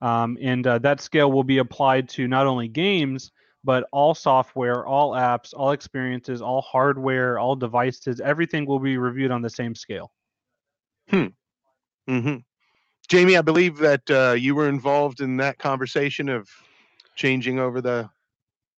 um, 0.00 0.36
and 0.40 0.66
uh, 0.66 0.78
that 0.78 1.00
scale 1.00 1.30
will 1.32 1.44
be 1.44 1.58
applied 1.58 2.08
to 2.10 2.26
not 2.28 2.46
only 2.46 2.68
games 2.68 3.30
but 3.64 3.86
all 3.92 4.14
software, 4.14 4.86
all 4.86 5.12
apps, 5.12 5.52
all 5.54 5.72
experiences, 5.72 6.40
all 6.40 6.62
hardware, 6.62 7.38
all 7.38 7.54
devices. 7.54 8.20
Everything 8.20 8.66
will 8.66 8.78
be 8.78 8.96
reviewed 8.96 9.30
on 9.30 9.42
the 9.42 9.50
same 9.50 9.74
scale. 9.74 10.10
hmm 11.08 11.26
Mhm. 12.08 12.44
Jamie, 13.08 13.36
I 13.36 13.42
believe 13.42 13.78
that 13.78 14.10
uh, 14.10 14.32
you 14.32 14.54
were 14.54 14.68
involved 14.68 15.20
in 15.20 15.36
that 15.38 15.58
conversation 15.58 16.28
of 16.28 16.48
changing 17.16 17.58
over 17.58 17.80
the 17.80 18.08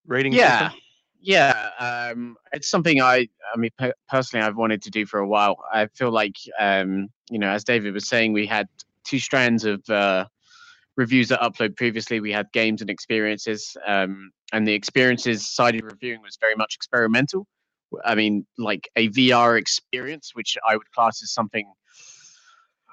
rating 0.06 0.36
yeah 0.36 0.70
system. 0.70 0.72
yeah 1.20 1.68
um 1.78 2.36
it's 2.52 2.68
something 2.68 3.00
i 3.00 3.26
i 3.54 3.56
mean 3.56 3.70
per- 3.78 3.92
personally 4.08 4.44
i've 4.44 4.56
wanted 4.56 4.82
to 4.82 4.90
do 4.90 5.06
for 5.06 5.20
a 5.20 5.26
while 5.26 5.56
i 5.72 5.86
feel 5.86 6.10
like 6.10 6.36
um 6.58 7.08
you 7.30 7.38
know 7.38 7.48
as 7.48 7.64
david 7.64 7.92
was 7.94 8.08
saying 8.08 8.32
we 8.32 8.46
had 8.46 8.68
two 9.04 9.18
strands 9.18 9.64
of 9.64 9.88
uh 9.90 10.24
reviews 10.96 11.28
that 11.28 11.40
upload 11.40 11.76
previously 11.76 12.20
we 12.20 12.32
had 12.32 12.50
games 12.52 12.80
and 12.80 12.90
experiences 12.90 13.76
um 13.86 14.30
and 14.52 14.66
the 14.66 14.72
experiences 14.72 15.48
sided 15.48 15.82
reviewing 15.84 16.20
was 16.22 16.36
very 16.40 16.54
much 16.54 16.74
experimental 16.74 17.46
i 18.04 18.14
mean 18.14 18.46
like 18.58 18.88
a 18.96 19.08
vr 19.10 19.58
experience 19.58 20.30
which 20.34 20.56
i 20.68 20.76
would 20.76 20.90
class 20.92 21.22
as 21.22 21.32
something 21.32 21.66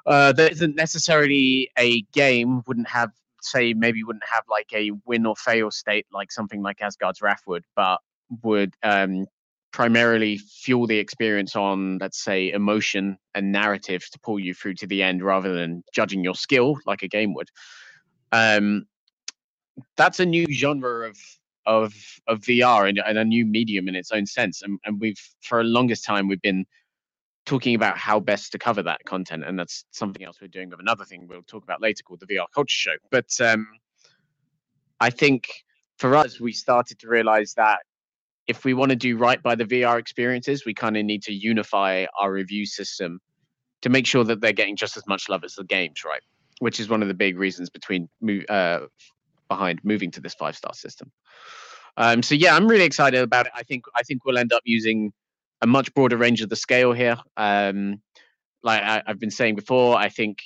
uh, 0.06 0.32
that 0.32 0.52
isn't 0.52 0.76
necessarily 0.76 1.70
a 1.78 2.02
game 2.14 2.62
wouldn't 2.66 2.88
have 2.88 3.12
say 3.42 3.74
maybe 3.74 4.04
wouldn't 4.04 4.24
have 4.30 4.44
like 4.50 4.68
a 4.74 4.92
win 5.06 5.26
or 5.26 5.36
fail 5.36 5.72
state 5.72 6.06
like 6.12 6.32
something 6.32 6.62
like 6.62 6.82
Asgard's 6.82 7.22
Wrath 7.22 7.42
would, 7.48 7.66
but 7.76 8.00
would 8.44 8.74
um, 8.84 9.26
primarily 9.72 10.38
fuel 10.38 10.88
the 10.88 10.98
experience 10.98 11.56
on 11.56 11.98
let's 12.00 12.24
say 12.24 12.52
emotion 12.52 13.18
and 13.36 13.52
narrative 13.52 14.04
to 14.12 14.20
pull 14.20 14.40
you 14.40 14.54
through 14.54 14.76
to 14.76 14.88
the 14.88 15.04
end 15.04 15.24
rather 15.24 15.54
than 15.54 15.84
judging 15.94 16.24
your 16.24 16.36
skill 16.36 16.78
like 16.86 17.04
a 17.04 17.08
game 17.08 17.34
would. 17.34 17.50
Um, 18.32 18.86
that's 19.98 20.20
a 20.20 20.26
new 20.26 20.46
genre 20.52 21.08
of 21.08 21.18
of 21.66 21.94
of 22.28 22.40
VR 22.42 22.90
and, 22.90 23.00
and 23.06 23.18
a 23.18 23.26
new 23.26 23.46
medium 23.46 23.88
in 23.88 23.96
its 23.96 24.12
own 24.12 24.26
sense, 24.26 24.62
and, 24.62 24.80
and 24.86 25.00
we've 25.00 25.20
for 25.42 25.62
a 25.62 25.64
longest 25.64 26.06
time 26.06 26.28
we've 26.28 26.42
been 26.42 26.66
talking 27.50 27.74
about 27.74 27.98
how 27.98 28.20
best 28.20 28.52
to 28.52 28.60
cover 28.60 28.84
that 28.84 29.04
content 29.06 29.44
and 29.44 29.58
that's 29.58 29.84
something 29.90 30.24
else 30.24 30.38
we're 30.40 30.48
doing 30.48 30.70
with 30.70 30.80
another 30.80 31.04
thing 31.04 31.26
we'll 31.28 31.42
talk 31.44 31.64
about 31.64 31.82
later 31.82 32.04
called 32.04 32.20
the 32.20 32.28
vr 32.28 32.46
culture 32.54 32.68
show. 32.70 32.96
But 33.10 33.30
um 33.42 33.68
i 35.00 35.10
think 35.10 35.50
for 35.98 36.16
us 36.16 36.40
we 36.40 36.52
started 36.52 37.00
to 37.00 37.08
realize 37.08 37.56
that 37.56 37.80
if 38.48 38.66
we 38.66 38.76
want 38.76 38.90
to 38.90 38.96
do 38.96 39.18
right 39.18 39.42
by 39.42 39.56
the 39.56 39.66
vr 39.66 39.98
experiences 39.98 40.64
we 40.64 40.76
kind 40.76 40.96
of 40.96 41.06
need 41.06 41.24
to 41.24 41.34
unify 41.34 42.06
our 42.20 42.32
review 42.32 42.68
system 42.68 43.20
to 43.82 43.90
make 43.90 44.06
sure 44.06 44.24
that 44.24 44.42
they're 44.42 44.54
getting 44.54 44.76
just 44.76 44.96
as 44.96 45.08
much 45.08 45.28
love 45.28 45.44
as 45.44 45.56
the 45.56 45.64
games 45.64 46.04
right 46.06 46.22
which 46.60 46.80
is 46.80 46.90
one 46.90 47.02
of 47.02 47.08
the 47.08 47.14
big 47.14 47.38
reasons 47.38 47.70
between 47.70 48.08
uh, 48.50 48.80
behind 49.48 49.80
moving 49.84 50.12
to 50.12 50.22
this 50.22 50.36
five 50.36 50.56
star 50.56 50.74
system 50.74 51.12
um, 51.98 52.22
so 52.22 52.36
yeah 52.36 52.56
i'm 52.56 52.68
really 52.68 52.86
excited 52.86 53.22
about 53.22 53.48
it 53.48 53.52
i 53.56 53.64
think 53.64 53.84
i 53.96 54.04
think 54.04 54.24
we'll 54.26 54.38
end 54.38 54.54
up 54.54 54.62
using 54.66 55.12
a 55.62 55.68
much 55.68 55.94
broader 55.94 56.18
range 56.18 56.42
of 56.42 56.50
the 56.50 56.56
scale 56.56 56.94
here. 56.94 57.18
Um, 57.38 58.02
like 58.64 58.82
I, 58.82 59.04
I've 59.06 59.20
been 59.20 59.32
saying 59.32 59.56
before, 59.56 59.98
I 59.98 60.10
think 60.10 60.38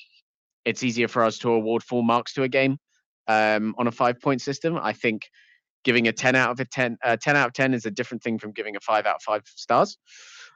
it's 0.66 0.84
easier 0.84 1.08
for 1.08 1.24
us 1.24 1.38
to 1.40 1.52
award 1.52 1.84
full 1.84 2.04
marks 2.04 2.34
to 2.34 2.44
a 2.44 2.48
game 2.48 2.78
um, 3.28 3.76
on 3.78 3.88
a 3.88 3.92
five 3.92 4.20
point 4.20 4.42
system. 4.42 4.78
I 4.78 4.94
think 4.94 5.30
giving 5.84 6.08
a 6.08 6.14
10 6.14 6.36
out 6.36 6.52
of 6.52 6.60
a 6.60 6.66
10, 6.66 6.98
uh, 7.04 7.18
10 7.20 7.36
out 7.36 7.48
of 7.48 7.54
10 7.54 7.74
is 7.74 7.86
a 7.86 7.92
different 7.92 8.24
thing 8.24 8.40
from 8.40 8.52
giving 8.52 8.76
a 8.76 8.80
five 8.80 9.06
out 9.06 9.16
of 9.16 9.22
five 9.22 9.44
stars. 9.46 9.98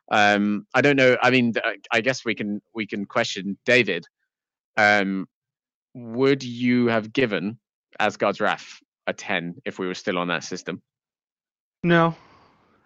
Um, 0.10 0.66
I 0.74 0.82
don't 0.82 0.96
know. 0.96 1.18
I 1.22 1.32
mean, 1.32 1.54
I 1.92 2.02
guess 2.02 2.24
we 2.24 2.34
can 2.34 2.62
we 2.74 2.88
can 2.88 3.06
question 3.06 3.58
David. 3.66 4.06
Um, 4.78 5.28
would 5.98 6.44
you 6.44 6.88
have 6.88 7.12
given 7.12 7.58
Asgard's 8.00 8.40
Wrath 8.40 8.82
a 9.08 9.14
10 9.14 9.56
if 9.66 9.80
we 9.80 9.88
were 9.88 9.96
still 9.96 10.18
on 10.20 10.28
that 10.28 10.44
system? 10.44 10.82
No, 11.84 12.16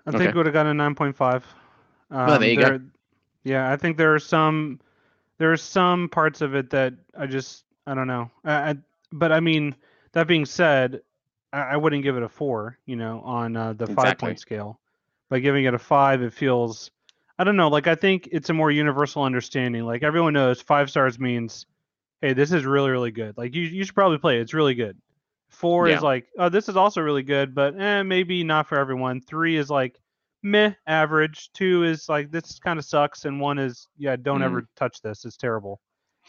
I 0.05 0.11
think 0.11 0.21
Okay. 0.21 0.29
it 0.29 0.35
would 0.35 0.45
have 0.45 0.53
gotten 0.53 0.71
a 0.71 0.73
nine 0.73 0.95
point 0.95 1.15
five. 1.15 1.45
Um, 2.09 2.27
Well, 2.27 2.39
there 2.39 2.49
you 2.49 2.57
go. 2.57 2.79
Yeah, 3.43 3.71
I 3.71 3.75
think 3.77 3.97
there 3.97 4.13
are 4.13 4.19
some 4.19 4.79
there 5.37 5.51
are 5.51 5.57
some 5.57 6.09
parts 6.09 6.41
of 6.41 6.55
it 6.55 6.69
that 6.69 6.93
I 7.17 7.25
just 7.25 7.65
I 7.87 7.93
don't 7.95 8.07
know. 8.07 8.29
I, 8.45 8.53
I, 8.71 8.75
but 9.11 9.31
I 9.31 9.39
mean, 9.39 9.75
that 10.13 10.27
being 10.27 10.45
said, 10.45 11.01
I, 11.51 11.61
I 11.61 11.77
wouldn't 11.77 12.03
give 12.03 12.15
it 12.17 12.23
a 12.23 12.29
four. 12.29 12.77
You 12.85 12.95
know, 12.95 13.21
on 13.21 13.55
uh, 13.57 13.73
the 13.73 13.87
five 13.87 14.17
point 14.17 14.39
scale. 14.39 14.79
By 15.29 15.39
giving 15.39 15.65
it 15.65 15.73
a 15.73 15.79
five, 15.79 16.21
it 16.21 16.33
feels 16.33 16.91
I 17.39 17.43
don't 17.43 17.55
know. 17.57 17.69
Like 17.69 17.87
I 17.87 17.95
think 17.95 18.29
it's 18.31 18.49
a 18.49 18.53
more 18.53 18.71
universal 18.71 19.23
understanding. 19.23 19.83
Like 19.83 20.03
everyone 20.03 20.33
knows, 20.33 20.61
five 20.61 20.89
stars 20.89 21.19
means, 21.19 21.65
hey, 22.21 22.33
this 22.33 22.51
is 22.51 22.65
really 22.65 22.91
really 22.91 23.11
good. 23.11 23.37
Like 23.37 23.55
you 23.55 23.63
you 23.63 23.83
should 23.83 23.95
probably 23.95 24.17
play 24.17 24.37
it. 24.37 24.41
It's 24.41 24.53
really 24.53 24.75
good. 24.75 24.97
Four 25.49 25.89
Yeah. 25.89 25.97
is 25.97 26.03
like, 26.03 26.27
oh, 26.39 26.49
this 26.49 26.69
is 26.69 26.77
also 26.77 27.01
really 27.01 27.23
good, 27.23 27.53
but 27.53 27.79
eh, 27.79 28.03
maybe 28.03 28.43
not 28.43 28.67
for 28.67 28.79
everyone. 28.79 29.19
Three 29.19 29.57
is 29.57 29.69
like, 29.69 29.99
meh, 30.43 30.71
average. 30.87 31.51
Two 31.53 31.83
is 31.83 32.07
like, 32.07 32.31
this 32.31 32.57
kind 32.57 32.79
of 32.79 32.85
sucks, 32.85 33.25
and 33.25 33.37
one 33.39 33.59
is, 33.59 33.89
yeah, 33.97 34.15
don't 34.15 34.39
Mm. 34.39 34.45
ever 34.45 34.67
touch 34.77 35.01
this. 35.01 35.25
It's 35.25 35.35
terrible. 35.35 35.81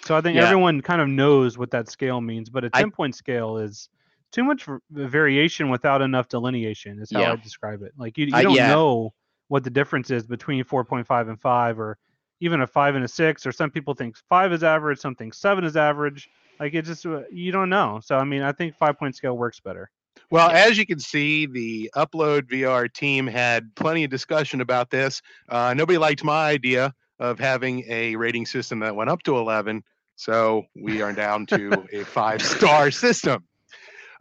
So 0.05 0.17
I 0.17 0.21
think 0.21 0.37
Yeah. 0.37 0.43
everyone 0.45 0.81
kind 0.81 1.01
of 1.01 1.07
knows 1.09 1.57
what 1.57 1.71
that 1.71 1.89
scale 1.89 2.21
means, 2.21 2.51
but 2.51 2.65
a 2.65 2.71
10 2.71 2.91
point 2.91 3.15
scale 3.15 3.59
is 3.59 3.89
too 4.33 4.43
much 4.43 4.67
variation 4.91 5.69
without 5.69 6.03
enough 6.03 6.27
delineation, 6.29 6.99
is 7.01 7.13
how 7.13 7.21
Yeah. 7.21 7.33
I 7.33 7.37
describe 7.37 7.83
it. 7.83 7.93
Like 7.97 8.19
you, 8.19 8.27
you 8.27 8.35
Uh, 8.35 8.43
don't 8.43 8.57
yeah. 8.57 8.69
know 8.69 9.15
what 9.49 9.63
the 9.63 9.71
difference 9.71 10.11
is 10.11 10.27
between 10.27 10.65
4.5 10.65 11.29
and 11.29 11.41
5, 11.41 11.79
or 11.79 11.97
even 12.43 12.61
a 12.61 12.67
5 12.67 12.97
and 12.97 13.05
a 13.05 13.09
6, 13.09 13.47
or 13.47 13.53
some 13.53 13.71
people 13.71 13.95
think 13.95 14.17
5 14.29 14.53
is 14.53 14.65
average, 14.65 14.99
some 14.99 15.15
think 15.15 15.33
7 15.33 15.65
is 15.65 15.77
average. 15.77 16.29
Like 16.59 16.75
it 16.75 16.83
just, 16.85 17.07
uh, 17.07 17.23
you 17.31 17.53
don't 17.53 17.71
know. 17.71 18.01
So, 18.05 18.17
I 18.17 18.25
mean, 18.25 18.43
I 18.43 18.53
think 18.53 18.77
five 18.77 18.99
point 18.99 19.17
scale 19.17 19.37
works 19.37 19.61
better. 19.61 19.91
Well, 20.31 20.51
as 20.51 20.77
you 20.77 20.85
can 20.85 20.99
see, 20.99 21.47
the 21.47 21.91
Upload 21.97 22.43
VR 22.43 22.93
team 22.93 23.27
had 23.27 23.75
plenty 23.75 24.05
of 24.05 24.11
discussion 24.11 24.61
about 24.61 24.91
this. 24.91 25.23
Uh, 25.49 25.73
nobody 25.75 25.99
liked 25.99 26.23
my 26.25 26.49
idea 26.49 26.93
of 27.19 27.39
having 27.39 27.85
a 27.89 28.17
rating 28.17 28.45
system 28.45 28.81
that 28.81 28.95
went 28.95 29.09
up 29.09 29.23
to 29.23 29.37
11. 29.39 29.83
So 30.17 30.65
we 30.77 31.01
are 31.01 31.13
down 31.13 31.47
to 31.47 31.87
a 31.93 32.05
five 32.05 32.43
star 32.43 32.91
system. 32.91 33.45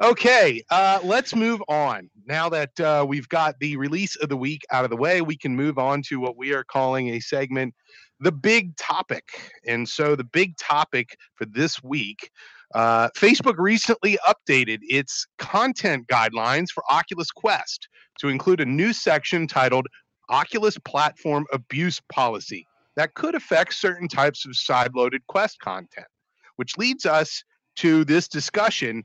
Okay, 0.01 0.63
uh, 0.71 0.99
let's 1.03 1.35
move 1.35 1.61
on. 1.67 2.09
Now 2.25 2.49
that 2.49 2.79
uh, 2.79 3.05
we've 3.07 3.29
got 3.29 3.59
the 3.59 3.77
release 3.77 4.15
of 4.15 4.29
the 4.29 4.37
week 4.37 4.63
out 4.71 4.83
of 4.83 4.89
the 4.89 4.97
way, 4.97 5.21
we 5.21 5.37
can 5.37 5.55
move 5.55 5.77
on 5.77 6.01
to 6.07 6.19
what 6.19 6.37
we 6.37 6.53
are 6.53 6.63
calling 6.63 7.09
a 7.09 7.19
segment, 7.19 7.75
The 8.19 8.31
Big 8.31 8.75
Topic. 8.77 9.23
And 9.67 9.87
so 9.87 10.15
the 10.15 10.23
big 10.23 10.57
topic 10.57 11.15
for 11.35 11.45
this 11.45 11.83
week 11.83 12.31
uh, 12.73 13.09
Facebook 13.17 13.57
recently 13.57 14.17
updated 14.27 14.79
its 14.81 15.27
content 15.37 16.07
guidelines 16.07 16.69
for 16.69 16.83
Oculus 16.89 17.29
Quest 17.31 17.87
to 18.19 18.29
include 18.29 18.61
a 18.61 18.65
new 18.65 18.93
section 18.93 19.45
titled 19.45 19.87
Oculus 20.29 20.77
Platform 20.79 21.45
Abuse 21.51 22.01
Policy 22.11 22.65
that 22.95 23.13
could 23.13 23.35
affect 23.35 23.73
certain 23.73 24.07
types 24.07 24.45
of 24.45 24.53
sideloaded 24.53 25.19
Quest 25.27 25.59
content, 25.59 26.07
which 26.55 26.77
leads 26.77 27.05
us 27.05 27.43
to 27.77 28.03
this 28.05 28.27
discussion. 28.27 29.03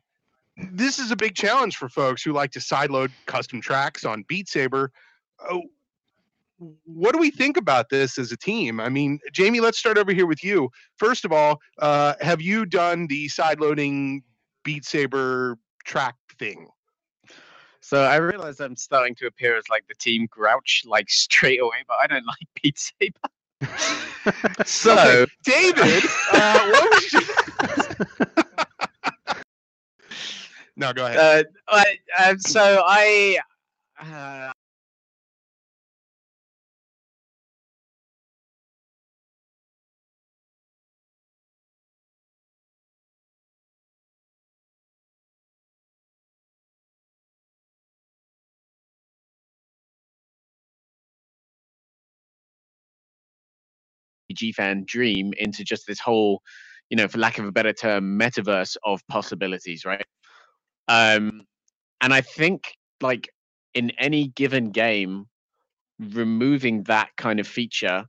This 0.57 0.99
is 0.99 1.11
a 1.11 1.17
big 1.17 1.35
challenge 1.35 1.77
for 1.77 1.89
folks 1.89 2.23
who 2.23 2.33
like 2.33 2.51
to 2.53 2.61
sideload 2.61 3.11
custom 3.27 3.61
tracks 3.61 4.05
on 4.05 4.25
Beat 4.27 4.49
Saber. 4.49 4.91
Oh, 5.51 5.65
what 6.85 7.13
do 7.13 7.19
we 7.19 7.31
think 7.31 7.59
about 7.59 7.91
this 7.91 8.19
as 8.19 8.33
a 8.33 8.37
team? 8.37 8.81
I 8.81 8.89
mean, 8.89 9.21
Jamie, 9.33 9.61
let's 9.61 9.79
start 9.79 9.99
over 9.99 10.13
here 10.15 10.27
with 10.27 10.43
you. 10.43 10.71
First 10.97 11.27
of 11.27 11.33
all, 11.33 11.61
uh, 11.79 12.15
have 12.21 12.41
you 12.41 12.65
done 12.65 13.07
the 13.07 13.29
sideloading 13.29 14.23
Beat 14.65 14.87
Saber 14.87 15.59
track 15.85 16.15
thing? 16.39 16.69
So 17.81 18.03
I 18.03 18.17
realize 18.17 18.59
I'm 18.59 18.77
starting 18.77 19.15
to 19.17 19.27
appear 19.27 19.57
as 19.57 19.69
like 19.69 19.87
the 19.87 19.95
team 19.95 20.27
grouch 20.31 20.85
like 20.87 21.11
straight 21.11 21.61
away, 21.61 21.85
but 21.87 21.99
I 22.03 22.07
don't 22.07 22.27
like 22.27 22.63
Beat 22.63 22.79
Saber. 22.79 23.21
so 24.65 25.27
David, 25.45 26.05
uh, 26.33 26.71
what 26.71 26.91
was 26.91 27.13
your... 27.13 28.46
no, 30.77 30.93
go 30.95 31.07
ahead. 31.07 31.19
uh, 31.19 31.45
I, 31.69 31.99
um, 32.31 32.41
so 32.41 32.83
I 32.87 33.39
uh, 34.01 34.53
RPG 54.33 54.55
fan 54.55 54.85
dream 54.87 55.33
into 55.39 55.65
just 55.65 55.87
this 55.87 56.01
whole, 56.01 56.43
you 56.91 56.97
know, 56.97 57.09
for 57.09 57.19
lack 57.19 57.39
of 57.39 57.47
a 57.47 57.53
better 57.53 57.73
term, 57.73 58.19
metaverse 58.19 58.77
of 58.85 59.01
possibilities, 59.09 59.85
right? 59.85 60.05
Um, 60.89 61.47
and 62.01 62.13
I 62.15 62.21
think 62.21 62.77
like 63.01 63.29
in 63.75 63.91
any 63.99 64.29
given 64.29 64.71
game, 64.71 65.27
removing 65.99 66.85
that 66.85 67.11
kind 67.17 67.41
of 67.41 67.47
feature 67.47 68.05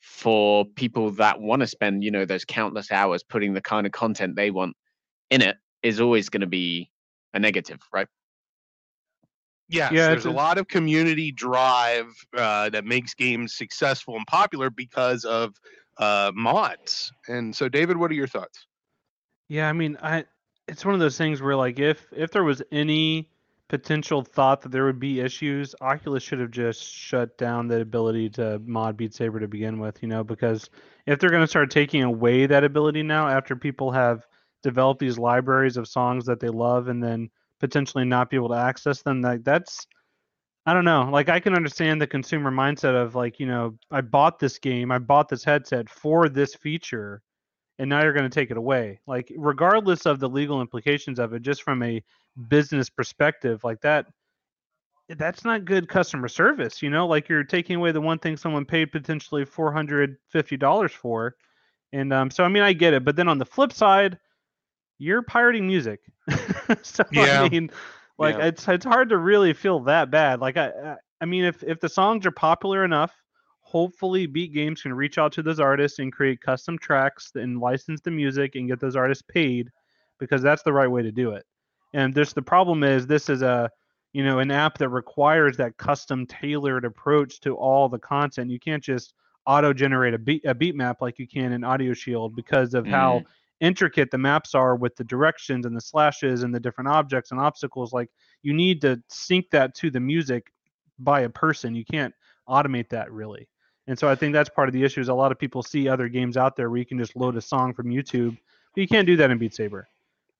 for 0.00 0.64
people 0.64 1.10
that 1.12 1.40
want 1.40 1.60
to 1.60 1.66
spend, 1.66 2.04
you 2.04 2.10
know, 2.10 2.24
those 2.24 2.44
countless 2.44 2.92
hours 2.92 3.22
putting 3.22 3.54
the 3.54 3.60
kind 3.62 3.86
of 3.86 3.92
content 3.92 4.36
they 4.36 4.50
want 4.50 4.76
in 5.30 5.42
it 5.42 5.56
is 5.82 6.00
always 6.00 6.28
going 6.28 6.42
to 6.42 6.46
be 6.46 6.90
a 7.34 7.38
negative, 7.38 7.80
right? 7.92 8.08
Yes, 9.68 9.92
Yeah, 9.92 10.08
there's 10.08 10.26
a 10.26 10.30
a- 10.30 10.30
lot 10.30 10.58
of 10.58 10.68
community 10.68 11.32
drive 11.32 12.06
uh, 12.36 12.70
that 12.70 12.84
makes 12.84 13.14
games 13.14 13.54
successful 13.56 14.16
and 14.16 14.26
popular 14.26 14.70
because 14.70 15.24
of 15.24 15.54
uh, 15.98 16.32
mods. 16.34 17.12
And 17.28 17.54
so, 17.54 17.68
David, 17.68 17.96
what 17.96 18.10
are 18.10 18.14
your 18.14 18.26
thoughts? 18.28 18.66
Yeah, 19.48 19.68
I 19.68 19.72
mean, 19.72 19.96
I 20.02 20.26
it's 20.68 20.84
one 20.84 20.94
of 20.94 21.00
those 21.00 21.18
things 21.18 21.42
where 21.42 21.56
like 21.56 21.78
if 21.78 22.06
if 22.12 22.30
there 22.30 22.44
was 22.44 22.62
any 22.72 23.28
potential 23.68 24.22
thought 24.22 24.60
that 24.62 24.72
there 24.72 24.84
would 24.84 25.00
be 25.00 25.20
issues, 25.20 25.74
Oculus 25.80 26.22
should 26.22 26.38
have 26.38 26.50
just 26.50 26.82
shut 26.82 27.36
down 27.38 27.66
the 27.66 27.80
ability 27.80 28.28
to 28.30 28.60
mod 28.64 28.96
Beat 28.96 29.14
Saber 29.14 29.40
to 29.40 29.48
begin 29.48 29.80
with, 29.80 30.02
you 30.02 30.08
know, 30.08 30.22
because 30.22 30.68
if 31.06 31.18
they're 31.18 31.30
going 31.30 31.42
to 31.42 31.48
start 31.48 31.70
taking 31.70 32.02
away 32.02 32.46
that 32.46 32.64
ability 32.64 33.02
now 33.02 33.28
after 33.28 33.56
people 33.56 33.90
have 33.90 34.26
developed 34.62 35.00
these 35.00 35.18
libraries 35.18 35.76
of 35.76 35.88
songs 35.88 36.26
that 36.26 36.40
they 36.40 36.48
love 36.48 36.88
and 36.88 37.02
then 37.02 37.30
potentially 37.60 38.04
not 38.04 38.30
be 38.30 38.36
able 38.36 38.50
to 38.50 38.54
access 38.54 39.02
them, 39.02 39.22
like 39.22 39.44
that's 39.44 39.86
I 40.66 40.72
don't 40.72 40.86
know. 40.86 41.08
Like 41.10 41.28
I 41.28 41.40
can 41.40 41.54
understand 41.54 42.00
the 42.00 42.06
consumer 42.06 42.50
mindset 42.50 42.94
of 42.94 43.14
like, 43.14 43.38
you 43.38 43.46
know, 43.46 43.76
I 43.90 44.00
bought 44.00 44.38
this 44.38 44.58
game, 44.58 44.90
I 44.90 44.98
bought 44.98 45.28
this 45.28 45.44
headset 45.44 45.90
for 45.90 46.28
this 46.28 46.54
feature 46.54 47.22
and 47.78 47.88
now 47.90 48.02
you're 48.02 48.12
going 48.12 48.28
to 48.28 48.34
take 48.34 48.50
it 48.50 48.56
away. 48.56 49.00
Like 49.06 49.32
regardless 49.36 50.06
of 50.06 50.20
the 50.20 50.28
legal 50.28 50.60
implications 50.60 51.18
of 51.18 51.32
it 51.34 51.42
just 51.42 51.62
from 51.62 51.82
a 51.82 52.02
business 52.48 52.88
perspective, 52.90 53.62
like 53.64 53.80
that 53.82 54.06
that's 55.08 55.44
not 55.44 55.64
good 55.66 55.88
customer 55.88 56.28
service, 56.28 56.82
you 56.82 56.88
know? 56.88 57.06
Like 57.06 57.28
you're 57.28 57.44
taking 57.44 57.76
away 57.76 57.92
the 57.92 58.00
one 58.00 58.18
thing 58.18 58.36
someone 58.36 58.64
paid 58.64 58.86
potentially 58.92 59.44
$450 59.44 60.90
for. 60.90 61.34
And 61.92 62.12
um 62.12 62.30
so 62.30 62.44
I 62.44 62.48
mean 62.48 62.62
I 62.62 62.72
get 62.72 62.94
it, 62.94 63.04
but 63.04 63.16
then 63.16 63.28
on 63.28 63.38
the 63.38 63.44
flip 63.46 63.72
side, 63.72 64.18
you're 64.98 65.22
pirating 65.22 65.66
music. 65.66 66.00
so 66.82 67.04
Yeah. 67.12 67.42
I 67.42 67.48
mean 67.48 67.70
like 68.18 68.36
Yeah. 68.38 68.46
it's 68.46 68.66
it's 68.68 68.84
hard 68.84 69.10
to 69.10 69.18
really 69.18 69.52
feel 69.52 69.80
that 69.80 70.10
bad. 70.10 70.40
Like 70.40 70.56
I 70.56 70.68
I- 70.70 70.96
I 71.20 71.26
mean 71.26 71.44
if 71.44 71.62
if 71.62 71.80
the 71.80 71.88
songs 71.88 72.26
are 72.26 72.30
popular 72.32 72.84
enough, 72.84 73.12
hopefully 73.74 74.24
Beat 74.26 74.52
Games 74.52 74.82
can 74.82 74.94
reach 74.94 75.18
out 75.18 75.32
to 75.32 75.42
those 75.42 75.58
artists 75.58 75.98
and 75.98 76.12
create 76.12 76.40
custom 76.40 76.78
tracks 76.78 77.32
and 77.34 77.58
license 77.58 78.00
the 78.00 78.10
music 78.12 78.54
and 78.54 78.68
get 78.68 78.78
those 78.78 78.94
artists 78.94 79.24
paid 79.26 79.68
because 80.20 80.42
that's 80.42 80.62
the 80.62 80.72
right 80.72 80.86
way 80.86 81.02
to 81.02 81.10
do 81.10 81.32
it. 81.32 81.44
And 81.92 82.14
this 82.14 82.32
the 82.32 82.40
problem 82.40 82.84
is 82.84 83.04
this 83.04 83.28
is 83.28 83.42
a 83.42 83.68
you 84.12 84.22
know 84.22 84.38
an 84.38 84.52
app 84.52 84.78
that 84.78 84.90
requires 84.90 85.56
that 85.56 85.76
custom 85.76 86.24
tailored 86.24 86.84
approach 86.84 87.40
to 87.40 87.56
all 87.56 87.88
the 87.88 87.98
content. 87.98 88.48
You 88.48 88.60
can't 88.60 88.82
just 88.82 89.12
auto 89.44 89.72
generate 89.72 90.14
a 90.14 90.18
beat 90.18 90.44
a 90.44 90.54
beat 90.54 90.76
map 90.76 91.02
like 91.02 91.18
you 91.18 91.26
can 91.26 91.52
in 91.52 91.62
Audioshield 91.62 92.36
because 92.36 92.74
of 92.74 92.86
how 92.86 93.18
mm-hmm. 93.18 93.26
intricate 93.58 94.12
the 94.12 94.18
maps 94.18 94.54
are 94.54 94.76
with 94.76 94.94
the 94.94 95.04
directions 95.04 95.66
and 95.66 95.76
the 95.76 95.80
slashes 95.80 96.44
and 96.44 96.54
the 96.54 96.60
different 96.60 96.90
objects 96.90 97.32
and 97.32 97.40
obstacles 97.40 97.92
like 97.92 98.08
you 98.42 98.54
need 98.54 98.80
to 98.82 99.02
sync 99.08 99.50
that 99.50 99.74
to 99.74 99.90
the 99.90 99.98
music 99.98 100.52
by 101.00 101.22
a 101.22 101.28
person 101.28 101.74
you 101.74 101.84
can't 101.84 102.14
automate 102.48 102.88
that 102.88 103.10
really 103.10 103.48
and 103.86 103.98
so 103.98 104.08
i 104.08 104.14
think 104.14 104.32
that's 104.32 104.48
part 104.48 104.68
of 104.68 104.72
the 104.72 104.82
issue 104.82 105.00
is 105.00 105.08
a 105.08 105.14
lot 105.14 105.32
of 105.32 105.38
people 105.38 105.62
see 105.62 105.88
other 105.88 106.08
games 106.08 106.36
out 106.36 106.56
there 106.56 106.70
where 106.70 106.78
you 106.78 106.86
can 106.86 106.98
just 106.98 107.16
load 107.16 107.36
a 107.36 107.40
song 107.40 107.72
from 107.74 107.86
youtube 107.86 108.36
but 108.74 108.80
you 108.80 108.88
can't 108.88 109.06
do 109.06 109.16
that 109.16 109.30
in 109.30 109.38
beat 109.38 109.54
saber 109.54 109.88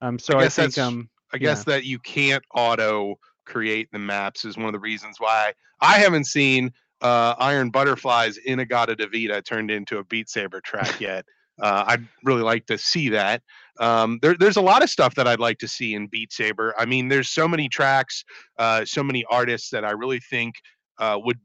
um, 0.00 0.18
so 0.18 0.38
I 0.38 0.44
i, 0.44 0.48
think 0.48 0.76
um 0.78 1.08
I 1.32 1.38
guess 1.38 1.64
that 1.64 1.84
you 1.84 1.98
can't 1.98 2.44
auto 2.54 3.18
create 3.44 3.88
the 3.92 3.98
maps 3.98 4.44
is 4.44 4.56
one 4.56 4.66
of 4.66 4.72
the 4.72 4.78
reasons 4.78 5.16
why 5.18 5.52
I 5.80 5.98
haven't 5.98 6.24
seen 6.24 6.72
uh, 7.02 7.34
Iron 7.38 7.70
Butterfly's 7.70 8.38
in 8.38 8.54
In-A-Gadda-Da-Vida 8.54 9.42
turned 9.42 9.70
into 9.70 9.98
a 9.98 10.04
Beat 10.04 10.30
Saber 10.30 10.60
track 10.60 11.00
yet. 11.00 11.24
Uh, 11.60 11.84
I'd 11.86 12.08
really 12.24 12.42
like 12.42 12.66
to 12.66 12.78
see 12.78 13.08
that. 13.10 13.42
Um, 13.78 14.18
there, 14.22 14.34
there's 14.38 14.56
a 14.56 14.62
lot 14.62 14.82
of 14.82 14.90
stuff 14.90 15.14
that 15.16 15.28
I'd 15.28 15.40
like 15.40 15.58
to 15.58 15.68
see 15.68 15.94
in 15.94 16.06
Beat 16.06 16.32
Saber. 16.32 16.74
I 16.78 16.84
mean, 16.84 17.08
there's 17.08 17.28
so 17.28 17.46
many 17.46 17.68
tracks, 17.68 18.24
uh, 18.58 18.84
so 18.84 19.02
many 19.02 19.24
artists 19.30 19.70
that 19.70 19.84
I 19.84 19.90
really 19.90 20.20
think 20.20 20.54
uh, 20.98 21.18
would 21.22 21.38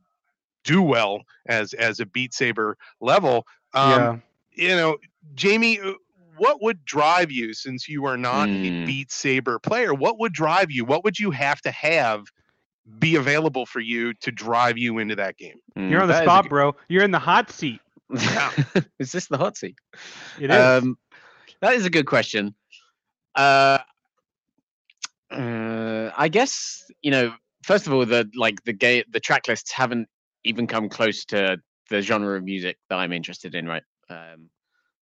do 0.63 0.81
well 0.81 1.21
as 1.47 1.73
as 1.73 1.99
a 1.99 2.05
Beat 2.05 2.33
Saber 2.33 2.77
level. 3.01 3.45
Um, 3.73 3.89
yeah 3.89 4.15
you 4.51 4.75
know, 4.75 4.97
Jamie, 5.35 5.79
uh, 5.79 5.93
what 6.37 6.61
would 6.61 6.83
drive 6.83 7.31
you 7.31 7.53
since 7.53 7.87
you 7.87 8.05
are 8.05 8.17
not 8.17 8.49
a 8.63 8.71
Hmm. 8.71 8.85
Beat 8.85 9.11
Saber 9.11 9.57
player? 9.59 9.93
What 9.93 10.19
would 10.19 10.33
drive 10.33 10.69
you? 10.71 10.83
What 10.85 11.03
would 11.05 11.17
you 11.19 11.31
have 11.31 11.61
to 11.61 11.71
have 11.71 12.23
be 12.97 13.15
available 13.15 13.65
for 13.65 13.79
you 13.79 14.13
to 14.15 14.31
drive 14.31 14.77
you 14.77 14.97
into 14.97 15.15
that 15.15 15.37
game? 15.37 15.59
you're 15.75 16.01
on 16.01 16.07
the 16.07 16.13
Mm, 16.13 16.21
a 16.21 16.23
spot 16.23 16.43
good- 16.43 16.49
bro 16.49 16.75
you're 16.89 17.03
in 17.03 17.11
the 17.11 17.19
hot 17.19 17.49
seat 17.51 17.79
Yeah. 18.09 18.51
is 18.99 19.11
this 19.11 19.27
the 19.27 19.37
hot 19.37 19.55
seat? 19.57 19.77
it 20.39 20.49
is 20.51 20.83
Um, 20.83 20.97
that 21.61 21.73
is 21.73 21.85
a 21.85 21.89
good 21.89 22.05
question. 22.07 22.55
Uh, 23.35 23.77
uh, 25.31 26.11
I 26.17 26.27
guess 26.29 26.89
you 27.01 27.11
know. 27.11 27.33
First 27.63 27.85
of 27.87 27.93
all, 27.93 28.05
the 28.05 28.29
like 28.35 28.63
the 28.63 28.73
game, 28.73 29.03
the 29.11 29.19
track 29.19 29.47
lists 29.47 29.71
haven't 29.71 30.07
even 30.43 30.67
come 30.67 30.89
close 30.89 31.25
to 31.25 31.57
the 31.89 32.01
genre 32.01 32.37
of 32.37 32.43
music 32.43 32.77
that 32.89 32.97
I'm 32.97 33.13
interested 33.13 33.55
in. 33.55 33.67
Right. 33.67 33.83
Um, 34.09 34.49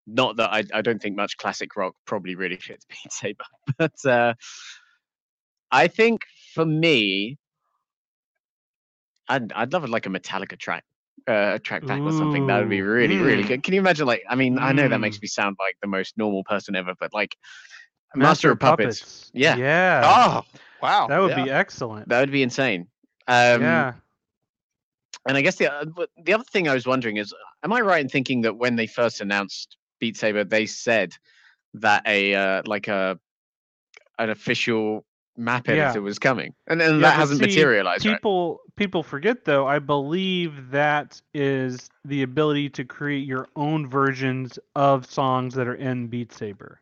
not 0.05 0.37
that 0.37 0.51
I, 0.51 0.63
I 0.73 0.81
don't 0.81 1.01
think 1.01 1.15
much 1.15 1.37
classic 1.37 1.75
rock 1.75 1.93
probably 2.05 2.35
really 2.35 2.55
fits 2.61 2.85
Beat 2.89 3.11
Saber, 3.11 3.43
but 3.77 4.05
uh, 4.05 4.33
I 5.71 5.87
think 5.87 6.21
for 6.53 6.65
me, 6.65 7.37
I'd 9.27 9.51
I'd 9.51 9.73
love 9.73 9.83
it 9.83 9.89
like 9.89 10.05
a 10.05 10.09
Metallica 10.09 10.57
track, 10.57 10.85
uh, 11.27 11.55
a 11.55 11.59
track 11.59 11.85
pack 11.85 12.01
or 12.01 12.13
something. 12.13 12.47
That 12.47 12.59
would 12.59 12.69
be 12.69 12.79
Ooh, 12.79 12.85
really 12.85 13.17
really 13.17 13.43
mm. 13.43 13.47
good. 13.47 13.63
Can 13.63 13.73
you 13.73 13.81
imagine? 13.81 14.07
Like, 14.07 14.23
I 14.29 14.35
mean, 14.35 14.57
I 14.57 14.71
know 14.71 14.87
that 14.87 14.99
makes 14.99 15.17
Mm. 15.17 15.23
me 15.23 15.27
sound 15.27 15.57
like 15.59 15.75
the 15.81 15.87
most 15.87 16.17
normal 16.17 16.43
person 16.45 16.75
ever, 16.75 16.93
but 16.97 17.13
like 17.13 17.35
Master, 18.15 18.51
of 18.51 18.59
Puppets, 18.59 19.29
yeah. 19.33 19.57
Yeah. 19.57 20.01
Oh, 20.05 20.59
wow. 20.81 21.07
that 21.07 21.19
would 21.19 21.31
yeah. 21.31 21.43
be 21.43 21.51
excellent. 21.51 22.07
that 22.09 22.21
would 22.21 22.31
be 22.31 22.43
insane. 22.43 22.87
Um, 23.27 23.61
yeah. 23.61 23.93
And 25.27 25.37
I 25.37 25.41
guess 25.41 25.57
the 25.57 25.71
uh, 25.71 25.85
the 26.23 26.33
other 26.33 26.43
thing 26.45 26.67
I 26.67 26.73
was 26.73 26.87
wondering 26.87 27.17
is, 27.17 27.33
am 27.63 27.73
I 27.73 27.81
right 27.81 28.01
in 28.01 28.09
thinking 28.09 28.41
that 28.41 28.57
when 28.57 28.75
they 28.77 28.87
first 28.87 29.21
announced 29.21 29.77
Beat 29.99 30.15
Saber, 30.17 30.43
they 30.43 30.65
said 30.65 31.13
that 31.75 32.07
a 32.07 32.33
uh, 32.33 32.61
like 32.65 32.87
a 32.87 33.19
an 34.17 34.29
official 34.29 35.05
map 35.35 35.67
Yeah. 35.67 35.89
editor 35.89 36.01
was 36.01 36.17
coming, 36.17 36.53
and 36.67 36.79
then 36.79 36.99
Yeah, 36.99 37.09
that 37.09 37.15
hasn't 37.15 37.39
see, 37.39 37.45
materialized. 37.45 38.05
right? 38.05 38.15
People 38.15 38.61
people 38.77 39.03
forget 39.03 39.43
though. 39.45 39.67
I 39.67 39.79
believe 39.79 40.71
that 40.71 41.21
is 41.33 41.89
the 42.05 42.23
ability 42.23 42.69
to 42.69 42.85
create 42.85 43.27
your 43.27 43.49
own 43.55 43.89
versions 43.89 44.57
of 44.75 45.05
songs 45.05 45.53
that 45.55 45.67
are 45.67 45.75
in 45.75 46.07
Beat 46.07 46.31
Saber. 46.31 46.79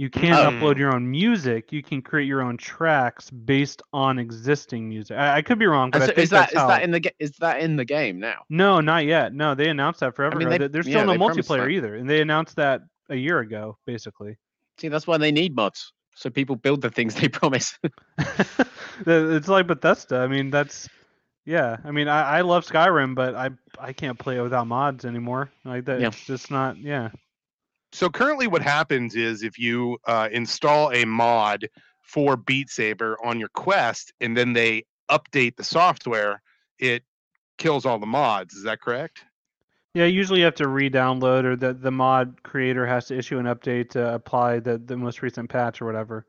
You 0.00 0.08
can't 0.08 0.34
Oh. 0.38 0.48
Um, 0.48 0.54
upload 0.60 0.78
your 0.78 0.94
own 0.94 1.10
music. 1.10 1.72
You 1.72 1.82
can 1.82 2.00
create 2.00 2.26
your 2.26 2.40
own 2.40 2.56
tracks 2.56 3.28
based 3.28 3.82
on 3.92 4.18
existing 4.18 4.88
music. 4.88 5.18
I, 5.18 5.36
I 5.36 5.42
could 5.42 5.58
be 5.58 5.66
wrong, 5.66 5.90
but 5.90 6.00
I 6.00 6.06
so 6.06 6.12
is 6.12 6.30
that 6.30 6.52
is 6.52 6.58
how. 6.58 6.68
that 6.68 6.82
in 6.82 6.90
the 6.90 7.12
is 7.18 7.32
that 7.32 7.60
in 7.60 7.76
the 7.76 7.84
game 7.84 8.18
now? 8.18 8.44
No, 8.48 8.80
not 8.80 9.04
yet. 9.04 9.34
No, 9.34 9.54
they 9.54 9.68
announced 9.68 10.00
that 10.00 10.16
forever 10.16 10.36
mean, 10.38 10.48
ago. 10.48 10.52
they- 10.52 10.58
There- 10.58 10.68
There's 10.68 10.88
yeah, 10.88 11.02
still 11.02 11.14
no 11.14 11.22
multiplayer 11.22 11.70
either, 11.70 11.96
and 11.96 12.08
they 12.08 12.22
announced 12.22 12.56
that 12.56 12.80
a 13.10 13.14
year 13.16 13.40
ago, 13.40 13.76
basically. 13.84 14.38
See, 14.78 14.88
that's 14.88 15.06
why 15.06 15.18
they 15.18 15.32
need 15.32 15.54
mods, 15.54 15.92
so 16.14 16.30
people 16.30 16.56
build 16.56 16.80
the 16.80 16.88
things 16.90 17.14
they 17.20 17.28
promise. 17.28 17.78
It's 19.06 19.48
like 19.48 19.66
Bethesda. 19.66 20.16
I 20.20 20.28
mean, 20.28 20.48
that's 20.50 20.88
yeah. 21.44 21.76
I 21.84 21.90
mean, 21.90 22.08
I, 22.08 22.38
I 22.38 22.40
love 22.40 22.64
Skyrim, 22.66 23.14
but 23.14 23.34
I 23.34 23.50
I 23.78 23.92
can't 23.92 24.18
play 24.18 24.38
it 24.38 24.42
without 24.42 24.66
mods 24.66 25.04
anymore. 25.04 25.50
Like 25.64 25.84
that, 25.86 26.00
Yeah. 26.00 26.06
it's 26.08 26.24
just 26.24 26.50
not. 26.50 26.78
Yeah. 26.78 27.10
So 27.92 28.08
currently, 28.08 28.46
what 28.46 28.62
happens 28.62 29.16
is 29.16 29.42
if 29.42 29.58
you 29.58 29.98
uh, 30.06 30.28
install 30.30 30.92
a 30.92 31.04
mod 31.04 31.68
for 32.02 32.36
Beat 32.36 32.70
Saber 32.70 33.16
on 33.24 33.38
your 33.40 33.48
Quest, 33.50 34.12
and 34.20 34.36
then 34.36 34.52
they 34.52 34.84
update 35.10 35.56
the 35.56 35.64
software, 35.64 36.40
it 36.78 37.02
kills 37.58 37.84
all 37.86 37.98
the 37.98 38.06
mods. 38.06 38.54
Is 38.54 38.62
that 38.64 38.80
correct? 38.80 39.24
Yeah, 39.94 40.04
usually 40.04 40.38
you 40.38 40.44
have 40.44 40.54
to 40.56 40.68
re-download, 40.68 41.44
or 41.44 41.56
the 41.56 41.72
the 41.74 41.90
mod 41.90 42.42
creator 42.44 42.86
has 42.86 43.06
to 43.06 43.18
issue 43.18 43.38
an 43.38 43.46
update 43.46 43.90
to 43.90 44.14
apply 44.14 44.60
the 44.60 44.78
the 44.78 44.96
most 44.96 45.20
recent 45.20 45.50
patch 45.50 45.82
or 45.82 45.86
whatever. 45.86 46.26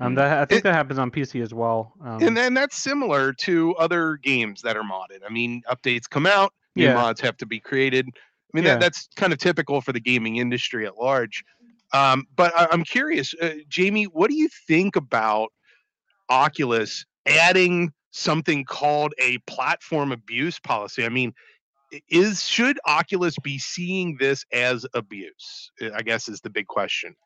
Um, 0.00 0.12
Mm. 0.12 0.16
that 0.16 0.38
I 0.38 0.44
think 0.44 0.60
It- 0.60 0.62
that 0.62 0.74
happens 0.74 0.98
on 1.00 1.10
PC 1.10 1.42
as 1.42 1.52
well. 1.52 1.92
Um, 2.02 2.22
and 2.22 2.36
then 2.36 2.54
that's 2.54 2.76
similar 2.76 3.32
to 3.34 3.74
other 3.76 4.16
games 4.16 4.62
that 4.62 4.76
are 4.76 4.82
modded. 4.84 5.20
I 5.28 5.32
mean, 5.32 5.62
updates 5.68 6.08
come 6.08 6.24
out, 6.26 6.54
new 6.76 6.84
Yeah. 6.84 6.94
mods 6.94 7.20
have 7.20 7.36
to 7.38 7.46
be 7.46 7.58
created. 7.58 8.06
I 8.52 8.56
mean, 8.56 8.64
Yeah. 8.64 8.74
that, 8.74 8.80
that's 8.80 9.08
kind 9.16 9.32
of 9.32 9.38
typical 9.38 9.80
for 9.80 9.92
the 9.92 10.00
gaming 10.00 10.36
industry 10.36 10.86
at 10.86 10.96
large. 10.96 11.44
Um, 11.92 12.26
but 12.36 12.52
I, 12.56 12.68
I'm 12.70 12.84
curious, 12.84 13.34
uh, 13.40 13.54
Jamie, 13.68 14.04
what 14.04 14.30
do 14.30 14.36
you 14.36 14.48
think 14.66 14.96
about 14.96 15.52
Oculus 16.28 17.04
adding 17.26 17.92
something 18.12 18.64
called 18.64 19.12
a 19.18 19.38
platform 19.46 20.12
abuse 20.12 20.58
policy? 20.58 21.04
I 21.04 21.08
mean, 21.08 21.32
is 22.08 22.44
should 22.44 22.78
Oculus 22.86 23.34
be 23.42 23.58
seeing 23.58 24.16
this 24.18 24.44
as 24.52 24.86
abuse? 24.94 25.72
I 25.94 26.02
guess 26.02 26.28
is 26.28 26.40
the 26.40 26.50
big 26.50 26.68
question. 26.68 27.16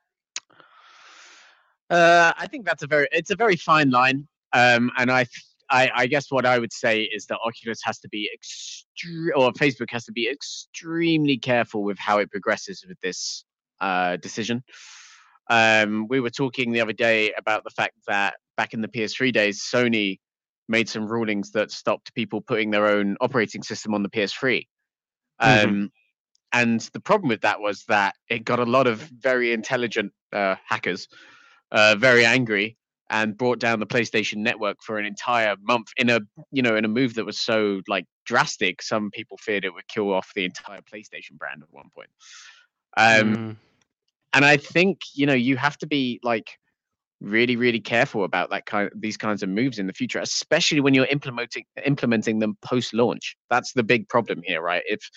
Uh, 1.91 2.33
I 2.39 2.47
think 2.47 2.64
that's 2.64 2.83
a 2.83 2.87
very 2.87 3.07
it's 3.12 3.31
a 3.31 3.37
very 3.37 3.57
fine 3.57 3.91
line. 3.91 4.27
Um, 4.55 4.91
and 4.97 5.11
I, 5.11 5.25
th- 5.25 5.45
I 5.70 5.90
I 5.94 6.06
guess 6.06 6.30
what 6.30 6.46
I 6.46 6.58
would 6.58 6.72
say 6.72 7.02
is 7.02 7.26
that 7.26 7.38
Oculus 7.44 7.80
has 7.84 7.98
to 8.00 8.08
be 8.08 8.30
extre- 8.36 9.30
or 9.36 9.52
Facebook 9.52 9.90
has 9.90 10.04
to 10.04 10.12
be 10.12 10.28
extremely 10.28 11.38
careful 11.38 11.82
with 11.82 11.98
how 11.98 12.18
it 12.18 12.30
progresses 12.30 12.84
with 12.86 12.98
this 13.00 13.44
uh, 13.80 14.16
decision. 14.16 14.62
Um, 15.50 16.06
we 16.08 16.20
were 16.20 16.30
talking 16.30 16.72
the 16.72 16.80
other 16.80 16.92
day 16.92 17.32
about 17.36 17.64
the 17.64 17.70
fact 17.70 17.94
that 18.06 18.34
back 18.56 18.72
in 18.72 18.80
the 18.80 18.88
PS3 18.88 19.32
days, 19.32 19.62
Sony 19.62 20.18
made 20.68 20.88
some 20.88 21.06
rulings 21.06 21.50
that 21.50 21.70
stopped 21.70 22.14
people 22.14 22.40
putting 22.40 22.70
their 22.70 22.86
own 22.86 23.16
operating 23.20 23.62
system 23.62 23.94
on 23.94 24.02
the 24.02 24.08
PS3. 24.08 24.66
Mhm. 25.42 25.64
Um, 25.64 25.92
and 26.52 26.80
the 26.92 27.00
problem 27.00 27.28
with 27.28 27.42
that 27.42 27.60
was 27.60 27.84
that 27.88 28.14
it 28.30 28.44
got 28.44 28.60
a 28.60 28.64
lot 28.64 28.86
of 28.86 29.00
very 29.00 29.52
intelligent 29.52 30.12
uh, 30.32 30.54
hackers 30.64 31.08
uh, 31.72 31.96
very 31.98 32.24
angry 32.24 32.76
and 33.11 33.36
brought 33.36 33.59
down 33.59 33.80
the 33.80 33.86
PlayStation 33.86 34.38
Network 34.38 34.78
for 34.82 34.98
an 34.98 35.05
entire 35.05 35.57
month 35.62 35.88
in 35.96 36.11
a 36.11 36.20
you 36.50 36.62
know 36.62 36.76
in 36.76 36.84
a 36.84 36.88
move 36.88 37.14
that 37.14 37.26
was 37.26 37.38
so 37.38 37.82
like 37.88 38.07
drastic. 38.24 38.82
Some 38.82 39.11
people 39.11 39.36
feared 39.38 39.64
it 39.64 39.74
would 39.74 39.88
kill 39.88 40.12
off 40.12 40.32
the 40.34 40.44
entire 40.44 40.80
PlayStation 40.80 41.38
brand 41.38 41.62
at 41.62 41.72
one 41.72 41.90
point. 41.94 42.11
Um, 42.96 43.36
mm, 43.36 43.57
and 44.32 44.44
I 44.44 44.57
think 44.57 45.00
you 45.14 45.26
know 45.26 45.34
you 45.34 45.57
have 45.57 45.78
to 45.78 45.86
be 45.86 46.20
like 46.22 46.50
really 47.20 47.57
really 47.57 47.80
careful 47.80 48.24
about 48.24 48.50
that 48.50 48.66
kind 48.66 48.90
of, 48.92 49.00
these 49.00 49.16
kinds 49.16 49.42
of 49.42 49.48
moves 49.48 49.78
in 49.78 49.86
the 49.86 49.92
future, 49.92 50.18
especially 50.18 50.80
when 50.80 50.94
you're 50.94 51.07
implementing 51.07 51.64
implementing 51.84 52.38
them 52.38 52.57
post 52.62 52.94
launch. 52.94 53.36
That's 53.50 53.72
the 53.72 53.82
big 53.82 54.09
problem 54.09 54.42
here, 54.44 54.62
right? 54.62 54.82
If 54.86 55.09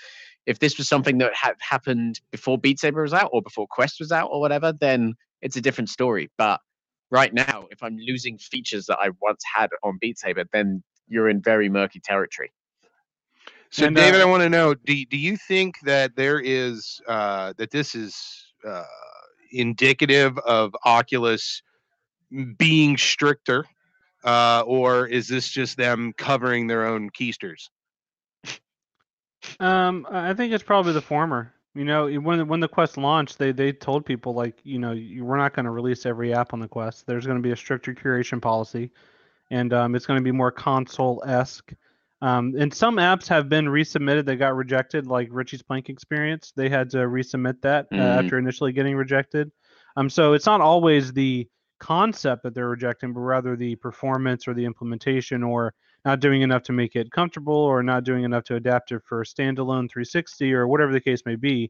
if 0.46 0.60
this 0.60 0.78
was 0.78 0.88
something 0.88 1.18
that 1.18 1.34
had 1.36 1.56
happened 1.60 2.22
before 2.32 2.58
Beat 2.58 2.80
Saber 2.80 3.02
was 3.02 3.14
out 3.14 3.30
or 3.34 3.42
before 3.42 3.68
Quest 3.70 3.98
was 4.00 4.12
out 4.12 4.30
or 4.32 4.40
whatever, 4.40 4.72
then 4.72 5.16
it's 5.42 5.58
a 5.58 5.62
different 5.62 5.90
story. 5.90 6.30
But 6.38 6.62
right 7.12 7.34
now, 7.34 7.68
if 7.72 7.82
I'm 7.84 7.98
losing 7.98 8.38
features 8.38 8.86
that 8.88 8.98
I 9.00 9.10
once 9.22 9.44
had 9.56 9.70
on 9.84 9.98
Beat 10.00 10.20
Saber, 10.20 10.46
then 10.52 10.84
you're 11.08 11.30
in 11.30 11.42
very 11.42 11.70
murky 11.70 12.00
territory. 12.00 12.52
So, 13.70 13.86
And, 13.86 13.96
David, 13.96 14.22
uh, 14.22 14.24
I 14.24 14.26
want 14.26 14.44
to 14.44 14.50
know: 14.50 14.74
do 14.74 15.06
do 15.06 15.18
you 15.18 15.38
think 15.38 15.76
that 15.84 16.16
there 16.16 16.40
is 16.40 17.02
uh, 17.08 17.54
that 17.58 17.72
this 17.72 17.96
is 17.96 18.18
uh, 18.66 18.84
indicative 19.52 20.38
of 20.40 20.76
Oculus 20.86 21.62
being 22.58 22.98
stricter, 22.98 23.66
uh, 24.24 24.64
or 24.66 25.08
is 25.08 25.28
this 25.28 25.50
just 25.50 25.78
them 25.78 26.14
covering 26.18 26.68
their 26.68 26.86
own 26.86 27.10
keisters? 27.10 27.70
Um, 29.60 30.08
I 30.10 30.30
I 30.30 30.34
think 30.34 30.54
it's 30.54 30.64
probably 30.64 30.94
the 30.94 31.02
former. 31.02 31.54
You 31.78 31.86
know, 31.86 32.10
when 32.10 32.48
when 32.48 32.60
the 32.60 32.68
Quest 32.68 32.98
launched, 32.98 33.38
they 33.38 33.52
they 33.52 33.72
told 33.72 34.06
people 34.06 34.34
like, 34.34 34.60
you 34.64 34.80
know, 34.80 34.94
you, 34.94 35.24
we're 35.24 35.38
not 35.38 35.54
going 35.54 35.66
to 35.66 35.72
release 35.72 36.06
every 36.06 36.34
app 36.34 36.54
on 36.54 36.60
the 36.60 36.68
Quest. 36.68 37.06
There's 37.06 37.26
going 37.26 37.38
to 37.38 37.44
be 37.44 37.52
a 37.52 37.56
stricter 37.56 37.94
curation 37.94 38.42
policy, 38.42 38.92
and 39.52 39.72
um, 39.74 39.96
it's 39.96 40.06
going 40.06 40.20
to 40.20 40.24
be 40.24 40.32
more 40.32 40.52
console-esque. 40.52 41.72
Um, 42.22 42.56
and 42.58 42.74
some 42.74 42.96
apps 42.96 43.28
have 43.28 43.48
been 43.48 43.66
resubmitted 43.66 44.26
that 44.26 44.38
got 44.38 44.56
rejected, 44.56 45.06
like 45.06 45.28
Richie's 45.32 45.62
Plank 45.62 45.90
Experience. 45.90 46.52
They 46.56 46.68
had 46.68 46.90
to 46.92 46.98
resubmit 46.98 47.62
that 47.62 47.86
uh, 47.92 47.96
Mhm. 47.96 48.20
after 48.20 48.40
initially 48.40 48.72
getting 48.72 48.96
rejected. 48.96 49.52
Um, 49.96 50.10
so 50.10 50.34
it's 50.34 50.48
not 50.48 50.62
always 50.62 51.14
the 51.14 51.48
concept 51.80 52.42
that 52.44 52.56
they're 52.56 52.70
rejecting, 52.70 53.14
but 53.14 53.20
rather 53.20 53.56
the 53.56 53.76
performance 53.76 54.48
or 54.48 54.56
the 54.56 54.66
implementation 54.66 55.44
or 55.44 55.76
not 56.08 56.22
doing 56.22 56.42
enough 56.42 56.64
to 56.64 56.72
make 56.72 56.96
it 56.96 57.12
comfortable 57.12 57.54
or 57.54 57.84
not 57.84 58.06
doing 58.06 58.24
enough 58.24 58.46
to 58.46 58.56
adapt 58.56 58.94
it 58.94 59.02
for 59.04 59.26
standalone 59.26 59.92
360 59.92 60.54
or 60.54 60.66
whatever 60.66 60.94
the 60.94 61.02
case 61.02 61.22
may 61.26 61.36
be. 61.36 61.70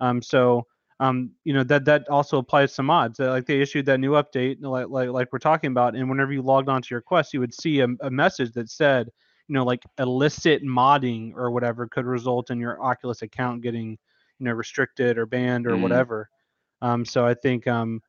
Um, 0.00 0.20
so 0.20 0.66
um, 0.98 1.30
you 1.44 1.52
know 1.54 1.62
that 1.62 1.84
that 1.84 2.08
also 2.08 2.38
applies 2.38 2.74
to 2.74 2.82
mods. 2.82 3.20
Uh, 3.20 3.30
like 3.30 3.46
they 3.46 3.60
issued 3.60 3.86
that 3.86 4.00
new 4.00 4.12
update, 4.12 4.56
like 4.60 4.88
like 4.88 5.10
like 5.10 5.28
we're 5.32 5.38
talking 5.38 5.70
about, 5.70 5.94
and 5.94 6.10
whenever 6.10 6.32
you 6.32 6.42
logged 6.42 6.68
onto 6.68 6.92
your 6.92 7.00
Quest, 7.00 7.32
you 7.32 7.38
would 7.38 7.54
see 7.54 7.78
a, 7.80 7.86
a 8.00 8.10
message 8.10 8.52
that 8.54 8.68
said, 8.70 9.08
you 9.46 9.52
know, 9.54 9.62
like 9.62 9.84
illicit 10.00 10.64
modding 10.64 11.32
or 11.36 11.52
whatever 11.52 11.86
could 11.86 12.06
result 12.06 12.50
in 12.50 12.58
your 12.58 12.82
Oculus 12.82 13.22
account 13.22 13.62
getting, 13.62 13.90
you 13.90 14.46
know, 14.46 14.52
restricted 14.52 15.16
or 15.16 15.26
banned 15.26 15.66
or 15.66 15.76
Mm. 15.76 15.82
whatever. 15.82 16.28
Um, 16.82 17.04
so 17.04 17.24
I 17.24 17.34
think 17.34 17.68
um, 17.68 18.02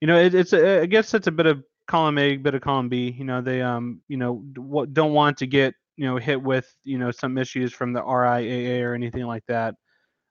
you 0.00 0.06
know, 0.06 0.18
it, 0.18 0.34
it's 0.34 0.52
a, 0.52 0.82
I 0.82 0.86
guess 0.86 1.12
it's 1.12 1.26
a 1.26 1.32
bit 1.32 1.46
of 1.46 1.64
column 1.86 2.18
A, 2.18 2.36
bit 2.36 2.54
of 2.54 2.62
column 2.62 2.88
B. 2.88 3.14
You 3.16 3.24
know, 3.24 3.40
they 3.40 3.62
um, 3.62 4.00
you 4.08 4.16
know, 4.16 4.42
don't 4.92 5.12
want 5.12 5.38
to 5.38 5.46
get 5.46 5.74
you 5.96 6.06
know 6.06 6.16
hit 6.16 6.40
with 6.40 6.74
you 6.84 6.98
know 6.98 7.10
some 7.10 7.38
issues 7.38 7.72
from 7.72 7.92
the 7.92 8.02
RIAA 8.02 8.82
or 8.82 8.94
anything 8.94 9.24
like 9.24 9.44
that. 9.46 9.74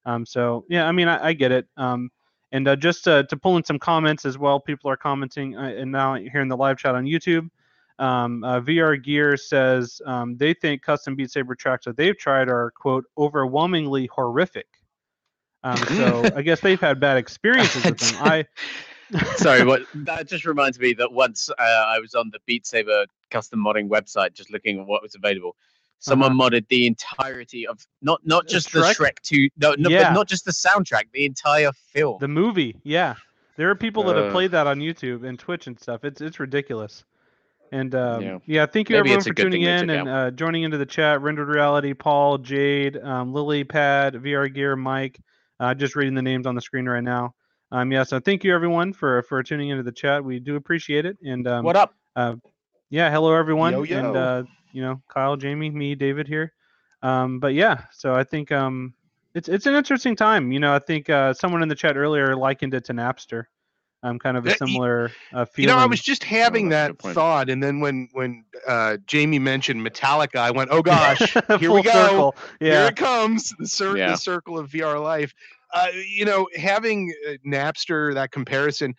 Um, 0.05 0.25
so 0.25 0.65
yeah, 0.69 0.87
I 0.87 0.91
mean, 0.91 1.07
I, 1.07 1.27
I 1.27 1.33
get 1.33 1.51
it. 1.51 1.67
Um, 1.77 2.09
and 2.51 2.67
uh, 2.67 2.75
just 2.75 3.07
uh, 3.07 3.23
to 3.23 3.37
pull 3.37 3.57
in 3.57 3.63
some 3.63 3.79
comments 3.79 4.25
as 4.25 4.37
well, 4.37 4.59
people 4.59 4.89
are 4.89 4.97
commenting, 4.97 5.57
uh, 5.57 5.73
and 5.75 5.91
now 5.91 6.15
here 6.15 6.41
in 6.41 6.47
the 6.47 6.57
live 6.57 6.77
chat 6.77 6.95
on 6.95 7.05
YouTube. 7.05 7.49
Um, 7.99 8.43
uh, 8.43 8.59
VR 8.59 9.01
Gear 9.01 9.37
says 9.37 10.01
um, 10.05 10.35
they 10.37 10.53
think 10.53 10.81
custom 10.81 11.15
Beat 11.15 11.31
Saber 11.31 11.55
tracks 11.55 11.85
that 11.85 11.95
they've 11.95 12.17
tried 12.17 12.49
are 12.49 12.71
quote 12.71 13.05
overwhelmingly 13.17 14.07
horrific. 14.07 14.67
Um, 15.63 15.77
so 15.77 16.23
I 16.35 16.41
guess 16.41 16.59
they've 16.59 16.79
had 16.79 16.99
bad 16.99 17.17
experiences 17.23 17.83
with 17.85 17.97
them. 17.97 18.15
I 18.19 18.45
Sorry, 19.37 19.63
what 19.65 19.83
that 19.95 20.27
just 20.27 20.45
reminds 20.45 20.79
me 20.79 20.93
that 20.93 21.11
once 21.11 21.49
uh, 21.49 21.53
I 21.59 21.99
was 21.99 22.15
on 22.15 22.29
the 22.31 22.39
Beat 22.45 22.65
Saber 22.65 23.05
custom 23.31 23.59
modding 23.63 23.89
website 23.89 24.33
just 24.33 24.51
looking 24.51 24.79
at 24.79 24.85
what 24.85 25.01
was 25.01 25.15
available. 25.15 25.55
Someone 25.99 26.33
modded 26.37 26.67
the 26.67 26.85
entirety 26.85 27.65
of 27.65 27.79
not 28.01 28.19
not 28.25 28.47
just 28.47 28.69
Shrek? 28.69 28.97
the 28.97 29.03
Shrek 29.03 29.19
two, 29.21 29.49
no, 29.57 29.73
no 29.77 29.89
Yeah. 29.89 30.09
but 30.09 30.13
not 30.13 30.27
just 30.27 30.43
the 30.45 30.51
soundtrack, 30.51 31.03
the 31.13 31.25
entire 31.25 31.71
film. 31.71 32.17
The 32.19 32.27
movie, 32.27 32.75
yeah. 32.83 33.15
There 33.55 33.69
are 33.69 33.75
people 33.75 34.03
that 34.03 34.15
have 34.17 34.25
Uh. 34.25 34.31
played 34.31 34.51
that 34.51 34.67
on 34.67 34.79
YouTube 34.79 35.23
and 35.27 35.37
Twitch 35.39 35.67
and 35.67 35.79
stuff. 35.79 36.03
It's 36.03 36.19
it's 36.21 36.39
ridiculous. 36.39 37.05
And 37.71 37.95
um, 37.95 38.21
Yeah. 38.21 38.37
yeah. 38.45 38.65
thank 38.65 38.89
you 38.89 38.97
Maybe 38.97 39.11
everyone 39.11 39.23
for 39.23 39.33
tuning 39.33 39.61
in 39.63 39.89
and 39.89 40.09
uh, 40.09 40.31
joining 40.31 40.63
into 40.63 40.77
the 40.77 40.85
chat. 40.85 41.21
Rendered 41.21 41.47
Reality, 41.47 41.93
Paul, 41.93 42.37
Jade, 42.37 42.97
um, 42.97 43.33
Lily, 43.33 43.63
Pad, 43.63 44.15
VR 44.15 44.53
Gear, 44.53 44.75
Mike. 44.75 45.19
Uh, 45.59 45.73
just 45.73 45.95
reading 45.95 46.13
the 46.15 46.21
names 46.21 46.45
on 46.45 46.55
the 46.55 46.61
screen 46.61 46.87
right 46.87 47.03
now. 47.03 47.33
Um, 47.73 47.91
yeah, 47.91 48.03
so 48.03 48.19
thank 48.19 48.43
you 48.43 48.53
everyone 48.53 48.93
for 48.93 49.23
for 49.23 49.41
tuning 49.41 49.69
into 49.69 49.81
the 49.81 49.91
chat. 49.91 50.23
We 50.23 50.39
do 50.39 50.55
appreciate 50.57 51.07
it. 51.07 51.17
And 51.25 51.47
um, 51.47 51.65
what 51.65 51.75
up? 51.75 51.95
yeah, 52.91 53.09
hello 53.09 53.33
everyone. 53.33 53.73
Yo, 53.73 53.79
And 53.81 53.89
yo. 53.89 54.15
uh, 54.15 54.43
you 54.73 54.83
know, 54.83 55.01
Kyle, 55.09 55.35
Jamie, 55.35 55.71
me, 55.71 55.95
David 55.95 56.27
here. 56.27 56.53
Um, 57.01 57.39
but 57.39 57.55
yeah, 57.55 57.85
so 57.91 58.13
I 58.13 58.23
think 58.23 58.51
um, 58.51 58.93
it's 59.33 59.49
it's 59.49 59.65
an 59.65 59.73
interesting 59.73 60.15
time. 60.15 60.51
You 60.51 60.59
know, 60.59 60.75
I 60.75 60.79
think 60.79 61.09
uh, 61.09 61.33
someone 61.33 61.63
in 61.63 61.67
the 61.67 61.73
chat 61.73 61.97
earlier 61.97 62.35
likened 62.35 62.75
it 62.75 62.85
to 62.85 62.93
Napster. 62.93 63.45
Um, 64.03 64.19
kind 64.19 64.37
of 64.37 64.45
a 64.45 64.55
similar 64.57 65.11
uh, 65.33 65.45
You 65.57 65.65
know, 65.65 65.77
I 65.77 65.85
was 65.85 66.01
just 66.01 66.23
having 66.25 66.69
that's 66.69 66.91
a 66.91 67.07
that 67.07 67.13
thought, 67.13 67.49
and 67.49 67.63
then 67.63 67.79
when 67.79 68.07
when 68.11 68.43
uh, 68.67 68.97
Jamie 69.07 69.39
mentioned 69.39 69.81
Metallica, 69.81 70.35
I 70.35 70.51
went, 70.51 70.69
"Oh 70.71 70.81
gosh, 70.83 71.33
here 71.59 71.71
we 71.71 71.81
go. 71.81 71.91
circle. 71.91 72.35
Here 72.59 72.85
it 72.85 72.97
comes, 72.97 73.51
the, 73.57 73.65
cir- 73.65 73.97
Yeah. 73.97 74.11
the 74.11 74.17
circle 74.17 74.59
of 74.59 74.69
VR 74.69 75.01
life." 75.01 75.33
Uh, 75.73 75.87
you 76.07 76.23
know, 76.23 76.47
having 76.55 77.13
uh, 77.27 77.33
Napster, 77.45 78.13
that 78.13 78.31
comparison, 78.31 78.93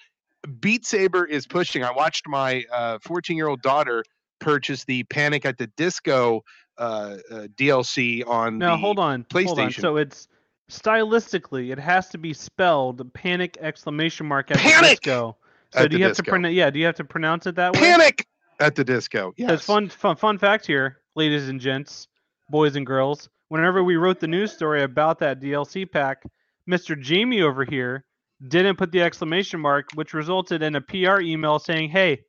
Beat 0.60 0.84
Saber 0.84 1.24
is 1.24 1.46
pushing. 1.46 1.84
I 1.84 1.92
watched 1.92 2.28
my 2.28 2.64
14 3.02 3.36
year 3.36 3.48
old 3.48 3.62
daughter 3.62 4.04
purchase 4.40 4.84
the 4.84 5.04
Panic 5.04 5.46
at 5.46 5.56
the 5.56 5.68
Disco 5.68 6.42
uh, 6.78 7.16
uh, 7.30 7.34
DLC 7.56 8.26
on. 8.26 8.58
Now 8.58 8.72
the, 8.72 8.76
hold 8.78 8.98
on. 8.98 9.24
Hold 9.32 9.58
on. 9.58 9.68
PlayStation. 9.68 9.80
So 9.80 9.96
it's 9.96 10.28
stylistically, 10.70 11.72
it 11.72 11.78
has 11.78 12.08
to 12.10 12.18
be 12.18 12.32
spelled 12.32 13.12
panic 13.14 13.56
exclamation 13.60 14.26
mark 14.26 14.50
at 14.50 14.56
the 14.58 14.88
disco. 14.88 15.36
So 15.72 15.80
At 15.80 15.90
do 15.90 15.98
you 15.98 16.04
have 16.04 16.12
to 16.16 16.22
disco. 16.22 16.30
pronounce? 16.30 16.54
Yeah. 16.54 16.70
Do 16.70 16.78
you 16.78 16.86
have 16.86 16.94
to 16.96 17.04
pronounce 17.04 17.46
it 17.46 17.54
that 17.56 17.74
way? 17.74 17.80
Panic 17.80 18.26
at 18.60 18.74
the 18.74 18.84
Disco. 18.84 19.34
Yes. 19.36 19.64
fun, 19.64 19.88
fun, 19.88 20.16
fun 20.16 20.38
fact 20.38 20.66
here, 20.66 20.98
ladies 21.16 21.48
and 21.48 21.60
gents, 21.60 22.08
boys 22.48 22.76
and 22.76 22.86
girls. 22.86 23.28
Whenever 23.48 23.82
we 23.82 23.96
wrote 23.96 24.20
the 24.20 24.28
news 24.28 24.52
story 24.52 24.82
about 24.82 25.18
that 25.18 25.40
DLC 25.40 25.90
pack, 25.90 26.24
Mr. 26.68 26.98
Jamie 27.00 27.42
over 27.42 27.64
here 27.64 28.04
didn't 28.48 28.76
put 28.76 28.92
the 28.92 29.02
exclamation 29.02 29.60
mark, 29.60 29.88
which 29.94 30.14
resulted 30.14 30.62
in 30.62 30.76
a 30.76 30.80
PR 30.80 31.20
email 31.20 31.58
saying, 31.58 31.90
"Hey, 31.90 32.22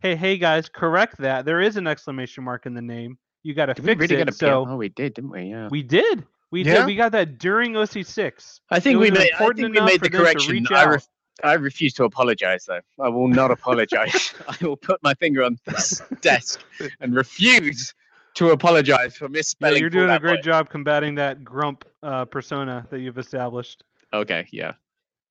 hey, 0.00 0.16
hey, 0.16 0.38
guys, 0.38 0.68
correct 0.68 1.18
that. 1.18 1.44
There 1.44 1.60
is 1.60 1.76
an 1.76 1.86
exclamation 1.86 2.44
mark 2.44 2.66
in 2.66 2.74
the 2.74 2.82
name. 2.82 3.18
You 3.42 3.54
got 3.54 3.66
to 3.66 3.74
we 3.82 3.86
fix 3.86 4.00
really 4.00 4.14
it." 4.14 4.18
get 4.18 4.28
a 4.28 4.32
so 4.32 4.66
oh, 4.68 4.76
we 4.76 4.88
did, 4.88 5.14
didn't 5.14 5.30
we? 5.30 5.42
Yeah. 5.44 5.68
we 5.70 5.82
did. 5.82 6.24
We 6.50 6.64
Yeah. 6.64 6.78
did. 6.78 6.86
We 6.86 6.96
got 6.96 7.12
that 7.12 7.38
during 7.38 7.72
OC6. 7.72 8.60
I 8.70 8.78
think 8.78 9.00
we 9.00 9.10
made. 9.10 9.30
I 9.32 9.46
think 9.52 9.74
we 9.74 9.80
made 9.80 10.00
the 10.00 10.10
correction. 10.10 10.66
I, 10.70 10.82
out. 10.82 10.88
ref- 10.90 11.08
I 11.42 11.54
refuse 11.54 11.94
to 11.94 12.04
apologize, 12.04 12.66
though. 12.66 12.80
I 13.00 13.08
will 13.08 13.28
not 13.28 13.50
apologize. 13.58 14.34
I 14.46 14.56
will 14.60 14.76
put 14.76 15.02
my 15.02 15.14
finger 15.14 15.42
on 15.42 15.58
this 15.66 16.02
desk 16.20 16.62
and 17.00 17.14
refuse 17.14 17.94
to 18.34 18.50
apologize 18.50 19.16
for 19.16 19.24
Yeah, 19.26 19.30
misspelling. 19.30 19.80
you're 19.80 19.90
doing 19.90 20.10
a 20.10 20.18
great 20.18 20.36
Boy. 20.42 20.42
job 20.42 20.68
combating 20.70 21.14
that 21.16 21.44
grump 21.44 21.84
uh, 22.02 22.24
persona 22.24 22.86
that 22.90 23.00
you've 23.00 23.18
established. 23.18 23.84
Okay, 24.12 24.46
yeah, 24.52 24.72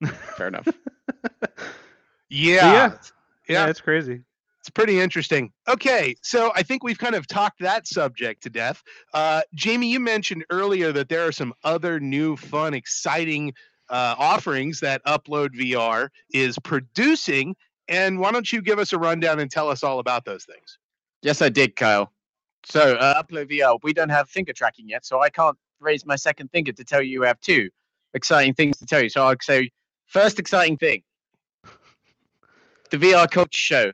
fair 0.38 0.48
enough. 0.48 0.68
yeah. 2.30 2.74
yeah. 2.74 2.92
Yeah. 3.48 3.68
it's 3.68 3.82
crazy. 3.82 4.22
It's 4.60 4.70
pretty 4.70 5.00
interesting. 5.00 5.52
Okay, 5.68 6.16
so 6.22 6.52
I 6.56 6.62
think 6.62 6.84
we've 6.84 6.98
kind 7.00 7.16
of 7.16 7.26
talked 7.26 7.60
that 7.62 7.88
subject 7.88 8.44
to 8.44 8.50
death. 8.52 8.84
Uh, 9.14 9.42
Jamie, 9.56 9.88
you 9.92 10.00
mentioned 10.00 10.46
earlier 10.52 10.92
that 10.92 11.10
there 11.10 11.28
are 11.28 11.32
some 11.32 11.54
other 11.64 12.00
new, 12.00 12.36
fun, 12.38 12.76
exciting 12.76 13.54
uh, 13.90 14.14
offerings 14.20 14.80
that 14.82 15.04
Upload 15.06 15.50
VR 15.60 16.10
is 16.32 16.60
producing. 16.60 17.56
And 17.88 18.20
why 18.20 18.32
don't 18.32 18.54
you 18.54 18.62
give 18.62 18.78
us 18.78 18.94
a 18.94 19.00
rundown 19.00 19.40
and 19.40 19.50
tell 19.50 19.68
us 19.68 19.84
all 19.84 19.98
about 19.98 20.26
those 20.26 20.46
things? 20.46 20.78
Yes, 21.24 21.42
I 21.42 21.50
did, 21.50 21.76
Kyle. 21.76 22.12
So, 22.64 22.96
uh, 22.96 23.22
Upload 23.22 23.50
VR, 23.50 23.80
we 23.84 23.94
don't 23.94 24.10
have 24.10 24.30
finger 24.30 24.54
tracking 24.54 24.88
yet, 24.88 25.06
so 25.06 25.22
I 25.22 25.30
can't 25.30 25.58
raise 25.80 26.06
my 26.06 26.16
second 26.16 26.50
finger 26.52 26.72
to 26.72 26.84
tell 26.84 27.02
you 27.02 27.22
we 27.22 27.28
have 27.28 27.40
two 27.42 27.70
exciting 28.14 28.54
things 28.54 28.78
to 28.78 28.86
tell 28.86 29.02
you. 29.02 29.10
So, 29.10 29.26
I'll 29.26 29.36
say, 29.42 29.72
first 30.06 30.40
exciting 30.40 30.78
thing 30.78 31.04
the 32.92 32.98
VR 32.98 33.30
Culture 33.30 33.50
Show. 33.58 33.92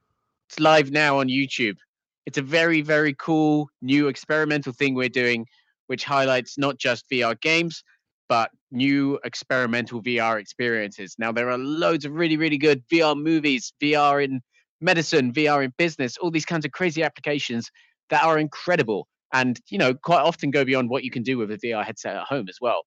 It's 0.50 0.60
live 0.60 0.92
now 0.92 1.20
on 1.20 1.28
YouTube. 1.28 1.78
It's 2.26 2.38
a 2.38 2.42
very, 2.42 2.82
very 2.82 3.14
cool 3.14 3.70
new 3.82 4.08
experimental 4.08 4.74
thing 4.74 4.96
we're 4.96 5.08
doing, 5.08 5.46
which 5.86 6.04
highlights 6.04 6.58
not 6.58 6.78
just 6.78 7.10
VR 7.10 7.40
games, 7.40 7.84
but 8.28 8.50
new 8.72 9.20
experimental 9.24 10.02
VR 10.02 10.40
experiences. 10.40 11.16
Now, 11.20 11.32
there 11.32 11.50
are 11.50 11.58
loads 11.58 12.06
of 12.06 12.14
really, 12.14 12.38
really 12.38 12.58
good 12.58 12.84
VR 12.90 13.16
movies, 13.16 13.72
VR 13.82 14.24
in 14.24 14.42
medicine, 14.82 15.32
VR 15.32 15.64
in 15.64 15.74
business, 15.78 16.18
all 16.18 16.32
these 16.32 16.46
kinds 16.46 16.66
of 16.66 16.72
crazy 16.72 17.04
applications 17.04 17.70
that 18.10 18.24
are 18.24 18.38
incredible 18.38 19.08
and 19.34 19.60
you 19.68 19.78
know 19.78 19.94
quite 19.94 20.22
often 20.22 20.52
go 20.52 20.64
beyond 20.64 20.90
what 20.90 21.04
you 21.04 21.12
can 21.12 21.24
do 21.24 21.38
with 21.38 21.52
a 21.52 21.58
VR 21.58 21.84
headset 21.84 22.16
at 22.16 22.24
home 22.24 22.48
as 22.50 22.58
well. 22.62 22.84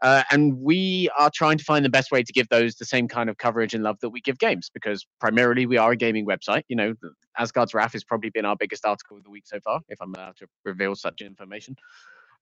Uh, 0.00 0.22
and 0.30 0.58
we 0.58 1.08
are 1.18 1.30
trying 1.34 1.58
to 1.58 1.64
find 1.64 1.84
the 1.84 1.90
best 1.90 2.12
way 2.12 2.22
to 2.22 2.32
give 2.32 2.48
those 2.50 2.76
the 2.76 2.84
same 2.84 3.08
kind 3.08 3.28
of 3.28 3.36
coverage 3.38 3.74
and 3.74 3.82
love 3.82 3.98
that 4.00 4.10
we 4.10 4.20
give 4.20 4.38
games 4.38 4.70
because 4.72 5.04
primarily 5.18 5.66
we 5.66 5.76
are 5.76 5.92
a 5.92 5.96
gaming 5.96 6.24
website. 6.24 6.62
You 6.68 6.76
know, 6.76 6.94
Asgard's 7.36 7.74
Wrath 7.74 7.94
has 7.94 8.04
probably 8.04 8.30
been 8.30 8.44
our 8.44 8.54
biggest 8.54 8.86
article 8.86 9.16
of 9.16 9.24
the 9.24 9.30
week 9.30 9.44
so 9.46 9.58
far, 9.60 9.80
if 9.88 10.00
I'm 10.00 10.14
allowed 10.14 10.36
to 10.36 10.46
reveal 10.64 10.94
such 10.94 11.20
information. 11.20 11.74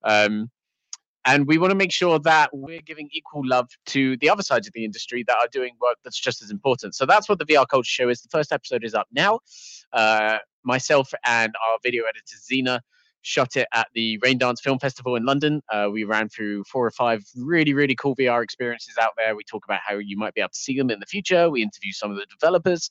Um, 0.05 0.51
and 1.25 1.47
we 1.47 1.59
want 1.59 1.73
to 1.73 1.77
make 1.77 1.93
sure 1.93 2.21
that 2.21 2.51
we're 2.53 2.83
giving 2.83 3.09
equal 3.11 3.43
love 3.45 3.69
to 3.87 4.17
the 4.19 4.31
other 4.31 4.43
sides 4.43 4.69
of 4.69 4.73
the 4.75 4.85
industry 4.85 5.25
that 5.27 5.37
are 5.37 5.49
doing 5.51 5.73
work 5.81 5.97
that's 6.05 6.21
just 6.21 6.41
as 6.41 6.51
important. 6.51 6.95
So 6.95 7.05
that's 7.05 7.29
what 7.29 7.39
the 7.39 7.47
VR 7.47 7.67
Culture 7.67 7.89
Show 7.89 8.09
is. 8.09 8.21
The 8.21 8.29
first 8.29 8.53
episode 8.53 8.85
is 8.85 8.95
up 8.95 9.09
now. 9.11 9.41
Uh, 9.93 10.39
myself 10.67 11.13
and 11.25 11.55
our 11.67 11.79
video 11.83 12.05
editor 12.05 12.37
Zena 12.45 12.83
shot 13.23 13.57
it 13.57 13.67
at 13.73 13.89
the 13.95 14.19
Raindance 14.19 14.61
Film 14.61 14.79
Festival 14.79 15.17
in 15.17 15.25
London. 15.25 15.61
Uh, 15.73 15.89
we 15.93 16.05
ran 16.05 16.29
through 16.29 16.65
four 16.65 16.87
or 16.87 16.91
five 16.91 17.25
really, 17.37 17.75
really 17.75 17.97
cool 17.97 18.15
VR 18.15 18.43
experiences 18.43 18.95
out 19.01 19.13
there. 19.17 19.35
We 19.35 19.43
talk 19.45 19.65
about 19.65 19.81
how 19.85 19.99
you 19.99 20.17
might 20.17 20.35
be 20.35 20.41
able 20.41 20.51
to 20.51 20.59
see 20.59 20.77
them 20.77 20.91
in 20.91 21.01
the 21.01 21.07
future. 21.07 21.51
We 21.51 21.63
interview 21.63 21.93
some 21.93 22.11
of 22.11 22.17
the 22.17 22.27
developers. 22.27 22.91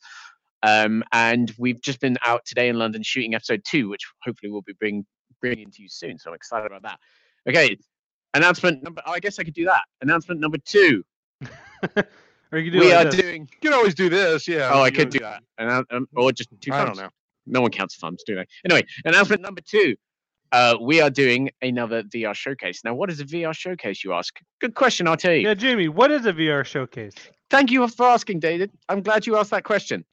Um, 0.64 1.04
and 1.12 1.54
we've 1.58 1.82
just 1.82 2.02
been 2.02 2.18
out 2.26 2.44
today 2.46 2.70
in 2.70 2.78
London 2.78 3.04
shooting 3.04 3.36
episode 3.36 3.62
two, 3.66 3.88
which 3.88 4.02
hopefully 4.24 4.52
we'll 4.52 4.64
be 4.64 4.74
bring, 4.74 5.06
bringing 5.40 5.72
to 5.72 5.82
you 5.82 5.90
soon. 5.90 6.18
So 6.18 6.32
I'm 6.32 6.36
excited 6.36 6.66
about 6.66 6.82
that. 6.84 7.00
Okay, 7.48 7.78
announcement 8.34 8.84
number. 8.84 9.02
Oh, 9.06 9.12
I 9.12 9.20
guess 9.20 9.40
I 9.40 9.44
could 9.44 9.54
do 9.54 9.66
that. 9.66 9.84
Announcement 10.02 10.42
number 10.42 10.58
two. 10.66 11.04
Or 12.52 12.60
you 12.60 12.72
can 12.72 12.80
do 12.80 12.86
we 12.86 12.94
like 12.94 13.08
are 13.08 13.12
this. 13.12 13.22
doing. 13.22 13.42
You 13.42 13.70
can 13.70 13.74
always 13.74 13.96
do 13.96 14.08
this. 14.08 14.48
Yeah. 14.48 14.72
Oh, 14.74 14.82
I 14.82 14.92
could 14.92 15.10
do 15.10 15.20
that. 15.20 15.44
Annou- 15.60 15.86
um, 15.92 16.08
or 16.16 16.32
just 16.32 16.50
two 16.62 16.72
I 16.72 16.86
don't 16.86 16.96
know. 16.96 17.10
No 17.46 17.62
one 17.62 17.72
counts 17.72 17.96
thumbs, 17.96 18.24
do 18.26 18.36
they? 18.36 18.46
Anyway, 18.66 18.88
announcement 19.06 19.42
number 19.42 19.62
two. 19.62 19.96
Uh, 20.52 20.78
we 20.80 21.02
are 21.02 21.10
doing 21.10 21.50
another 21.62 22.04
VR 22.04 22.34
showcase. 22.34 22.82
Now, 22.86 22.94
what 22.94 23.10
is 23.10 23.20
a 23.20 23.26
VR 23.26 23.54
showcase, 23.54 24.04
you 24.04 24.14
ask? 24.14 24.40
Good 24.62 24.76
question, 24.76 25.08
I'll 25.08 25.18
tell 25.18 25.34
you. 25.34 25.48
Yeah, 25.48 25.54
Jamie, 25.54 25.90
what 25.90 26.12
is 26.12 26.26
a 26.26 26.34
VR 26.34 26.64
showcase? 26.64 27.16
Thank 27.50 27.72
you 27.72 27.88
for 27.88 28.08
asking, 28.08 28.40
David. 28.40 28.72
I'm 28.88 29.02
glad 29.02 29.26
you 29.28 29.38
asked 29.38 29.52
that 29.52 29.64
question. 29.64 30.06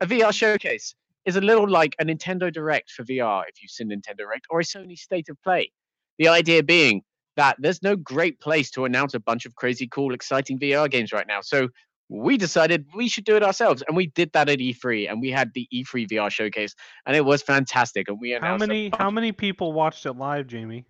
A 0.00 0.06
VR 0.06 0.32
showcase 0.32 0.94
is 1.26 1.36
a 1.36 1.40
little 1.40 1.68
like 1.68 1.94
a 1.98 2.04
Nintendo 2.04 2.52
Direct 2.52 2.90
for 2.90 3.04
VR, 3.04 3.44
if 3.48 3.62
you've 3.62 3.70
seen 3.70 3.88
Nintendo 3.88 4.18
Direct, 4.18 4.46
or 4.50 4.60
a 4.60 4.64
Sony 4.64 4.98
State 4.98 5.28
of 5.28 5.40
Play. 5.42 5.70
The 6.18 6.28
idea 6.28 6.62
being 6.62 7.02
that 7.36 7.56
there's 7.58 7.82
no 7.82 7.96
great 7.96 8.40
place 8.40 8.70
to 8.72 8.84
announce 8.84 9.14
a 9.14 9.20
bunch 9.20 9.46
of 9.46 9.54
crazy, 9.54 9.86
cool, 9.86 10.14
exciting 10.14 10.58
VR 10.58 10.90
games 10.90 11.12
right 11.12 11.26
now. 11.26 11.40
So 11.40 11.68
we 12.08 12.36
decided 12.36 12.86
we 12.94 13.08
should 13.08 13.24
do 13.24 13.36
it 13.36 13.42
ourselves, 13.42 13.82
and 13.86 13.96
we 13.96 14.06
did 14.08 14.30
that 14.32 14.48
at 14.48 14.58
E3, 14.58 15.10
and 15.10 15.20
we 15.20 15.30
had 15.30 15.52
the 15.54 15.66
E3 15.72 16.06
VR 16.08 16.30
showcase, 16.30 16.74
and 17.06 17.16
it 17.16 17.24
was 17.24 17.42
fantastic. 17.42 18.08
And 18.08 18.18
we 18.20 18.32
How 18.32 18.56
many 18.58 18.90
how 18.98 19.10
many 19.10 19.32
people 19.32 19.72
watched 19.72 20.04
it 20.06 20.12
live, 20.12 20.46
Jamie? 20.46 20.84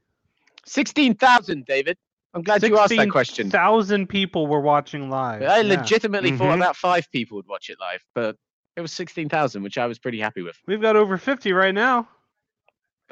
16,000, 0.67 1.67
David. 1.67 1.97
I'm 2.33 2.43
glad 2.43 2.63
you 2.63 2.77
asked 2.79 2.97
that 2.97 3.11
question. 3.11 3.51
Thousand 3.51 4.09
people 4.09 4.47
were 4.47 4.61
watching 4.61 5.09
live. 5.09 5.43
I 5.43 5.61
Yeah. 5.61 5.77
legitimately 5.77 6.37
thought 6.37 6.53
Mhm. 6.53 6.57
about 6.57 6.77
five 6.77 7.09
people 7.13 7.37
would 7.37 7.47
watch 7.47 7.69
it 7.71 7.79
live, 7.79 8.03
but 8.15 8.37
it 8.77 8.81
was 8.81 8.93
16,000, 8.93 9.63
which 9.63 9.79
I 9.79 9.87
was 9.87 9.99
pretty 9.99 10.19
happy 10.19 10.43
with. 10.43 10.59
We've 10.67 10.81
got 10.81 10.97
over 10.97 11.17
50 11.17 11.53
right 11.53 11.75
now. 11.75 12.09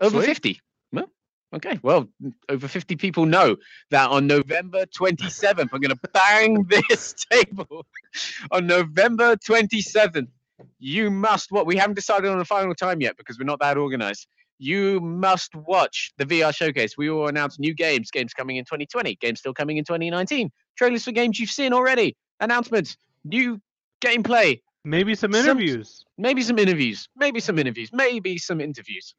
Over 0.00 0.18
Sweet. 0.18 0.26
50. 0.26 0.60
Okay. 1.54 1.78
Well, 1.82 2.08
over 2.48 2.66
50 2.66 2.96
people 2.96 3.26
know 3.26 3.56
that 3.90 4.08
on 4.10 4.26
November 4.26 4.86
27th, 4.86 5.68
I'm 5.72 5.80
going 5.80 5.94
to 5.96 6.08
bang 6.12 6.64
this 6.88 7.14
table. 7.30 7.84
on 8.50 8.66
November 8.66 9.36
27th, 9.36 10.28
you 10.78 11.10
must 11.10 11.50
what 11.52 11.66
we 11.66 11.76
haven't 11.76 11.94
decided 11.94 12.30
on 12.30 12.38
the 12.38 12.44
final 12.44 12.74
time 12.74 13.00
yet 13.00 13.16
because 13.16 13.38
we're 13.38 13.44
not 13.44 13.60
that 13.60 13.76
organized. 13.76 14.26
You 14.58 15.00
must 15.00 15.54
watch 15.54 16.12
the 16.18 16.24
VR 16.24 16.54
showcase. 16.54 16.96
We 16.96 17.10
will 17.10 17.26
announce 17.26 17.58
new 17.58 17.74
games, 17.74 18.10
games 18.10 18.32
coming 18.32 18.56
in 18.56 18.64
2020, 18.64 19.16
games 19.16 19.40
still 19.40 19.52
coming 19.52 19.76
in 19.76 19.84
2019, 19.84 20.50
trailers 20.76 21.04
for 21.04 21.10
games 21.12 21.38
you've 21.40 21.50
seen 21.50 21.72
already, 21.72 22.16
announcements, 22.40 22.96
new 23.24 23.60
gameplay, 24.00 24.60
Maybe 24.84 25.14
some 25.14 25.32
Some- 25.32 25.44
interviews. 25.44 26.04
maybe 26.18 26.42
some 26.42 26.58
interviews, 26.58 27.08
maybe 27.16 27.38
some 27.40 27.56
interviews, 27.58 27.90
maybe 27.92 28.36
some 28.38 28.60
interviews. 28.60 29.14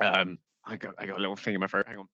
Um, 0.00 0.38
I 0.68 0.76
got 0.76 0.94
I 0.98 1.06
got 1.06 1.16
a 1.16 1.20
little 1.20 1.36
thing 1.36 1.54
in 1.54 1.60
my 1.60 1.66
throat. 1.66 1.86
Hang 1.88 1.98
on. 1.98 2.08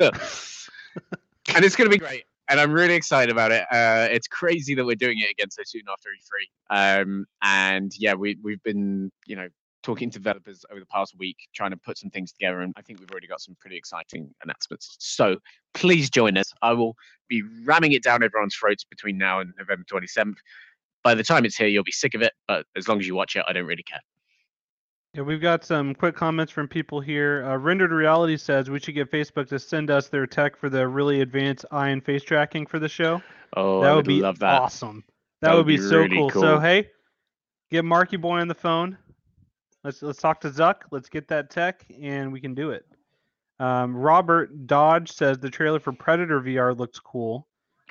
and 0.00 1.64
it's 1.64 1.76
going 1.76 1.90
to 1.90 1.94
be 1.94 1.98
great. 1.98 2.24
And 2.48 2.60
I'm 2.60 2.70
really 2.70 2.94
excited 2.94 3.32
about 3.32 3.50
it. 3.50 3.62
Uh, 3.72 4.06
it's 4.10 4.28
crazy 4.28 4.74
that 4.76 4.84
we're 4.84 4.94
doing 4.94 5.18
it 5.18 5.30
again 5.30 5.50
so 5.50 5.62
soon 5.64 5.82
after 5.90 6.10
E3. 6.70 7.02
Um, 7.02 7.26
and 7.42 7.92
yeah, 7.98 8.14
we 8.14 8.36
we've 8.42 8.62
been 8.62 9.10
you 9.26 9.34
know 9.34 9.48
talking 9.82 10.10
to 10.10 10.18
developers 10.18 10.64
over 10.70 10.80
the 10.80 10.86
past 10.86 11.16
week, 11.18 11.36
trying 11.54 11.70
to 11.70 11.76
put 11.76 11.96
some 11.98 12.10
things 12.10 12.32
together, 12.32 12.60
and 12.60 12.72
I 12.76 12.82
think 12.82 13.00
we've 13.00 13.10
already 13.10 13.26
got 13.26 13.40
some 13.40 13.56
pretty 13.58 13.76
exciting 13.76 14.30
announcements. 14.42 14.96
So 15.00 15.36
please 15.74 16.10
join 16.10 16.36
us. 16.36 16.52
I 16.62 16.72
will 16.72 16.96
be 17.28 17.42
ramming 17.64 17.92
it 17.92 18.02
down 18.02 18.22
everyone's 18.22 18.54
throats 18.54 18.84
between 18.84 19.16
now 19.16 19.40
and 19.40 19.52
November 19.58 19.84
27th. 19.90 20.36
By 21.02 21.14
the 21.14 21.22
time 21.22 21.44
it's 21.44 21.56
here, 21.56 21.68
you'll 21.68 21.84
be 21.84 21.92
sick 21.92 22.14
of 22.14 22.22
it. 22.22 22.32
But 22.48 22.66
as 22.76 22.88
long 22.88 22.98
as 22.98 23.06
you 23.06 23.14
watch 23.14 23.36
it, 23.36 23.44
I 23.46 23.52
don't 23.52 23.66
really 23.66 23.84
care. 23.84 24.00
Yeah, 25.16 25.22
we've 25.22 25.40
got 25.40 25.64
some 25.64 25.94
quick 25.94 26.14
comments 26.14 26.52
from 26.52 26.68
people 26.68 27.00
here. 27.00 27.42
Uh, 27.46 27.56
Rendered 27.56 27.90
Reality 27.90 28.36
says 28.36 28.68
we 28.68 28.78
should 28.78 28.94
get 28.94 29.10
Facebook 29.10 29.48
to 29.48 29.58
send 29.58 29.90
us 29.90 30.08
their 30.08 30.26
tech 30.26 30.58
for 30.58 30.68
the 30.68 30.86
really 30.86 31.22
advanced 31.22 31.64
eye 31.70 31.88
and 31.88 32.04
face 32.04 32.22
tracking 32.22 32.66
for 32.66 32.78
the 32.78 32.88
show. 32.88 33.22
Oh, 33.56 33.80
that 33.80 33.86
I 33.86 33.90
would 33.92 33.96
would 33.96 34.06
be 34.06 34.20
love 34.20 34.38
that. 34.40 34.60
awesome. 34.60 35.02
That, 35.40 35.54
would 35.54 35.66
be, 35.66 35.78
so 35.78 36.00
really 36.00 36.16
cool. 36.30 36.42
So 36.42 36.58
hey, 36.58 36.90
get 37.70 37.86
Marky 37.86 38.18
Boy 38.18 38.40
on 38.40 38.48
the 38.48 38.54
phone. 38.54 38.98
Let's 39.84 40.02
let's 40.02 40.20
talk 40.20 40.38
to 40.42 40.50
Zuck. 40.50 40.82
Let's 40.90 41.08
get 41.08 41.28
that 41.28 41.48
tech, 41.48 41.86
and 41.98 42.30
we 42.30 42.38
can 42.38 42.54
do 42.54 42.72
it. 42.72 42.84
Um, 43.58 43.96
Robert 43.96 44.66
Dodge 44.66 45.10
says 45.10 45.38
the 45.38 45.48
trailer 45.48 45.80
for 45.80 45.92
Predator 45.92 46.42
VR 46.42 46.78
looks 46.78 46.98
cool. 46.98 47.46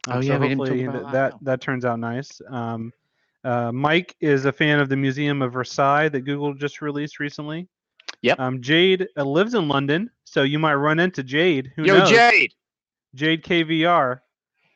Um, 0.07 0.17
Oh, 0.17 0.21
so 0.21 0.27
yeah, 0.27 0.37
we 0.37 0.49
didn't 0.49 0.59
talk 0.59 0.67
hopefully 0.67 0.85
about 0.85 1.03
that, 1.05 1.11
that, 1.11 1.31
that 1.31 1.43
that 1.45 1.61
turns 1.61 1.85
out 1.85 1.99
nice. 1.99 2.39
Um, 2.51 2.93
uh, 3.45 3.71
Mike 3.71 4.15
is 4.19 4.45
a 4.45 4.51
fan 4.51 4.79
of 4.79 4.89
the 4.89 4.95
Museum 4.95 5.41
of 5.41 5.53
Versailles 5.53 6.09
that 6.09 6.21
Google 6.21 6.53
just 6.55 6.81
released 6.81 7.19
recently. 7.19 7.67
Yep. 8.23 8.39
Um, 8.39 8.61
Jade 8.61 9.07
uh, 9.15 9.23
lives 9.23 9.53
in 9.53 9.67
London, 9.67 10.09
so 10.23 10.41
you 10.41 10.57
might 10.57 10.73
run 10.73 10.99
into 10.99 11.23
Jade. 11.23 11.71
Who 11.75 11.83
Yo, 11.83 11.99
knows? 11.99 12.09
Jade. 12.09 12.53
Jade 13.13 13.43
KVR, 13.43 14.19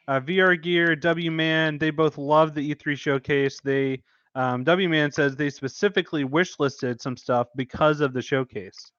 uh, 0.07 0.19
VR 0.21 0.61
Gear, 0.61 0.95
W 0.95 1.31
Man, 1.31 1.77
they 1.77 1.89
both 1.89 2.17
love 2.17 2.53
the 2.53 2.73
E3 2.73 2.95
showcase. 2.97 3.59
They 3.63 4.01
um, 4.35 4.63
W 4.63 4.87
Man 4.87 5.11
says 5.11 5.35
they 5.35 5.49
specifically 5.49 6.23
wish 6.23 6.59
listed 6.59 7.01
some 7.01 7.17
stuff 7.17 7.47
because 7.55 8.01
of 8.01 8.13
the 8.13 8.21
showcase. 8.21 8.91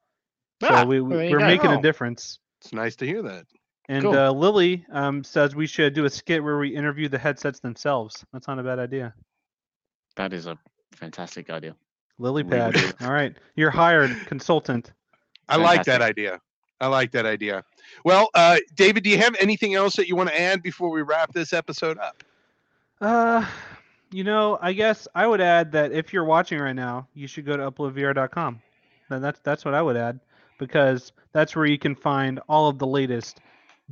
So 0.62 0.68
Ah, 0.68 0.84
we, 0.84 1.00
well, 1.00 1.16
there 1.16 1.28
you 1.28 1.30
we're 1.30 1.46
making 1.46 1.70
a 1.70 1.80
difference. 1.80 2.38
It's 2.60 2.72
nice 2.72 2.96
to 2.96 3.06
hear 3.06 3.22
that. 3.22 3.46
And 3.88 4.02
Cool. 4.02 4.18
uh, 4.18 4.30
Lily 4.30 4.84
um, 4.92 5.24
says 5.24 5.54
we 5.56 5.66
should 5.66 5.94
do 5.94 6.04
a 6.04 6.10
skit 6.10 6.44
where 6.44 6.58
we 6.58 6.74
interview 6.74 7.08
the 7.08 7.18
headsets 7.18 7.60
themselves. 7.60 8.24
That's 8.32 8.46
not 8.46 8.58
a 8.58 8.62
bad 8.62 8.78
idea. 8.78 9.14
That 10.16 10.32
is 10.32 10.46
a 10.46 10.58
fantastic 10.92 11.50
idea. 11.50 11.74
Lily 12.18 12.44
pad. 12.44 12.76
All 13.00 13.12
right, 13.12 13.34
you're 13.56 13.70
hired, 13.70 14.14
consultant. 14.26 14.92
I 15.48 15.56
like 15.56 15.84
that 15.84 16.02
idea. 16.02 16.40
I 16.80 16.86
like 16.86 17.10
that 17.12 17.26
idea. 17.26 17.64
Well, 18.04 18.30
uh, 18.34 18.58
David, 18.74 19.04
do 19.04 19.10
you 19.10 19.18
have 19.18 19.34
anything 19.38 19.74
else 19.74 19.96
that 19.96 20.08
you 20.08 20.16
want 20.16 20.30
to 20.30 20.40
add 20.40 20.62
before 20.62 20.90
we 20.90 21.02
wrap 21.02 21.32
this 21.32 21.52
episode 21.52 21.98
up? 21.98 22.22
Uh, 23.00 23.44
you 24.10 24.24
know, 24.24 24.58
I 24.60 24.72
guess 24.72 25.06
I 25.14 25.26
would 25.26 25.40
add 25.40 25.72
that 25.72 25.92
if 25.92 26.12
you're 26.12 26.24
watching 26.24 26.58
right 26.60 26.74
now, 26.74 27.08
you 27.14 27.26
should 27.26 27.44
go 27.44 27.56
to 27.56 27.70
uploadvr.com. 27.70 28.62
Then 29.08 29.22
that's 29.22 29.40
that's 29.40 29.64
what 29.64 29.74
I 29.74 29.82
would 29.82 29.96
add 29.96 30.20
because 30.58 31.12
that's 31.32 31.56
where 31.56 31.66
you 31.66 31.78
can 31.78 31.94
find 31.94 32.40
all 32.48 32.68
of 32.68 32.78
the 32.78 32.86
latest 32.86 33.40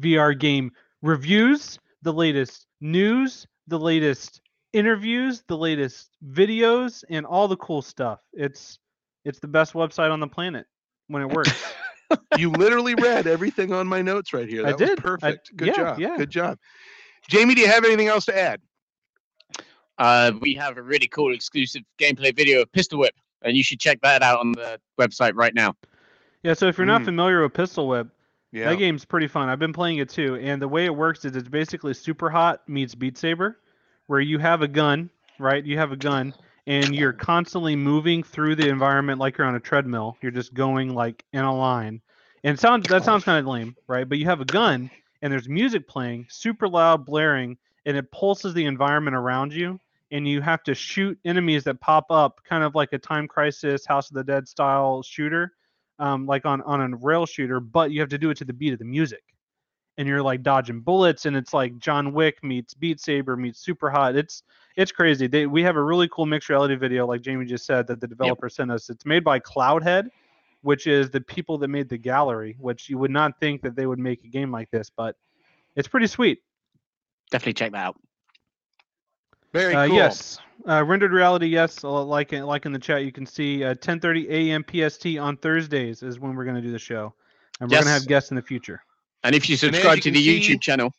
VR 0.01 0.39
game 0.39 0.73
reviews, 1.03 1.79
the 2.03 2.13
latest 2.13 2.67
news, 2.81 3.47
the 3.67 3.79
latest 3.79 4.41
interviews, 4.79 5.43
the 5.49 5.57
latest 5.57 6.11
videos, 6.33 7.03
and 7.11 7.27
all 7.27 7.49
the 7.49 7.57
cool 7.57 7.83
stuff. 7.83 8.21
It's 8.33 8.79
it's 9.25 9.39
the 9.41 9.49
best 9.49 9.73
website 9.75 10.11
on 10.13 10.21
the 10.21 10.29
planet 10.29 10.67
when 11.09 11.23
it 11.23 11.29
works. 11.31 11.53
You 12.39 12.49
literally 12.51 12.95
read 12.95 13.27
everything 13.27 13.71
on 13.75 13.87
my 13.87 14.01
notes 14.01 14.33
right 14.33 14.49
here. 14.49 14.63
I 14.67 14.71
That 14.73 14.81
was 14.81 14.89
did. 14.89 14.99
I- 15.01 15.03
perfect. 15.03 15.55
Good 15.55 15.69
yeah, 15.69 15.75
job. 15.75 15.99
yeah. 16.01 16.17
Good 16.17 16.31
job. 16.31 16.59
Jamie, 17.29 17.55
do 17.55 17.61
you 17.61 17.67
have 17.69 17.85
anything 17.85 18.09
else 18.09 18.25
to 18.27 18.39
add? 18.39 18.63
Uh, 19.99 20.33
we 20.41 20.55
have 20.55 20.79
a 20.79 20.83
really 20.83 21.09
cool 21.09 21.35
exclusive 21.35 21.83
gameplay 21.99 22.35
video 22.35 22.63
of 22.63 22.73
Pistol 22.73 22.99
Whip, 23.01 23.15
and 23.43 23.57
you 23.59 23.63
should 23.63 23.79
check 23.81 24.01
that 24.03 24.23
out 24.23 24.39
on 24.41 24.53
the 24.53 24.81
website 24.99 25.33
right 25.35 25.55
now. 25.55 25.75
yeah, 26.43 26.55
so 26.55 26.67
if 26.67 26.79
you're 26.79 26.87
not 26.87 27.03
Mm. 27.03 27.07
familiar 27.07 27.43
with 27.43 27.53
Pistol 27.53 27.89
Whip, 27.89 28.09
Yeah. 28.53 28.71
That 28.71 28.77
game's 28.77 29.05
pretty 29.05 29.29
fun. 29.29 29.51
I've 29.51 29.59
been 29.59 29.75
playing 29.75 29.99
it 29.99 30.09
too, 30.09 30.37
and 30.37 30.63
the 30.63 30.69
way 30.69 30.87
it 30.87 30.95
works 30.97 31.27
is 31.27 31.37
it's 31.37 31.51
basically 31.51 31.93
Superhot 31.93 32.61
meets 32.67 32.95
Beat 32.95 33.19
Saber, 33.19 33.61
where 34.09 34.21
you 34.21 34.39
have 34.39 34.63
a 34.63 34.69
gun, 34.69 35.09
right? 35.39 35.65
You 35.65 35.79
have 35.79 35.93
a 35.93 35.97
gun, 35.97 36.35
and 36.67 36.95
you're 36.95 37.13
constantly 37.13 37.77
moving 37.77 38.25
through 38.25 38.57
the 38.57 38.69
environment 38.69 39.21
like 39.21 39.39
you're 39.39 39.47
on 39.47 39.55
a 39.55 39.61
treadmill. 39.61 40.17
You're 40.21 40.33
just 40.33 40.53
going 40.53 40.95
like 40.95 41.25
in 41.33 41.45
a 41.45 41.57
line, 41.57 42.03
and 42.43 42.59
sounds 42.59 42.89
that 42.89 43.05
sounds 43.05 43.23
kind 43.23 43.39
of 43.39 43.47
lame, 43.47 43.77
right? 43.87 44.09
But 44.09 44.19
you 44.19 44.25
have 44.25 44.41
a 44.41 44.45
gun, 44.45 44.91
and 45.23 45.33
there's 45.33 45.49
music 45.49 45.87
playing, 45.87 46.27
super 46.29 46.69
loud, 46.69 47.07
blaring, 47.07 47.57
and 47.87 47.97
it 47.97 48.11
pulses 48.11 48.53
the 48.53 48.65
environment 48.65 49.15
around 49.15 49.53
you, 49.53 49.79
and 50.11 50.27
you 50.27 50.41
have 50.41 50.65
to 50.65 50.75
shoot 50.75 51.17
enemies 51.25 51.63
that 51.65 51.81
pop 51.81 52.11
up, 52.11 52.41
kind 52.45 52.65
of 52.65 52.75
like 52.75 52.93
a 52.93 52.99
Time 52.99 53.29
Crisis, 53.29 53.87
House 53.87 54.11
of 54.11 54.17
the 54.17 54.25
Dead 54.25 54.49
style 54.49 55.03
shooter 55.03 55.53
um, 55.99 56.27
like 56.27 56.47
on 56.47 56.63
on 56.63 56.81
a 56.81 56.97
rail 56.97 57.27
shooter, 57.27 57.61
but 57.61 57.91
you 57.91 58.01
have 58.01 58.09
to 58.11 58.19
do 58.19 58.31
it 58.31 58.37
to 58.39 58.45
the 58.45 58.53
beat 58.53 58.73
of 58.73 58.79
the 58.79 58.85
music, 58.85 59.23
and 59.99 60.07
you're 60.07 60.23
like 60.23 60.43
dodging 60.43 60.81
bullets, 60.81 61.27
and 61.27 61.37
it's 61.37 61.53
like 61.53 61.77
John 61.79 62.13
Wick 62.13 62.43
meets 62.43 62.73
Beat 62.73 63.01
Saber 63.01 63.37
meets 63.37 63.65
Superhot. 63.67 64.17
It's 64.17 64.45
it's 64.77 64.93
crazy. 64.93 65.27
They, 65.27 65.47
we 65.47 65.63
have 65.65 65.75
a 65.75 65.83
really 65.83 66.09
cool 66.09 66.25
mixed 66.25 66.49
reality 66.49 66.77
video, 66.77 67.05
like 67.05 67.21
Jamie 67.21 67.45
just 67.45 67.67
said, 67.67 67.89
that 67.89 68.01
the 68.01 68.07
developer 68.07 68.49
sent 68.49 68.71
us. 68.71 68.89
It's 68.89 69.05
made 69.05 69.25
by 69.25 69.41
Cloudhead, 69.41 70.09
which 70.63 70.87
is 70.87 71.11
the 71.11 71.21
people 71.21 71.59
that 71.59 71.69
made 71.69 71.89
the 71.89 71.99
gallery. 71.99 72.57
Which 72.61 72.89
you 72.89 72.97
would 72.97 73.11
not 73.11 73.41
think 73.41 73.61
that 73.63 73.75
they 73.75 73.87
would 73.87 73.99
make 73.99 74.23
a 74.25 74.29
game 74.29 74.53
like 74.53 74.71
this, 74.71 74.89
but 74.89 75.17
it's 75.75 75.89
pretty 75.89 76.07
sweet. 76.07 76.39
Definitely 77.33 77.55
check 77.55 77.73
that 77.73 77.79
out. 77.79 77.97
Very 79.53 79.75
Uh, 79.75 79.89
cool. 79.89 79.97
Yes, 79.97 80.39
uh, 80.69 80.85
rendered 80.85 81.11
reality. 81.11 81.49
Yes, 81.49 81.83
uh, 81.83 82.05
like 82.05 82.33
in, 82.33 82.45
like 82.45 82.67
in 82.67 82.73
the 82.73 82.79
chat, 82.79 83.03
you 83.03 83.11
can 83.11 83.27
see 83.27 83.65
uh, 83.65 83.75
10:30 83.75 84.31
a.m. 84.31 84.65
PST 84.65 85.19
on 85.19 85.37
Thursdays 85.39 86.05
is 86.05 86.21
when 86.21 86.37
we're 86.37 86.45
going 86.45 86.57
to 86.57 86.63
do 86.63 86.71
the 86.71 86.79
show, 86.79 87.15
and 87.61 87.69
we're 87.69 87.79
going 87.79 87.87
to 87.87 87.91
have 87.91 88.07
guests 88.07 88.31
in 88.31 88.37
the 88.37 88.43
future. 88.43 88.81
And 89.25 89.35
if 89.35 89.49
you 89.49 89.57
subscribe 89.57 89.97
you 89.97 90.03
to 90.03 90.11
the 90.11 90.25
see- 90.25 90.41
YouTube 90.41 90.61
channel, 90.61 90.93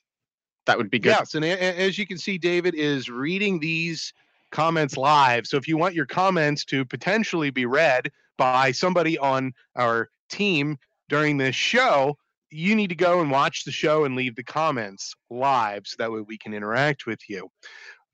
that 0.65 0.77
would 0.77 0.89
be 0.89 0.99
good. 0.99 1.09
Yes, 1.09 1.33
and 1.33 1.43
as 1.43 1.97
you 1.97 2.05
can 2.05 2.17
see, 2.17 2.37
David 2.37 2.75
is 2.75 3.09
reading 3.09 3.59
these 3.59 4.13
comments 4.51 4.97
live. 4.97 5.47
So 5.47 5.57
if 5.57 5.67
you 5.67 5.77
want 5.77 5.95
your 5.95 6.05
comments 6.05 6.65
to 6.65 6.85
potentially 6.85 7.49
be 7.49 7.65
read 7.65 8.11
by 8.37 8.71
somebody 8.71 9.17
on 9.17 9.53
our 9.75 10.09
team 10.29 10.77
during 11.07 11.37
this 11.37 11.55
show, 11.55 12.17
you 12.51 12.75
need 12.75 12.89
to 12.89 12.95
go 12.95 13.21
and 13.21 13.31
watch 13.31 13.63
the 13.63 13.71
show 13.71 14.05
and 14.05 14.15
leave 14.15 14.35
the 14.35 14.43
comments 14.43 15.13
live 15.29 15.83
so 15.85 15.95
that 15.99 16.11
way 16.11 16.21
we 16.21 16.37
can 16.37 16.53
interact 16.53 17.05
with 17.05 17.19
you. 17.29 17.49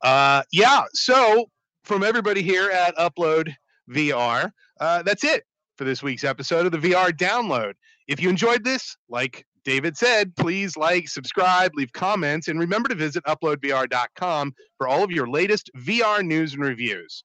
Uh, 0.01 0.43
yeah, 0.51 0.83
so 0.93 1.45
from 1.83 2.03
everybody 2.03 2.41
here 2.41 2.69
at 2.69 2.95
Upload 2.97 3.53
VR, 3.89 4.51
uh, 4.79 5.03
that's 5.03 5.23
it 5.23 5.43
for 5.77 5.83
this 5.83 6.03
week's 6.03 6.23
episode 6.23 6.65
of 6.65 6.71
the 6.71 6.89
VR 6.89 7.11
Download. 7.11 7.73
If 8.07 8.21
you 8.21 8.29
enjoyed 8.29 8.63
this, 8.63 8.97
like 9.09 9.45
David 9.65 9.97
said, 9.97 10.35
please 10.35 10.77
like, 10.77 11.09
subscribe, 11.09 11.71
leave 11.73 11.91
comments, 11.91 12.47
and 12.47 12.59
remember 12.59 12.87
to 12.87 12.95
visit 12.95 13.23
uploadvr.com 13.25 14.53
for 14.77 14.87
all 14.87 15.03
of 15.03 15.11
your 15.11 15.27
latest 15.27 15.71
VR 15.75 16.23
news 16.23 16.53
and 16.53 16.63
reviews. 16.63 17.23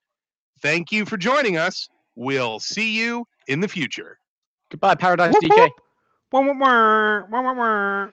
Thank 0.62 0.90
you 0.90 1.04
for 1.04 1.18
joining 1.18 1.58
us. 1.58 1.88
We'll 2.16 2.58
see 2.58 2.98
you 2.98 3.26
in 3.46 3.60
the 3.60 3.68
future. 3.68 4.18
Goodbye, 4.70 4.94
Paradise 4.94 5.34
Whoop, 5.34 5.44
DK. 5.44 5.56
whoop. 5.58 5.72
Wah, 6.32 6.40
wah, 6.40 6.54
wah, 6.54 7.22
wah, 7.30 7.42
wah, 7.42 7.54
wah. 7.54 8.08